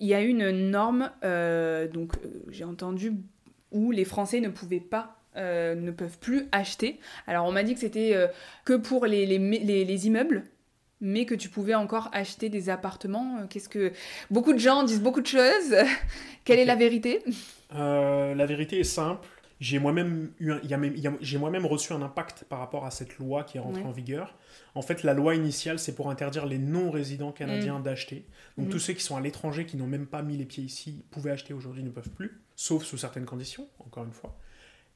il 0.00 0.08
y 0.08 0.14
a 0.14 0.22
eu 0.22 0.28
une 0.28 0.50
norme, 0.70 1.10
donc 1.22 2.12
j'ai 2.48 2.64
entendu, 2.64 3.12
où 3.70 3.92
les 3.92 4.04
Français 4.04 4.40
ne 4.40 4.48
pouvaient 4.48 4.80
pas 4.80 5.16
ne 5.36 5.90
peuvent 5.92 6.18
plus 6.18 6.48
acheter. 6.50 6.98
Alors 7.26 7.46
on 7.46 7.52
m'a 7.52 7.62
dit 7.62 7.74
que 7.74 7.80
c'était 7.80 8.16
que 8.64 8.74
pour 8.74 9.06
les, 9.06 9.26
les, 9.26 9.38
les, 9.38 9.84
les, 9.84 10.06
immeubles, 10.06 10.44
mais 11.00 11.24
que 11.24 11.34
tu 11.34 11.48
pouvais 11.48 11.74
encore 11.74 12.10
acheter 12.12 12.48
des 12.48 12.68
appartements. 12.68 13.46
Qu'est-ce 13.48 13.68
que 13.68 13.92
beaucoup 14.30 14.52
de 14.52 14.58
gens 14.58 14.82
disent 14.82 15.02
beaucoup 15.02 15.22
de 15.22 15.26
choses. 15.26 15.76
Quelle 16.44 16.58
est 16.58 16.64
la 16.64 16.76
vérité? 16.76 17.22
La 17.70 18.46
vérité 18.46 18.80
est 18.80 18.84
simple 18.84 19.28
j'ai 19.62 19.78
moi-même 19.78 20.32
eu 20.40 20.52
j'ai 21.20 21.38
moi-même 21.38 21.66
reçu 21.66 21.92
un 21.92 22.02
impact 22.02 22.42
par 22.48 22.58
rapport 22.58 22.84
à 22.84 22.90
cette 22.90 23.18
loi 23.18 23.44
qui 23.44 23.58
est 23.58 23.60
rentrée 23.60 23.84
en 23.84 23.92
vigueur. 23.92 24.36
En 24.74 24.82
fait, 24.82 25.04
la 25.04 25.14
loi 25.14 25.36
initiale, 25.36 25.78
c'est 25.78 25.94
pour 25.94 26.10
interdire 26.10 26.46
les 26.46 26.58
non-résidents 26.58 27.30
canadiens 27.30 27.78
mm. 27.78 27.82
d'acheter. 27.84 28.26
Donc 28.58 28.66
mm. 28.66 28.70
tous 28.70 28.78
ceux 28.80 28.92
qui 28.94 29.04
sont 29.04 29.16
à 29.16 29.20
l'étranger, 29.20 29.64
qui 29.64 29.76
n'ont 29.76 29.86
même 29.86 30.06
pas 30.06 30.22
mis 30.22 30.36
les 30.36 30.46
pieds 30.46 30.64
ici, 30.64 31.04
pouvaient 31.12 31.30
acheter 31.30 31.54
aujourd'hui, 31.54 31.84
ne 31.84 31.90
peuvent 31.90 32.10
plus, 32.10 32.42
sauf 32.56 32.82
sous 32.82 32.98
certaines 32.98 33.24
conditions, 33.24 33.68
encore 33.78 34.04
une 34.04 34.12
fois. 34.12 34.36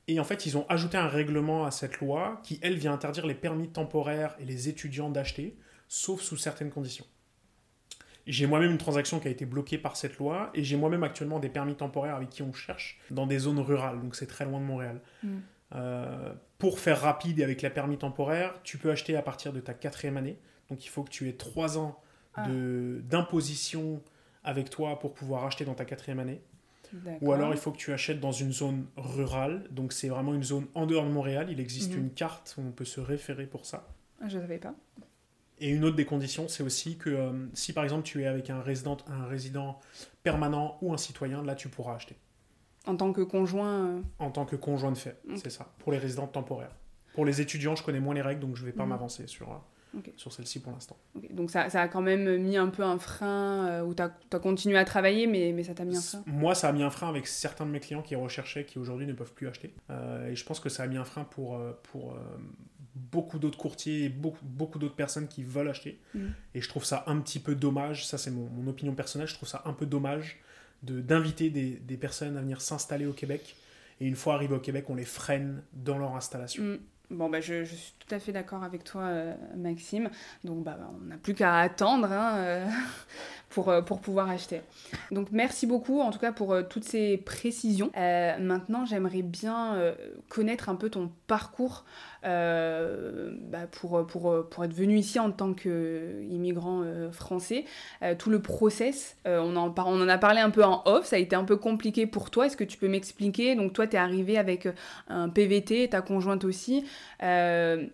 Et 0.09 0.19
en 0.19 0.25
fait, 0.25 0.47
ils 0.47 0.59
ont 0.59 0.67
ajouté 0.69 0.97
un 0.97 1.07
règlement 1.07 1.65
à 1.65 1.71
cette 1.71 2.01
loi 2.01 2.41
qui, 2.43 2.59
elle, 2.61 2.77
vient 2.77 2.93
interdire 2.93 3.27
les 3.27 3.35
permis 3.37 3.69
temporaires 3.69 4.35
et 4.41 4.45
les 4.45 4.69
étudiants 4.69 5.11
d'acheter, 5.11 5.57
sauf 5.87 6.23
sous 6.23 6.37
certaines 6.37 6.71
conditions. 6.71 7.07
J'ai 8.27 8.47
moi-même 8.47 8.73
une 8.73 8.79
transaction 8.79 9.21
qui 9.21 9.29
a 9.29 9.31
été 9.31 9.47
bloquée 9.47 9.79
par 9.79 9.97
cette 9.97 10.19
loi 10.19 10.51
et 10.55 10.65
j'ai 10.65 10.77
moi-même 10.77 11.05
actuellement 11.05 11.39
des 11.39 11.49
permis 11.49 11.77
temporaires 11.77 12.17
avec 12.17 12.29
qui 12.29 12.43
on 12.43 12.53
cherche 12.53 12.99
dans 13.11 13.27
des 13.27 13.39
zones 13.39 13.61
rurales, 13.61 14.01
donc 14.01 14.17
c'est 14.17 14.27
très 14.27 14.45
loin 14.45 14.61
de 14.61 14.65
Montréal. 14.65 15.01
Mm. 15.23 15.37
Euh, 15.75 16.33
pour 16.59 16.79
faire 16.79 17.01
rapide 17.01 17.41
et 17.41 17.45
avec 17.45 17.63
la 17.63 17.71
permis 17.71 17.99
temporaire, 17.99 18.55
tu 18.63 18.79
peux 18.79 18.91
acheter 18.91 19.17
à 19.17 19.23
partir 19.23 19.53
de 19.53 19.61
ta 19.61 19.75
quatrième 19.75 20.17
année. 20.17 20.39
Donc 20.71 20.85
il 20.85 20.89
faut 20.89 21.05
que 21.05 21.11
tu 21.11 21.29
aies 21.29 21.35
trois 21.35 21.79
ans 21.79 22.01
ah. 22.35 22.47
d'imposition 22.49 24.03
avec 24.43 24.71
toi 24.71 24.99
pour 24.99 25.15
pouvoir 25.15 25.45
acheter 25.45 25.65
dans 25.65 25.75
ta 25.75 25.85
quatrième 25.85 26.21
année. 26.21 26.41
Ou 27.21 27.33
alors 27.33 27.53
il 27.53 27.59
faut 27.59 27.73
que 27.73 27.77
tu 27.77 27.93
achètes 27.93 28.21
dans 28.21 28.33
une 28.33 28.53
zone 28.53 28.87
rurale. 28.97 29.65
Donc 29.71 29.93
c'est 29.93 30.09
vraiment 30.09 30.35
une 30.35 30.45
zone 30.45 30.67
en 30.75 30.87
dehors 30.87 31.05
de 31.05 31.11
Montréal. 31.11 31.49
Il 31.51 31.61
existe 31.61 31.93
mm-hmm. 31.93 31.99
une 31.99 32.11
carte 32.11 32.55
où 32.59 32.63
on 32.67 32.71
peut 32.71 32.85
se 32.85 33.01
référer 33.01 33.47
pour 33.47 33.67
ça. 33.67 33.89
Ah, 34.21 34.29
je 34.29 34.37
ne 34.37 34.43
savais 34.43 34.59
pas. 34.59 34.75
Et 35.59 35.71
une 35.71 35.85
autre 35.85 35.97
des 35.97 36.05
conditions, 36.05 36.49
c'est 36.49 36.63
aussi 36.63 36.99
que 36.99 37.11
euh, 37.11 37.33
si 37.55 37.73
par 37.73 37.85
exemple 37.85 38.03
tu 38.03 38.23
es 38.23 38.27
avec 38.27 38.51
un 38.51 38.61
résident, 38.61 38.99
un 39.07 39.27
résident 39.27 39.81
permanent 40.23 40.77
ou 40.83 40.93
un 40.93 40.99
citoyen, 40.99 41.43
là 41.43 41.55
tu 41.55 41.69
pourras 41.69 41.95
acheter. 41.95 42.17
En 42.87 42.97
tant 42.97 43.13
que 43.13 43.23
conjoint 43.23 43.87
euh, 43.87 44.01
En 44.19 44.31
tant 44.31 44.45
que 44.45 44.55
conjoint 44.55 44.93
de 44.93 44.99
fait, 44.99 45.21
c'est 45.37 45.51
ça, 45.51 45.73
pour 45.79 45.93
les 45.93 45.99
résidents 45.99 46.27
temporaires. 46.27 46.77
Pour 47.15 47.25
les 47.25 47.41
étudiants, 47.41 47.75
je 47.75 47.83
connais 47.83 48.01
moins 48.01 48.15
les 48.15 48.23
règles, 48.23 48.41
donc 48.41 48.57
je 48.57 48.61
ne 48.63 48.67
vais 48.67 48.73
pas 48.73 48.85
mhm. 48.85 48.91
m'avancer 48.91 49.27
sur, 49.27 49.51
euh, 49.51 50.01
sur 50.17 50.31
celle-ci 50.31 50.61
pour 50.61 50.73
l'instant. 50.73 50.97
Donc 51.31 51.51
ça, 51.51 51.71
ça, 51.71 51.81
a 51.81 51.89
quand 51.89 52.03
même 52.03 52.37
mis 52.37 52.59
un 52.59 52.69
peu 52.69 52.83
un 52.83 52.99
frein, 52.99 53.83
où 53.83 53.95
tu 53.95 54.03
as, 54.03 54.15
as, 54.31 54.39
continué 54.39 54.77
à 54.77 54.85
travailler, 54.85 55.27
mais, 55.27 55.53
mais 55.53 55.65
ça 55.65 55.75
t'a 55.75 55.87
mis 55.87 55.97
un 55.97 56.01
frein 56.03 56.23
Moi, 56.27 56.55
ça 56.55 56.69
a 56.69 56.73
mis 56.73 56.83
un 56.83 56.91
frein 56.91 57.09
avec 57.09 57.27
certains 57.27 57.65
de 57.65 57.71
mes 57.71 57.81
clients 57.81 58.03
qui 58.03 58.15
recherchaient, 58.15 58.67
qui 58.67 58.79
aujourd'hui 58.79 59.07
ne 59.07 59.15
peuvent 59.15 59.33
plus 59.33 59.49
acheter. 59.49 59.75
et 60.29 60.37
je 60.37 60.45
pense 60.45 60.61
que 60.61 60.69
ça 60.69 60.83
a 60.83 60.87
mis 60.87 60.99
un 60.99 61.05
frein 61.05 61.25
pour, 61.25 61.59
pour 61.85 62.15
beaucoup 62.97 63.39
d'autres 63.39 63.59
courtiers 63.59 64.05
et 64.05 64.09
beaucoup, 64.09 64.45
beaucoup 64.45 64.79
d'autres 64.79 64.95
personnes 64.95 65.29
qui 65.29 65.45
veulent 65.45 65.69
acheter. 65.69 66.01
Mm. 66.15 66.27
Et 66.55 66.61
je 66.61 66.69
trouve 66.69 66.85
ça 66.85 67.05
un 67.07 67.21
petit 67.21 67.39
peu 67.39 67.55
dommage, 67.55 68.07
ça 68.07 68.19
c'est 68.19 68.31
mon, 68.31 68.49
mon, 68.49 68.69
opinion 68.69 68.95
personnelle, 68.95 69.29
je 69.29 69.35
trouve 69.35 69.49
ça 69.49 69.63
un 69.67 69.73
peu 69.73 69.87
dommage 69.87 70.39
d'inviter 70.83 71.51
des, 71.51 71.71
des, 71.71 71.97
personnes 71.97 72.37
à 72.37 72.41
venir 72.41 72.61
s'installer 72.61 73.07
au 73.07 73.13
Québec. 73.13 73.57
Et 74.01 74.07
une 74.07 74.15
fois 74.15 74.35
arrivés 74.35 74.55
au 74.55 74.61
Québec, 74.61 74.87
on 74.89 74.95
les 74.95 75.05
freine 75.05 75.63
dans 75.73 75.99
leur 75.99 76.15
installation. 76.17 76.63
Mm. 76.63 76.79
Bon, 77.11 77.31
bah, 77.31 77.41
je, 77.41 77.65
je, 77.65 77.75
suis 77.75 77.95
tout 78.01 78.13
à 78.13 78.19
fait 78.19 78.33
d'accord 78.33 78.65
avec 78.65 78.83
toi, 78.83 79.03
euh, 79.03 79.35
Maxime. 79.57 80.11
Donc, 80.43 80.65
bah, 80.65 80.77
on 80.93 81.05
n'a 81.07 81.17
plus 81.17 81.35
qu'à 81.35 81.59
attendre 81.59 82.11
hein, 82.11 82.37
euh, 82.39 82.67
pour, 83.49 83.69
euh, 83.69 83.81
pour 83.81 84.01
pouvoir 84.01 84.29
acheter. 84.29 84.61
Donc, 85.13 85.29
merci 85.31 85.67
beaucoup, 85.67 86.01
en 86.01 86.11
tout 86.11 86.19
cas, 86.19 86.33
pour 86.33 86.57
toutes 86.69 86.85
ces 86.85 87.17
précisions. 87.17 87.93
maintenant, 87.95 88.85
j'aimerais 88.85 89.23
bien 89.23 89.95
connaître 90.29 90.69
un 90.69 90.75
peu 90.75 90.91
ton 90.91 91.13
parcours 91.27 91.85
bah, 92.27 93.67
pour, 93.71 94.07
pour, 94.07 94.49
pour 94.51 94.65
être 94.65 94.75
venu 94.75 94.99
ici 94.99 95.19
en 95.19 95.31
tant 95.31 95.55
qu'immigrant 95.55 96.85
français. 97.13 97.65
tout 98.19 98.31
le 98.31 98.43
process, 98.43 99.17
on, 99.25 99.57
en 99.57 99.73
on 99.77 100.03
en 100.03 100.09
a 100.09 100.19
parlé 100.19 100.41
un 100.41 100.51
peu 100.51 100.65
en 100.65 100.83
off, 100.87 101.07
ça 101.07 101.17
a 101.17 101.19
été 101.19 101.37
un 101.37 101.45
peu 101.45 101.57
compliqué 101.57 102.07
pour 102.07 102.31
toi. 102.31 102.47
Est-ce 102.47 102.57
que 102.57 102.65
tu 102.65 102.79
peux 102.79 102.89
m'expliquer? 102.89 103.55
Donc, 103.55 103.73
toi, 103.73 103.87
tu 103.87 103.97
es 103.97 103.99
arrivé 103.99 104.39
avec 104.39 104.69
un 105.09 105.29
PVT, 105.29 105.89
ta 105.89 106.03
conjointe 106.03 106.45
aussi. 106.45 106.85
Euh, 107.23 107.87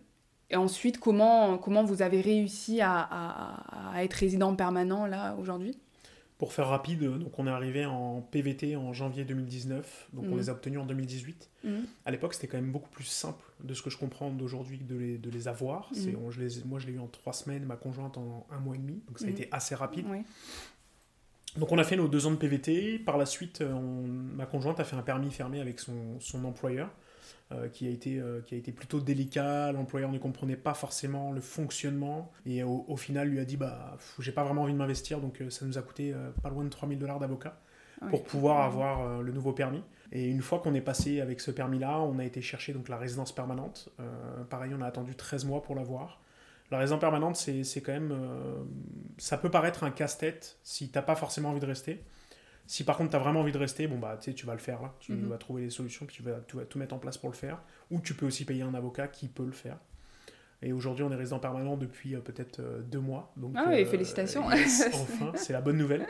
et 0.50 0.56
ensuite, 0.56 0.98
comment, 0.98 1.58
comment 1.58 1.82
vous 1.82 2.02
avez 2.02 2.20
réussi 2.20 2.80
à, 2.82 3.60
être 3.98 4.14
résident 4.14 4.54
permanent 4.54 5.06
là 5.06 5.34
aujourd'hui? 5.40 5.78
Pour 6.42 6.52
faire 6.52 6.66
rapide, 6.66 7.04
donc 7.04 7.38
on 7.38 7.46
est 7.46 7.50
arrivé 7.50 7.86
en 7.86 8.20
PVT 8.20 8.74
en 8.74 8.92
janvier 8.92 9.24
2019, 9.24 10.08
donc 10.12 10.24
on 10.24 10.30
mhm. 10.30 10.38
les 10.38 10.48
a 10.48 10.52
obtenus 10.52 10.80
en 10.80 10.86
2018. 10.86 11.48
Mhm. 11.62 11.84
À 12.04 12.10
l'époque, 12.10 12.34
c'était 12.34 12.48
quand 12.48 12.56
même 12.56 12.72
beaucoup 12.72 12.90
plus 12.90 13.04
simple 13.04 13.44
de 13.62 13.72
ce 13.74 13.80
que 13.80 13.90
je 13.90 13.96
comprends 13.96 14.28
d'aujourd'hui 14.28 14.78
de 14.78 14.96
les, 14.96 15.18
de 15.18 15.30
les 15.30 15.46
avoir. 15.46 15.88
Mhm. 15.94 16.16
On, 16.20 16.32
je 16.32 16.40
les, 16.40 16.64
moi, 16.64 16.80
je 16.80 16.88
l'ai 16.88 16.94
eu 16.94 16.98
en 16.98 17.06
trois 17.06 17.32
semaines, 17.32 17.64
ma 17.64 17.76
conjointe 17.76 18.18
en 18.18 18.44
un 18.50 18.58
mois 18.58 18.74
et 18.74 18.80
demi, 18.80 19.04
donc 19.06 19.20
ça 19.20 19.26
a 19.26 19.28
été 19.28 19.46
assez 19.52 19.76
rapide. 19.76 20.04
Donc 21.56 21.70
on 21.70 21.78
a 21.78 21.84
fait 21.84 21.94
nos 21.94 22.08
deux 22.08 22.26
ans 22.26 22.32
de 22.32 22.36
PVT. 22.36 22.98
Par 22.98 23.18
la 23.18 23.26
suite, 23.26 23.62
ma 23.62 24.44
conjointe 24.44 24.80
a 24.80 24.84
fait 24.84 24.96
un 24.96 25.02
permis 25.02 25.30
fermé 25.30 25.60
avec 25.60 25.78
son, 25.78 26.18
son 26.18 26.44
employeur. 26.44 26.90
Euh, 27.54 27.68
qui, 27.68 27.86
a 27.86 27.90
été, 27.90 28.18
euh, 28.18 28.40
qui 28.40 28.54
a 28.54 28.58
été 28.58 28.72
plutôt 28.72 29.00
délicat. 29.00 29.72
L'employeur 29.72 30.10
ne 30.10 30.18
comprenait 30.18 30.56
pas 30.56 30.74
forcément 30.74 31.32
le 31.32 31.40
fonctionnement 31.40 32.30
et 32.46 32.62
au, 32.62 32.96
final 32.96 33.28
lui 33.28 33.40
a 33.40 33.44
dit 33.44 33.56
bah 33.56 33.96
j'ai 34.20 34.32
pas 34.32 34.44
vraiment 34.44 34.62
envie 34.62 34.72
de 34.72 34.78
m'investir 34.78 35.20
donc 35.20 35.40
euh, 35.40 35.50
ça 35.50 35.66
nous 35.66 35.76
a 35.76 35.82
coûté 35.82 36.14
pas 36.42 36.48
loin 36.48 36.64
de 36.64 36.68
3000 36.68 36.98
dollars 36.98 37.18
d'avocat 37.18 37.58
pour 38.10 38.24
pouvoir 38.24 38.62
avoir 38.62 39.22
le 39.22 39.32
nouveau 39.32 39.52
permis. 39.52 39.82
Et 40.10 40.28
une 40.28 40.42
fois 40.42 40.58
qu'on 40.58 40.74
est 40.74 40.80
passé 40.80 41.20
avec 41.20 41.40
ce 41.40 41.50
permis-là, 41.50 42.00
on 42.00 42.18
a 42.18 42.24
été 42.24 42.42
chercher 42.42 42.72
donc 42.72 42.88
la 42.88 42.96
résidence 42.96 43.32
permanente. 43.32 43.90
pareil, 44.50 44.72
on 44.76 44.82
a 44.82 44.86
attendu 44.86 45.14
13 45.14 45.44
mois 45.44 45.62
pour 45.62 45.76
l'avoir. 45.76 46.20
La 46.72 46.78
résidence 46.78 46.98
permanente, 47.00 47.36
c'est 47.36 47.80
quand 47.80 47.92
même. 47.92 48.12
ça 49.18 49.38
peut 49.38 49.50
paraître 49.50 49.84
un 49.84 49.92
casse-tête 49.92 50.58
si 50.64 50.90
t'as 50.90 51.02
pas 51.02 51.14
forcément 51.14 51.50
envie 51.50 51.60
de 51.60 51.66
rester. 51.66 52.02
Si 52.72 52.84
par 52.84 52.96
contre 52.96 53.10
tu 53.10 53.16
as 53.16 53.18
vraiment 53.18 53.40
envie 53.40 53.52
de 53.52 53.58
rester, 53.58 53.86
bon 53.86 53.98
bah 53.98 54.18
tu 54.18 54.46
vas 54.46 54.54
le 54.54 54.58
faire 54.58 54.80
là, 54.80 54.94
tu 54.98 55.12
mhm. 55.12 55.28
vas 55.28 55.36
trouver 55.36 55.60
des 55.60 55.68
solutions, 55.68 56.06
puis 56.06 56.16
tu 56.16 56.22
vas, 56.22 56.40
tu 56.48 56.56
vas, 56.56 56.64
tout 56.64 56.78
mettre 56.78 56.94
en 56.94 56.98
place 56.98 57.18
pour 57.18 57.28
le 57.28 57.34
faire. 57.34 57.60
Ou 57.90 58.00
tu 58.00 58.14
peux 58.14 58.24
aussi 58.24 58.46
payer 58.46 58.62
un 58.62 58.72
avocat 58.72 59.08
qui 59.08 59.28
peut 59.28 59.44
le 59.44 59.52
faire. 59.52 59.76
Et 60.62 60.72
aujourd'hui, 60.72 61.04
on 61.04 61.12
est 61.12 61.16
résident 61.16 61.38
permanent 61.38 61.76
depuis 61.76 62.14
euh, 62.14 62.20
peut-être 62.20 62.60
euh, 62.60 62.80
deux 62.80 62.98
mois. 62.98 63.30
Donc, 63.36 63.52
ah 63.58 63.66
oui, 63.68 63.82
euh, 63.82 63.84
félicitations. 63.84 64.46
enfin, 64.46 65.32
c'est 65.34 65.52
la 65.52 65.60
bonne 65.60 65.76
nouvelle. 65.76 66.06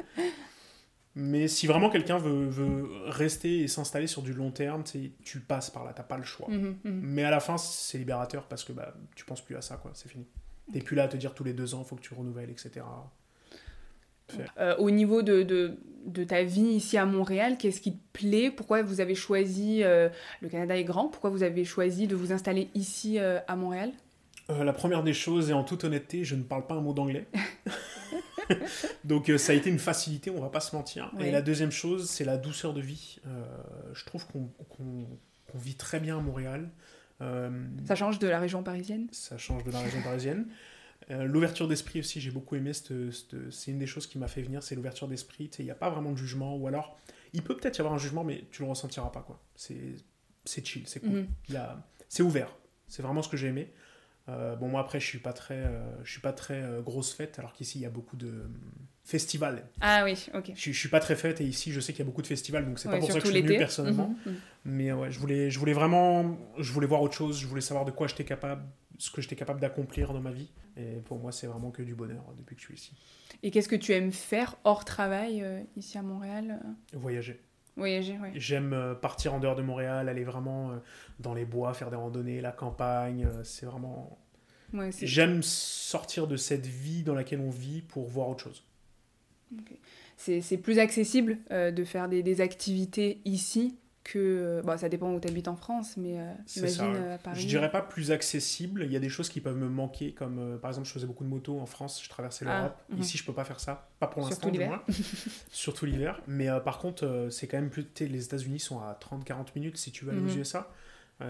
Mais 1.16 1.48
si 1.48 1.66
vraiment 1.66 1.90
quelqu'un 1.90 2.18
veut, 2.18 2.46
veut, 2.46 2.88
rester 3.07 3.62
et 3.62 3.66
s'installer 3.66 4.07
sur 4.07 4.22
du 4.22 4.33
long 4.33 4.53
terme, 4.53 4.85
tu 4.85 5.40
passes 5.40 5.68
par 5.68 5.83
là, 5.83 5.92
t'as 5.92 6.05
pas 6.05 6.16
le 6.16 6.22
choix. 6.22 6.48
Mhm, 6.48 6.77
mhm. 6.85 7.01
Mais 7.03 7.25
à 7.25 7.31
la 7.31 7.40
fin, 7.40 7.59
c'est 7.59 7.98
libérateur 7.98 8.46
parce 8.46 8.62
que 8.62 8.72
bah, 8.72 8.94
tu 9.16 9.25
penses 9.25 9.44
plus 9.44 9.57
à 9.57 9.62
ça, 9.62 9.79
quoi, 9.79 9.90
c'est 9.94 10.09
fini. 10.09 10.29
T'es 10.72 10.79
plus 10.79 10.94
là 10.94 11.03
à 11.03 11.09
te 11.09 11.16
dire 11.16 11.35
tous 11.35 11.42
les 11.42 11.55
deux 11.55 11.75
ans, 11.75 11.83
il 11.85 11.88
faut 11.88 11.96
que 11.96 12.03
tu 12.03 12.14
renouvelles, 12.14 12.51
etc. 12.51 12.83
Euh, 14.59 14.77
au 14.79 14.90
niveau 14.90 15.23
de, 15.23 15.42
de, 15.42 15.77
de, 16.07 16.25
ta 16.25 16.42
vie 16.42 16.61
ici 16.61 16.99
à 16.99 17.07
Montréal, 17.07 17.57
qu'est-ce 17.59 17.81
qui 17.81 17.92
te 17.92 18.03
plaît? 18.12 18.51
Pourquoi 18.51 18.83
vous 18.83 19.01
avez 19.01 19.14
choisi, 19.14 19.83
euh, 19.83 20.09
le 20.40 20.49
Canada 20.49 20.77
est 20.77 20.85
grand, 20.85 21.09
pourquoi 21.09 21.31
vous 21.31 21.42
avez 21.42 21.64
choisi 21.64 22.07
de 22.07 22.14
vous 22.14 22.33
installer 22.33 22.68
ici 22.75 23.18
euh, 23.18 23.38
à 23.49 23.57
Montréal? 23.57 23.92
La 24.49 24.73
première 24.73 25.03
des 25.03 25.14
choses, 25.14 25.51
et 25.51 25.53
en 25.53 25.64
toute 25.64 25.85
honnêteté, 25.85 26.25
je 26.25 26.35
ne 26.35 26.42
parle 26.42 26.66
pas 26.66 26.75
un 26.75 26.81
mot 26.81 26.92
d'anglais. 26.92 27.27
Donc 29.05 29.31
ça 29.38 29.53
a 29.53 29.55
été 29.55 29.71
une 29.71 29.79
facilité, 29.79 30.31
on 30.31 30.40
va 30.40 30.51
pas 30.51 30.61
se 30.61 30.75
mentir. 30.75 31.11
Et 31.21 31.31
la 31.31 31.42
deuxième 31.42 31.71
chose, 31.71 32.11
c'est 32.11 32.25
la 32.25 32.37
douceur 32.37 32.75
de 32.75 32.81
vie. 32.81 33.21
je 33.95 34.05
trouve 34.05 34.27
qu'on 34.27 35.07
vit 35.55 35.77
très 35.77 36.01
bien 36.01 36.18
à 36.18 36.21
Montréal. 36.21 36.68
ça 37.21 37.95
change 37.95 38.18
de 38.18 38.27
la 38.27 38.40
région 38.40 38.62
parisienne? 38.62 39.07
Ça 39.12 39.38
change 39.38 39.64
de 39.64 39.71
la 39.71 39.79
région 39.79 40.03
parisienne. 40.03 40.47
Euh, 41.12 41.25
l'ouverture 41.25 41.68
d'esprit 41.68 42.01
aussi, 42.01 42.20
j'ai 42.20 42.31
beaucoup 42.31 42.57
aimé, 42.57 42.72
c'est 42.72 43.70
une 43.70 43.79
des 43.79 43.87
choses 43.87 44.07
qui 44.07 44.18
m'a 44.18 44.29
fait 44.29 44.42
venir, 44.42 44.62
c'est 44.62 44.75
l'ouverture 44.75 45.09
d'esprit. 45.09 45.51
Il 45.59 45.64
n'y 45.64 45.70
a 45.70 45.77
pas 45.77 45.90
vraiment 45.90 46.12
de 46.12 46.16
jugement, 46.16 46.57
ou 46.57 46.66
alors, 46.66 46.98
il 47.33 47.42
peut 47.42 47.57
peut-être 47.57 47.79
y 47.79 47.81
avoir 47.81 47.94
un 47.94 47.98
jugement, 47.98 48.25
mais 48.25 48.44
tu 48.51 48.62
le 48.62 48.68
ressentiras 48.68 49.11
pas. 49.11 49.22
quoi. 49.22 49.40
C'est 49.55 49.96
chill, 50.64 50.87
c'est 50.87 51.01
cool. 51.01 51.27
Mhm. 51.51 51.83
C'est 52.09 52.22
ouvert, 52.22 52.55
c'est 52.88 53.03
vraiment 53.03 53.22
ce 53.22 53.29
que 53.29 53.37
j'ai 53.37 53.48
aimé. 53.48 53.72
Euh, 54.29 54.55
bon, 54.57 54.68
moi 54.68 54.81
après, 54.81 55.01
je 55.01 55.07
suis 55.07 55.18
pas 55.18 55.33
très, 55.33 55.59
euh, 55.59 56.05
je 56.05 56.11
suis 56.11 56.20
pas 56.20 56.33
très 56.33 56.62
grosse 56.85 57.12
fête, 57.12 57.38
alors 57.38 57.53
qu'ici, 57.53 57.79
il 57.79 57.83
y 57.83 57.87
a 57.87 57.90
beaucoup 57.90 58.16
de 58.16 58.44
festivals. 59.05 59.65
Ah 59.81 60.05
oui, 60.05 60.27
ok. 60.35 60.53
Je, 60.55 60.73
je 60.73 60.79
suis 60.79 60.88
pas 60.88 61.01
très 61.01 61.17
fête, 61.17 61.41
et 61.41 61.45
ici, 61.45 61.73
je 61.73 61.81
sais 61.81 61.93
qu'il 61.93 62.01
y 62.01 62.03
a 62.03 62.07
beaucoup 62.07 62.23
de 62.23 62.27
festivals, 62.27 62.65
donc 62.65 62.79
c'est 62.79 62.88
pas 62.88 62.99
pour 62.99 63.09
ça 63.11 63.19
que 63.19 63.27
je 63.27 63.31
suis 63.33 63.43
venu 63.43 63.59
personnellement. 63.59 64.15
Mhm, 64.25 64.33
mhm. 64.33 64.38
Mais 64.65 64.93
ouais, 64.93 65.11
je 65.11 65.19
voulais, 65.19 65.51
je 65.51 65.59
voulais 65.59 65.73
vraiment, 65.73 66.38
je 66.59 66.73
voulais 66.73 66.87
voir 66.87 67.03
autre 67.03 67.15
chose, 67.15 67.41
je 67.41 67.47
voulais 67.47 67.61
savoir 67.61 67.85
de 67.85 67.91
quoi 67.91 68.07
j'étais 68.07 68.25
capable, 68.25 68.62
ce 68.99 69.11
que 69.11 69.21
j'étais 69.21 69.35
capable 69.37 69.61
d'accomplir 69.61 70.12
dans 70.12 70.21
ma 70.21 70.31
vie. 70.31 70.51
Et 70.77 71.01
pour 71.05 71.19
moi, 71.19 71.33
c'est 71.33 71.49
vraiment 71.49 71.71
que 71.71 71.83
du 71.83 71.95
bonheur 71.95 72.23
depuis 72.38 72.55
que 72.55 72.62
je 72.62 72.67
suis 72.67 72.75
ici. 72.75 72.93
Et 73.43 73.51
qu'est-ce 73.51 73.69
que 73.69 73.77
tu 73.77 73.93
aimes 73.93 74.12
faire 74.12 74.57
hors 74.65 74.85
travail 74.85 75.43
euh, 75.43 75.61
ici 75.77 75.99
à 75.99 76.03
Montréal 76.03 76.61
euh? 76.65 76.99
Voyager. 76.99 77.41
Voyager, 77.77 78.19
oui. 78.23 78.29
J'aime 78.35 78.73
euh, 78.73 78.95
partir 78.95 79.35
en 79.35 79.41
dehors 79.41 79.57
de 79.57 79.62
Montréal, 79.62 80.09
aller 80.09 80.25
vraiment 80.25 80.79
dans 81.19 81.35
les 81.35 81.45
bois, 81.45 81.75
faire 81.75 81.91
des 81.91 81.97
randonnées, 81.97 82.41
la 82.41 82.53
campagne. 82.53 83.29
c'est 83.43 83.67
vraiment. 83.67 84.19
J'aime 85.03 85.43
sortir 85.43 86.27
de 86.27 86.37
cette 86.37 86.67
vie 86.67 87.03
dans 87.03 87.15
laquelle 87.15 87.41
on 87.41 87.51
vit 87.51 87.83
pour 87.83 88.09
voir 88.09 88.29
autre 88.29 88.45
chose. 88.45 88.65
C'est 90.17 90.59
plus 90.59 90.79
accessible 90.79 91.38
de 91.51 91.85
faire 91.85 92.09
des, 92.09 92.23
des, 92.23 92.41
activités 92.41 93.21
ici 93.25 93.77
que 94.05 94.62
bon, 94.65 94.77
ça 94.77 94.88
dépend 94.88 95.12
où 95.12 95.21
tu 95.21 95.29
habites 95.29 95.49
en 95.49 95.57
France 95.57 95.97
mais 95.97 96.19
euh, 96.19 96.33
imagine 96.57 96.95
euh, 96.97 97.19
Paris. 97.19 97.41
Je 97.41 97.47
dirais 97.47 97.71
pas 97.71 97.83
plus 97.83 98.11
accessible, 98.11 98.85
il 98.85 98.93
y 98.93 98.97
a 98.97 99.01
des 99.01 99.09
choses 99.09 99.29
qui 99.29 99.41
peuvent 99.41 99.57
me 99.57 99.69
manquer 99.69 100.12
comme 100.12 100.38
euh, 100.38 100.59
par 100.59 100.71
exemple 100.71 100.88
je 100.88 100.93
faisais 100.93 101.07
beaucoup 101.07 101.25
de 101.25 101.29
motos 101.29 101.59
en 101.59 101.67
France, 101.67 102.03
je 102.03 102.09
traversais 102.09 102.45
ah, 102.49 102.57
l'Europe. 102.57 102.83
Mhm. 102.91 103.01
Ici 103.01 103.19
je 103.19 103.25
peux 103.25 103.33
pas 103.33 103.45
faire 103.45 103.61
ça, 103.61 103.91
pas 104.01 104.07
pour 104.07 104.23
l'instant 104.23 104.43
Surtout 104.43 104.51
l'hiver. 104.51 104.83
Surtout 105.53 105.87
l'hiver, 105.87 106.21
mais 106.27 106.49
par 106.65 106.79
contre 106.79 107.29
c'est 107.31 107.47
quand 107.47 107.59
même 107.59 107.71
plus 107.71 107.87
les 108.01 108.25
États-Unis 108.25 108.61
sont 108.61 108.81
à 108.81 108.95
30 108.95 109.25
40 109.25 109.55
minutes 109.55 109.77
si 109.77 109.93
tu 109.93 110.05
veux 110.05 110.12
aller 110.12 110.21
aux 110.21 110.37
USA. 110.37 110.71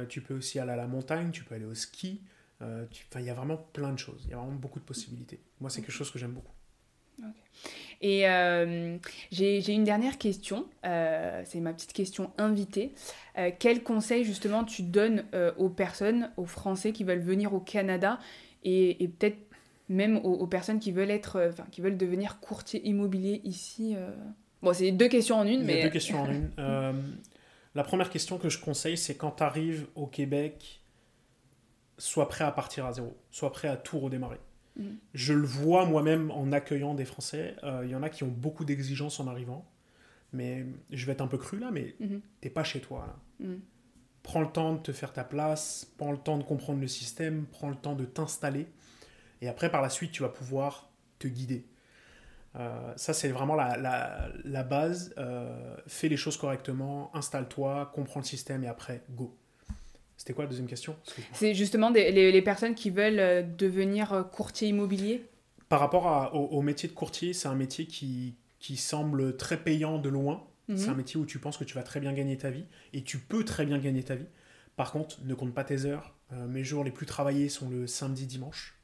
tu 0.08 0.20
peux 0.20 0.34
aussi 0.34 0.58
aller 0.58 0.72
à 0.72 0.76
la 0.76 0.86
montagne, 0.86 1.30
tu 1.30 1.44
peux 1.44 1.54
aller 1.54 1.66
au 1.66 1.74
ski. 1.74 2.22
il 2.60 3.22
y 3.22 3.30
a 3.30 3.34
vraiment 3.34 3.56
plein 3.72 3.92
de 3.92 3.98
choses, 3.98 4.22
il 4.24 4.30
y 4.30 4.34
a 4.34 4.36
vraiment 4.36 4.52
beaucoup 4.52 4.80
de 4.80 4.84
possibilités. 4.84 5.40
Moi 5.60 5.68
c'est 5.70 5.82
quelque 5.82 5.92
chose 5.92 6.10
que 6.10 6.18
j'aime 6.18 6.32
beaucoup. 6.32 6.51
Et 8.02 8.28
euh, 8.28 8.98
j'ai 9.30 9.72
une 9.72 9.84
dernière 9.84 10.18
question, 10.18 10.66
euh, 10.84 11.40
c'est 11.44 11.60
ma 11.60 11.72
petite 11.72 11.92
question 11.92 12.32
invitée. 12.36 12.92
Euh, 13.38 13.50
quel 13.56 13.84
conseil 13.84 14.24
justement 14.24 14.64
tu 14.64 14.82
donnes 14.82 15.24
aux 15.56 15.68
personnes, 15.68 16.30
aux 16.36 16.46
Français 16.46 16.92
qui 16.92 17.04
veulent 17.04 17.20
venir 17.20 17.54
au 17.54 17.60
Canada 17.60 18.18
et, 18.64 19.08
peut-être 19.18 19.38
même 19.88 20.16
aux, 20.16 20.46
personnes 20.46 20.80
qui 20.80 20.90
veulent 20.90 21.10
être, 21.10 21.48
enfin 21.48 21.64
qui 21.70 21.80
veulent 21.80 21.96
devenir 21.96 22.40
courtier 22.40 22.86
immobilier 22.86 23.40
ici 23.44 23.94
Bon, 24.62 24.72
c'est 24.72 24.92
deux 24.92 25.08
questions 25.08 25.36
en 25.36 25.46
une, 25.46 25.64
mais 25.64 25.82
deux 25.82 25.90
questions 25.90 26.22
en 26.22 26.30
une. 26.30 26.50
la 27.74 27.84
première 27.84 28.10
question 28.10 28.36
que 28.36 28.48
je 28.48 28.58
conseille, 28.58 28.96
c'est 28.96 29.16
quand 29.16 29.32
tu 29.32 29.42
arrives 29.44 29.86
au 29.94 30.06
Québec, 30.06 30.82
sois 31.98 32.28
prêt 32.28 32.44
à 32.44 32.50
partir 32.50 32.84
à 32.86 32.92
zéro, 32.92 33.16
sois 33.30 33.52
prêt 33.52 33.68
à 33.68 33.76
tout 33.76 34.00
redémarrer. 34.00 34.38
Je 35.14 35.34
le 35.34 35.46
vois 35.46 35.84
moi-même 35.84 36.30
en 36.30 36.50
accueillant 36.52 36.94
des 36.94 37.04
Français. 37.04 37.56
Il 37.62 37.68
euh, 37.68 37.86
y 37.86 37.94
en 37.94 38.02
a 38.02 38.08
qui 38.08 38.24
ont 38.24 38.28
beaucoup 38.28 38.64
d'exigences 38.64 39.20
en 39.20 39.26
arrivant. 39.26 39.68
Mais 40.32 40.64
je 40.90 41.04
vais 41.04 41.12
être 41.12 41.20
un 41.20 41.26
peu 41.26 41.36
cru 41.36 41.58
là, 41.58 41.70
mais 41.70 41.94
mhm. 42.00 42.22
t'es 42.40 42.48
pas 42.48 42.64
chez 42.64 42.80
toi. 42.80 43.06
Là. 43.06 43.46
Mhm. 43.46 43.60
Prends 44.22 44.40
le 44.40 44.46
temps 44.46 44.74
de 44.74 44.78
te 44.78 44.92
faire 44.92 45.12
ta 45.12 45.24
place, 45.24 45.92
prends 45.98 46.12
le 46.12 46.18
temps 46.18 46.38
de 46.38 46.44
comprendre 46.44 46.80
le 46.80 46.86
système, 46.86 47.44
prends 47.50 47.68
le 47.68 47.76
temps 47.76 47.94
de 47.94 48.04
t'installer. 48.04 48.66
Et 49.40 49.48
après, 49.48 49.70
par 49.70 49.82
la 49.82 49.90
suite, 49.90 50.12
tu 50.12 50.22
vas 50.22 50.28
pouvoir 50.28 50.90
te 51.18 51.28
guider. 51.28 51.66
Euh, 52.56 52.92
ça, 52.96 53.12
c'est 53.12 53.28
vraiment 53.28 53.56
la, 53.56 53.76
la, 54.44 54.62
base. 54.62 55.12
Euh, 55.18 55.76
fais 55.86 56.08
les 56.08 56.16
choses 56.16 56.36
correctement, 56.36 57.10
installe-toi, 57.14 57.90
comprends 57.94 58.20
le 58.20 58.26
système 58.26 58.62
et 58.64 58.68
après, 58.68 59.02
go. 59.10 59.36
C'était 60.16 60.32
quoi 60.34 60.44
la 60.44 60.50
deuxième 60.50 60.68
question? 60.68 60.96
C'est 61.32 61.54
justement 61.54 61.90
les, 61.90 62.42
personnes 62.42 62.74
qui 62.74 62.90
veulent 62.90 63.18
euh, 63.18 63.42
devenir 63.42 64.12
euh, 64.12 64.22
courtier 64.22 64.68
immobilier? 64.68 65.26
Par 65.68 65.80
rapport 65.80 66.30
au, 66.34 66.60
métier 66.60 66.88
de 66.88 66.94
courtier, 66.94 67.32
c'est 67.32 67.48
un 67.48 67.54
métier 67.54 67.86
qui, 67.86 68.34
qui 68.58 68.76
semble 68.76 69.36
très 69.38 69.56
payant 69.56 69.98
de 69.98 70.10
loin. 70.10 70.44
C'est 70.68 70.86
mhm. 70.86 70.90
un 70.90 70.94
métier 70.94 71.18
où 71.18 71.24
tu 71.24 71.38
penses 71.38 71.56
que 71.56 71.64
tu 71.64 71.74
vas 71.74 71.82
très 71.82 71.98
bien 71.98 72.12
gagner 72.12 72.36
ta 72.36 72.50
vie 72.50 72.66
et 72.92 73.02
tu 73.02 73.18
peux 73.18 73.42
très 73.44 73.64
bien 73.64 73.78
gagner 73.78 74.02
ta 74.02 74.14
vie. 74.14 74.26
Par 74.76 74.92
contre, 74.92 75.16
ne 75.24 75.34
compte 75.34 75.54
pas 75.54 75.64
tes 75.64 75.86
heures. 75.86 76.14
mes 76.30 76.62
jours 76.62 76.84
les 76.84 76.90
plus 76.90 77.06
travaillés 77.06 77.48
sont 77.48 77.70
le 77.70 77.86
samedi, 77.86 78.26
dimanche. 78.26 78.78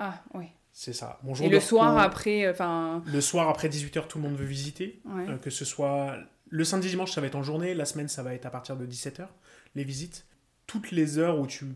Ah, 0.00 0.20
oui. 0.34 0.46
C'est 0.72 0.92
ça. 0.92 1.20
Et 1.40 1.48
le 1.48 1.60
soir 1.60 1.96
après, 1.96 2.50
enfin. 2.50 3.04
Le 3.06 3.20
soir 3.20 3.48
après 3.48 3.68
18h, 3.68 4.08
tout 4.08 4.18
le 4.18 4.24
monde 4.24 4.36
veut 4.36 4.44
visiter. 4.44 5.00
que 5.42 5.50
ce 5.50 5.64
soit 5.64 6.16
le 6.52 6.64
samedi, 6.64 6.88
dimanche, 6.88 7.12
ça 7.12 7.22
va 7.22 7.28
être 7.28 7.34
en 7.34 7.42
journée. 7.42 7.74
La 7.74 7.86
semaine, 7.86 8.08
ça 8.08 8.22
va 8.22 8.34
être 8.34 8.44
à 8.44 8.50
partir 8.50 8.76
de 8.76 8.86
17h, 8.86 9.26
les 9.74 9.84
visites. 9.84 10.26
Toutes 10.66 10.90
les 10.90 11.18
heures 11.18 11.38
où 11.38 11.46
tu 11.46 11.66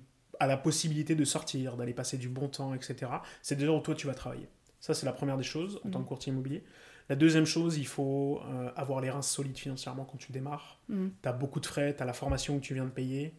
as 0.40 0.46
la 0.46 0.57
possibilité 0.57 1.14
de 1.14 1.25
sortir, 1.25 1.77
d'aller 1.77 1.94
passer 1.94 2.18
du 2.18 2.29
bon 2.29 2.49
temps, 2.49 2.75
etc., 2.75 3.11
c'est 3.42 3.57
des 3.57 3.64
heures 3.64 3.77
où 3.77 3.81
toi, 3.81 3.94
tu 3.94 4.07
vas 4.07 4.14
travailler. 4.14 4.49
Ça, 4.81 4.94
c'est 4.94 5.07
la 5.07 5.12
première 5.12 5.37
des 5.37 5.42
choses 5.42 5.81
en 5.85 5.90
tant 5.90 6.03
que 6.03 6.09
courtier 6.09 6.33
immobilier. 6.33 6.62
La 7.09 7.16
deuxième 7.16 7.46
chose, 7.46 7.79
il 7.79 7.87
faut 7.87 8.40
euh, 8.44 8.70
avoir 8.77 9.01
les 9.01 9.11
reins 9.11 9.22
solides 9.22 9.59
financièrement 9.59 10.05
quand 10.05 10.18
tu 10.18 10.33
démarres. 10.33 10.81
Mhm. 10.88 11.12
Tu 11.22 11.29
as 11.29 11.33
beaucoup 11.33 11.61
de 11.61 11.66
frais, 11.66 11.94
tu 11.94 12.03
as 12.03 12.07
la 12.07 12.12
formation 12.12 12.59
que 12.59 12.64
tu 12.64 12.75
viens 12.75 12.85
de 12.85 12.90
payer. 12.90 13.33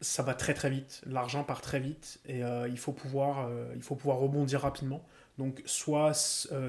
Ça 0.00 0.22
va 0.22 0.34
très 0.34 0.54
très 0.54 0.68
vite, 0.68 1.02
l'argent 1.06 1.42
part 1.42 1.62
très 1.62 1.80
vite 1.80 2.20
et 2.26 2.44
euh, 2.44 2.68
il, 2.68 2.76
faut 2.76 2.92
pouvoir, 2.92 3.46
euh, 3.48 3.72
il 3.74 3.82
faut 3.82 3.96
pouvoir 3.96 4.18
rebondir 4.18 4.60
rapidement. 4.60 5.04
Donc 5.38 5.62
sois 5.64 6.12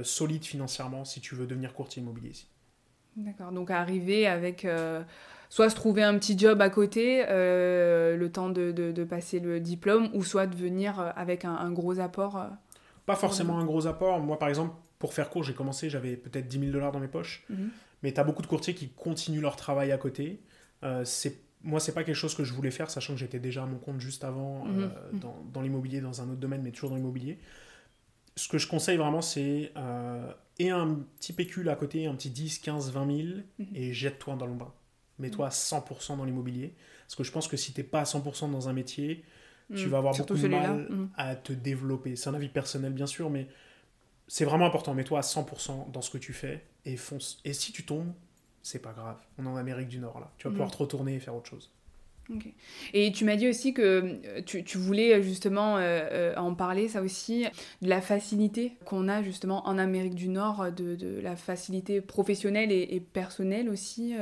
solide 0.03 0.45
financièrement 0.45 1.05
si 1.05 1.20
tu 1.22 1.36
veux 1.36 1.45
devenir 1.45 1.74
courtier 1.74 2.01
immobilier 2.01 2.30
ici. 2.30 2.47
D'accord, 3.16 3.51
donc 3.51 3.72
arriver 3.72 4.28
avec 4.28 4.66
soit 5.50 5.70
se 5.70 5.76
trouver 5.76 6.04
un 6.04 6.18
petit 6.18 6.38
job 6.38 6.62
à 6.62 6.70
côté, 6.70 7.24
le 7.28 8.28
temps 8.28 8.50
de, 8.50 8.72
de, 8.72 9.04
passer 9.04 9.39
le 9.39 9.60
diplôme, 9.60 10.10
ou 10.14 10.24
soit 10.24 10.48
de 10.48 10.56
venir 10.56 11.14
avec 11.16 11.45
un 11.45 11.72
gros 11.72 12.00
apport 12.00 12.48
pas 13.08 13.16
forcément 13.16 13.58
un 13.58 13.66
gros 13.66 13.88
apport. 13.88 14.20
Moi, 14.20 14.38
par 14.38 14.50
exemple, 14.50 14.76
pour 15.00 15.14
faire 15.14 15.32
court, 15.32 15.41
j'ai 15.41 15.54
commencé, 15.54 15.89
j'avais 15.89 16.18
peut-être 16.18 16.48
10 16.48 16.60
000 16.60 16.72
dollars 16.72 16.91
dans 16.91 17.00
mes 17.00 17.08
poches. 17.08 17.45
Mhm. 17.50 17.70
Mais 18.04 18.14
tu 18.14 18.20
as 18.20 18.24
beaucoup 18.24 18.43
de 18.43 18.48
courtiers 18.48 18.76
qui 18.76 18.89
continuent 18.89 19.41
leur 19.41 19.56
travail 19.56 19.91
à 19.91 19.98
côté. 19.98 20.41
Euh, 20.84 21.04
c'est 21.06 21.39
moi, 21.64 21.80
c'est 21.80 21.93
pas 21.93 22.04
quelque 22.04 22.16
chose 22.16 22.36
que 22.36 22.43
je 22.43 22.54
voulais 22.54 22.70
faire, 22.70 22.89
sachant 22.91 23.14
que 23.14 23.20
j'étais 23.20 23.39
déjà 23.39 23.64
à 23.64 23.66
mon 23.66 23.80
compte 23.80 24.00
juste 24.00 24.24
avant 24.24 24.66
mhm. 24.66 24.84
euh, 24.84 24.88
mhm. 25.14 25.20
dans, 25.20 25.45
dans 25.54 25.62
l'immobilier, 25.62 26.02
dans 26.02 26.22
un 26.22 26.26
autre 26.26 26.39
domaine, 26.39 26.62
mais 26.62 26.72
toujours 26.72 26.91
dans 26.91 26.98
l'immobilier. 26.98 27.39
Ce 28.36 28.48
que 28.50 28.58
je 28.58 28.68
conseille 28.68 28.98
vraiment, 28.98 29.22
c'est 29.22 29.72
euh, 29.78 30.32
et 30.60 30.70
un 30.70 31.00
petit 31.20 31.34
pécule 31.34 31.70
à 31.70 31.76
côté, 31.76 32.08
un 32.08 32.14
petit 32.14 32.30
10, 32.30 32.60
15, 32.60 32.91
20 32.91 33.18
000, 33.18 33.28
et 33.74 33.93
jette-toi 33.93 34.36
dans 34.36 34.45
le 34.45 34.54
bain. 34.54 34.72
Mets-toi 35.20 35.47
à 35.47 35.49
100% 35.49 36.18
dans 36.18 36.26
l'immobilier. 36.26 36.74
Parce 37.05 37.15
que 37.15 37.24
je 37.24 37.32
pense 37.32 37.47
que 37.47 37.57
si 37.57 37.74
tu 37.74 37.80
n'es 37.80 37.88
pas 37.88 38.01
à 38.01 38.03
100% 38.03 38.51
dans 38.51 38.70
un 38.70 38.74
métier, 38.74 39.24
tu 39.76 39.86
mm. 39.86 39.89
vas 39.89 39.97
avoir 39.97 40.15
beaucoup 40.15 40.34
de 40.36 40.47
mal 40.47 40.88
mm. 40.89 41.09
à 41.18 41.36
te 41.36 41.53
développer. 41.53 42.15
C'est 42.15 42.30
un 42.30 42.34
avis 42.34 42.49
personnel, 42.49 42.93
bien 42.93 43.07
sûr, 43.07 43.30
mais 43.30 43.47
c'est 44.28 44.45
vraiment 44.45 44.65
important. 44.65 44.93
Mets-toi 44.93 45.20
à 45.20 45.22
100% 45.22 45.91
dans 45.91 46.01
ce 46.01 46.09
que 46.09 46.18
tu 46.18 46.34
fais 46.34 46.63
et 46.86 46.97
fonce. 46.97 47.39
Et 47.45 47.53
si 47.53 47.72
tu 47.72 47.86
tombes, 47.86 48.13
c'est 48.61 48.82
pas 48.82 48.93
grave. 48.93 49.18
On 49.38 49.45
est 49.45 49.49
en 49.49 49.55
Amérique 49.55 49.88
du 49.88 49.99
Nord, 49.99 50.20
là. 50.20 50.32
Tu 50.38 50.47
vas 50.47 50.51
pouvoir 50.51 50.70
mm. 50.70 50.74
te 50.74 50.78
retourner 50.78 51.15
et 51.15 51.20
faire 51.20 51.36
autre 51.36 51.49
chose. 51.49 51.72
Et 52.93 53.11
tu 53.11 53.26
m'as 53.26 53.36
dit 53.36 53.47
aussi 53.47 53.74
que 53.74 53.82
euh, 54.26 54.41
tu, 54.45 54.63
tu 54.63 54.78
voulais 54.78 55.22
justement 55.22 55.78
euh, 55.78 55.82
euh, 56.11 56.36
en 56.36 56.53
parler, 56.53 56.88
ça 56.88 57.01
aussi, 57.01 57.45
de 57.82 57.89
la 57.89 58.01
facilité 58.01 58.74
qu'on 58.86 59.07
a 59.07 59.24
justement 59.24 59.68
en 59.68 59.78
Amérique 59.78 60.15
du 60.15 60.28
Nord, 60.28 60.72
de, 60.72 60.95
de 60.95 61.20
la 61.20 61.36
facilité 61.36 62.01
professionnelle 62.01 62.72
et, 62.72 62.88
et 62.91 62.99
personnelle 62.99 63.70
aussi 63.70 64.13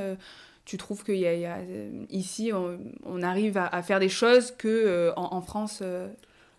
tu 0.66 0.76
trouves 0.76 1.04
qu'il 1.04 1.16
y, 1.16 1.26
a, 1.26 1.58
euh, 1.58 2.04
ici, 2.10 2.50
on, 2.52 3.22
arrive 3.22 3.56
à, 3.56 3.82
faire 3.84 4.00
des 4.00 4.08
choses 4.08 4.50
que 4.50 4.66
euh, 4.68 5.12
en, 5.14 5.40
France. 5.40 5.78
Euh, 5.80 6.12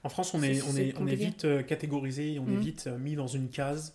en 0.04 0.10
France, 0.10 0.34
on 0.34 0.42
est, 0.42 0.62
on 0.62 0.76
est, 0.78 0.98
on 0.98 1.08
est 1.08 1.16
vite 1.16 1.66
catégorisé, 1.68 2.40
on 2.40 2.48
est 2.48 2.52
mmh. 2.52 2.60
vite 2.60 2.88
mis 3.00 3.16
dans 3.16 3.28
une 3.28 3.50
case. 3.50 3.94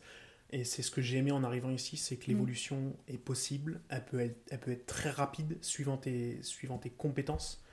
Et 0.50 0.64
c'est 0.64 0.82
ce 0.82 0.90
que 0.90 1.00
j'ai 1.00 1.16
aimé 1.16 1.32
en 1.32 1.42
arrivant 1.42 1.70
ici, 1.70 1.96
c'est 1.96 2.16
que 2.16 2.26
mmh. 2.26 2.28
l'évolution 2.28 2.96
est 3.08 3.16
possible, 3.16 3.80
elle 3.88 4.04
peut, 4.04 4.20
être, 4.20 4.36
elle 4.50 4.60
peut 4.60 4.72
être 4.72 4.84
très 4.84 5.08
rapide 5.08 5.56
suivant 5.62 5.96
tes, 5.96 6.42
suivant 6.42 6.76
tes 6.76 6.90
compétences. 6.90 7.64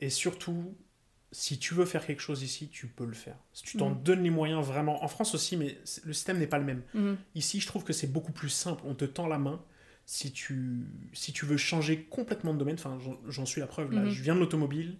Et 0.00 0.10
surtout, 0.10 0.74
si 1.30 1.60
tu 1.60 1.74
veux 1.74 1.84
faire 1.84 2.04
quelque 2.04 2.22
chose 2.22 2.42
ici, 2.42 2.68
tu 2.70 2.88
peux 2.88 3.06
le 3.06 3.14
faire. 3.14 3.36
Si 3.52 3.62
tu 3.62 3.76
t'en 3.76 3.90
mmh. 3.90 4.02
donnes 4.02 4.24
les 4.24 4.30
moyens 4.30 4.66
vraiment. 4.66 5.04
En 5.04 5.08
France 5.08 5.32
aussi, 5.36 5.56
mais 5.56 5.78
le 6.02 6.12
système 6.12 6.40
n'est 6.40 6.48
pas 6.48 6.58
le 6.58 6.64
même. 6.64 6.82
Ici, 7.36 7.60
je 7.60 7.68
trouve 7.68 7.84
que 7.84 7.92
c'est 7.92 8.10
beaucoup 8.10 8.32
plus 8.32 8.48
simple. 8.48 8.82
On 8.84 8.94
te 8.94 9.04
tend 9.04 9.28
la 9.28 9.38
main 9.38 9.62
si 10.12 10.30
tu, 10.30 10.84
si 11.14 11.32
tu 11.32 11.46
veux 11.46 11.56
changer 11.56 12.02
complètement 12.02 12.52
de 12.52 12.58
domaine, 12.58 12.74
enfin 12.74 12.98
j'en 13.30 13.46
suis 13.46 13.62
la 13.62 13.66
preuve 13.66 13.92
là, 13.92 14.02
mhm. 14.02 14.10
je 14.10 14.22
viens 14.22 14.34
de 14.34 14.40
l'automobile, 14.40 14.98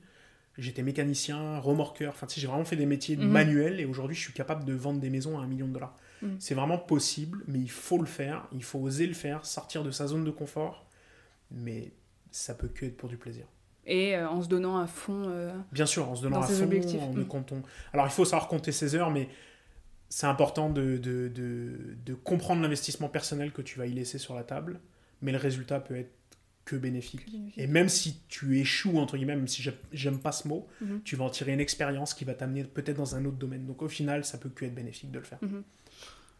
j'étais 0.56 0.82
mécanicien, 0.82 1.58
remorqueur, 1.58 2.14
enfin 2.14 2.26
j'ai 2.34 2.46
vraiment 2.46 2.64
fait 2.64 2.76
des 2.76 2.86
métiers 2.86 3.18
mhm. 3.18 3.28
manuels 3.28 3.78
et 3.78 3.84
aujourd'hui 3.84 4.16
je 4.16 4.22
suis 4.22 4.32
capable 4.32 4.64
de 4.64 4.72
vendre 4.72 5.00
des 5.00 5.10
maisons 5.10 5.38
à 5.38 5.42
un 5.42 5.46
million 5.46 5.68
de 5.68 5.74
dollars. 5.74 5.94
Mhm. 6.22 6.36
C'est 6.38 6.54
vraiment 6.54 6.78
possible, 6.78 7.44
mais 7.46 7.58
il 7.58 7.70
faut 7.70 7.98
le 7.98 8.06
faire, 8.06 8.48
il 8.52 8.64
faut 8.64 8.78
oser 8.78 9.06
le 9.06 9.12
faire, 9.12 9.44
sortir 9.44 9.84
de 9.84 9.90
sa 9.90 10.06
zone 10.06 10.24
de 10.24 10.30
confort, 10.30 10.86
mais 11.50 11.92
ça 12.30 12.54
peut 12.54 12.68
que 12.68 12.86
être 12.86 12.96
pour 12.96 13.10
du 13.10 13.18
plaisir. 13.18 13.44
Et 13.84 14.16
euh, 14.16 14.26
en 14.26 14.40
se 14.40 14.48
donnant 14.48 14.78
à 14.78 14.86
fond. 14.86 15.24
Euh, 15.26 15.52
Bien 15.72 15.84
sûr, 15.84 16.08
en 16.08 16.16
se 16.16 16.22
donnant 16.22 16.40
à 16.40 16.46
fond, 16.46 16.54
en 16.54 17.12
ne 17.12 17.62
Alors 17.92 18.06
il 18.06 18.12
faut 18.12 18.24
savoir 18.24 18.48
compter 18.48 18.72
ses 18.72 18.94
heures, 18.94 19.10
mais 19.10 19.28
c'est 20.08 20.26
important 20.26 20.70
de, 20.70 20.96
de, 20.96 21.28
de, 21.28 21.98
de 22.02 22.14
comprendre 22.14 22.62
l'investissement 22.62 23.10
personnel 23.10 23.52
que 23.52 23.60
tu 23.60 23.78
vas 23.78 23.84
y 23.84 23.92
laisser 23.92 24.16
sur 24.16 24.34
la 24.34 24.42
table 24.42 24.80
mais 25.22 25.32
le 25.32 25.38
résultat 25.38 25.80
peut 25.80 25.96
être 25.96 26.12
que 26.64 26.76
bénéfique. 26.76 27.26
Et 27.56 27.66
même 27.66 27.88
si 27.88 28.20
tu 28.28 28.58
échoues, 28.58 28.98
entre 28.98 29.16
guillemets, 29.16 29.36
même 29.36 29.48
si 29.48 29.68
j'aime 29.92 30.18
pas 30.20 30.32
ce 30.32 30.46
mot, 30.46 30.68
mhm. 30.80 31.02
tu 31.02 31.16
vas 31.16 31.24
en 31.24 31.30
tirer 31.30 31.52
une 31.52 31.60
expérience 31.60 32.14
qui 32.14 32.24
va 32.24 32.34
t'amener 32.34 32.64
peut-être 32.64 32.96
dans 32.96 33.16
un 33.16 33.24
autre 33.24 33.36
domaine. 33.36 33.66
Donc 33.66 33.82
au 33.82 33.88
final, 33.88 34.24
ça 34.24 34.38
peut 34.38 34.48
que 34.48 34.64
être 34.64 34.74
bénéfique 34.74 35.10
de 35.10 35.18
le 35.18 35.24
faire. 35.24 35.38
Mhm. 35.42 35.64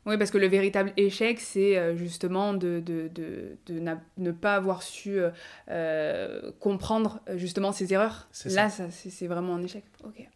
Oui, 0.05 0.19
parce 0.19 0.33
que 0.33 0.39
le 0.39 0.49
véritable 0.49 0.93
échec, 0.97 1.39
c'est 1.39 1.79
euh, 1.79 1.97
justement 1.97 2.55
de, 2.55 2.83
de, 2.85 3.09
de, 3.09 3.57
de 3.67 3.97
ne 4.19 4.33
pas 4.33 4.57
avoir 4.57 4.83
su 4.83 5.19
euh, 5.19 5.31
euh, 5.69 6.51
comprendre 6.59 7.21
justement 7.37 7.71
ses 7.71 7.93
erreurs. 7.93 8.29
Là, 8.47 8.69
ça. 8.69 8.91
c'est 8.91 9.27
vraiment 9.29 9.55
un 9.55 9.63
échec. 9.63 9.85
Ok. 10.05 10.29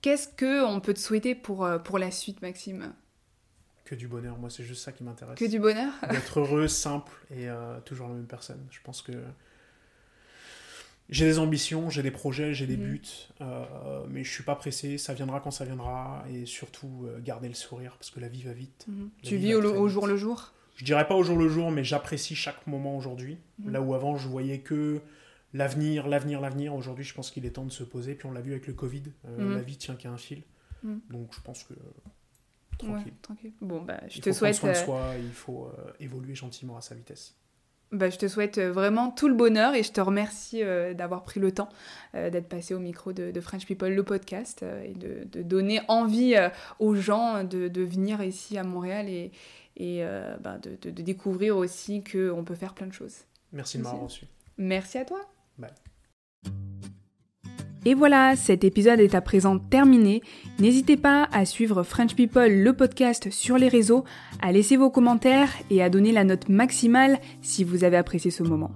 Qu'est-ce 0.00 0.28
qu'on 0.28 0.80
peut 0.80 0.94
te 0.94 1.00
souhaiter 1.00 1.34
pour, 1.34 1.68
pour 1.84 1.98
la 1.98 2.10
suite, 2.10 2.40
Maxime? 2.40 2.94
Que 3.88 3.94
du 3.94 4.06
bonheur. 4.06 4.36
Moi, 4.38 4.50
c'est 4.50 4.64
juste 4.64 4.82
ça 4.82 4.92
qui 4.92 5.02
m'intéresse. 5.02 5.38
Que 5.38 5.46
du 5.46 5.58
bonheur 5.58 5.92
D'être 6.10 6.40
heureux, 6.40 6.68
simple 6.68 7.12
et 7.30 7.48
euh, 7.48 7.80
toujours 7.80 8.08
la 8.08 8.14
même 8.14 8.26
personne. 8.26 8.60
Je 8.70 8.78
pense 8.84 9.02
que 9.02 9.12
j'ai 11.08 11.24
des 11.24 11.38
ambitions, 11.38 11.88
j'ai 11.88 12.02
des 12.02 12.10
projets, 12.10 12.52
j'ai 12.52 12.66
des 12.66 12.76
mhm. 12.76 12.90
buts, 12.90 13.08
euh, 13.40 14.04
mais 14.10 14.24
je 14.24 14.30
suis 14.30 14.44
pas 14.44 14.54
pressé. 14.54 14.98
Ça 14.98 15.14
viendra 15.14 15.40
quand 15.40 15.50
ça 15.50 15.64
viendra 15.64 16.24
et 16.30 16.44
surtout 16.44 17.06
euh, 17.06 17.18
garder 17.20 17.48
le 17.48 17.54
sourire 17.54 17.96
parce 17.98 18.10
que 18.10 18.20
la 18.20 18.28
vie 18.28 18.42
va 18.42 18.52
vite. 18.52 18.84
Mhm. 18.88 19.10
Tu 19.22 19.36
vis 19.36 19.54
au, 19.54 19.88
jour 19.88 20.06
le 20.06 20.16
jour? 20.16 20.52
Je 20.76 20.84
dirais 20.84 21.08
pas 21.08 21.14
au 21.14 21.22
jour 21.22 21.38
le 21.38 21.48
jour, 21.48 21.70
mais 21.70 21.82
j'apprécie 21.82 22.36
chaque 22.36 22.66
moment 22.66 22.96
aujourd'hui. 22.96 23.38
Mhm. 23.58 23.72
Là 23.72 23.80
où 23.80 23.94
avant, 23.94 24.16
je 24.16 24.28
voyais 24.28 24.60
que 24.60 25.00
l'avenir, 25.54 26.08
l'avenir, 26.08 26.42
l'avenir. 26.42 26.74
Aujourd'hui, 26.74 27.04
je 27.04 27.14
pense 27.14 27.30
qu'il 27.30 27.46
est 27.46 27.52
temps 27.52 27.64
de 27.64 27.72
se 27.72 27.84
poser. 27.84 28.14
Puis 28.14 28.28
on 28.28 28.32
l'a 28.32 28.42
vu 28.42 28.52
avec 28.52 28.66
le 28.66 28.74
Covid, 28.74 29.04
la 29.38 29.62
vie 29.62 29.76
tient 29.76 29.94
qu'à 29.94 30.10
un 30.10 30.18
fil. 30.18 30.42
Donc 31.10 31.34
je 31.34 31.40
pense 31.40 31.64
que 31.64 31.74
tranquille. 32.78 33.52
Bon, 33.60 33.80
bah, 33.82 34.00
je 34.08 34.20
te 34.20 34.32
souhaite. 34.32 34.54
Soin 34.54 34.72
de 34.72 34.76
euh, 34.76 34.84
soi, 34.84 35.10
il 35.18 35.32
faut 35.32 35.66
euh, 35.66 35.92
évoluer 36.00 36.34
gentiment 36.34 36.76
à 36.76 36.80
sa 36.80 36.94
vitesse. 36.94 37.34
Bah, 37.90 38.10
je 38.10 38.18
te 38.18 38.28
souhaite 38.28 38.58
euh, 38.58 38.70
vraiment 38.70 39.10
tout 39.10 39.28
le 39.28 39.34
bonheur 39.34 39.74
et 39.74 39.82
je 39.82 39.92
te 39.92 40.00
remercie 40.00 40.62
d'avoir 40.94 41.24
pris 41.24 41.40
le 41.40 41.52
temps 41.52 41.68
d'être 42.14 42.48
passé 42.48 42.74
au 42.74 42.78
micro 42.78 43.12
de, 43.12 43.40
French 43.40 43.66
People, 43.66 43.94
le 43.94 44.02
podcast, 44.02 44.64
et 44.84 44.94
de, 44.94 45.42
donner 45.42 45.80
envie 45.88 46.36
aux 46.78 46.94
gens 46.94 47.44
de, 47.44 47.82
venir 47.82 48.22
ici 48.22 48.58
à 48.58 48.64
Montréal 48.64 49.08
et, 49.08 49.32
et 49.76 50.04
bah, 50.40 50.58
de, 50.58 50.90
découvrir 50.90 51.56
aussi 51.56 52.04
qu'on 52.04 52.44
peut 52.44 52.54
faire 52.54 52.74
plein 52.74 52.86
de 52.86 52.92
choses. 52.92 53.24
Merci 53.52 53.78
de 53.78 53.84
m'avoir 53.84 54.02
reçu. 54.02 54.26
Merci 54.58 54.98
à 54.98 55.04
toi. 55.04 55.20
Bye. 55.56 55.70
Et 57.88 57.94
voilà, 57.94 58.36
cet 58.36 58.64
épisode 58.64 59.00
est 59.00 59.14
à 59.14 59.22
présent 59.22 59.58
terminé. 59.58 60.20
N'hésitez 60.58 60.98
pas 60.98 61.26
à 61.32 61.46
suivre 61.46 61.82
French 61.82 62.14
People 62.14 62.62
le 62.62 62.72
podcast 62.74 63.30
sur 63.30 63.56
les 63.56 63.68
réseaux, 63.68 64.04
à 64.42 64.52
laisser 64.52 64.76
vos 64.76 64.90
commentaires 64.90 65.48
et 65.70 65.82
à 65.82 65.88
donner 65.88 66.12
la 66.12 66.24
note 66.24 66.50
maximale 66.50 67.18
si 67.40 67.64
vous 67.64 67.84
avez 67.84 67.96
apprécié 67.96 68.30
ce 68.30 68.42
moment. 68.42 68.72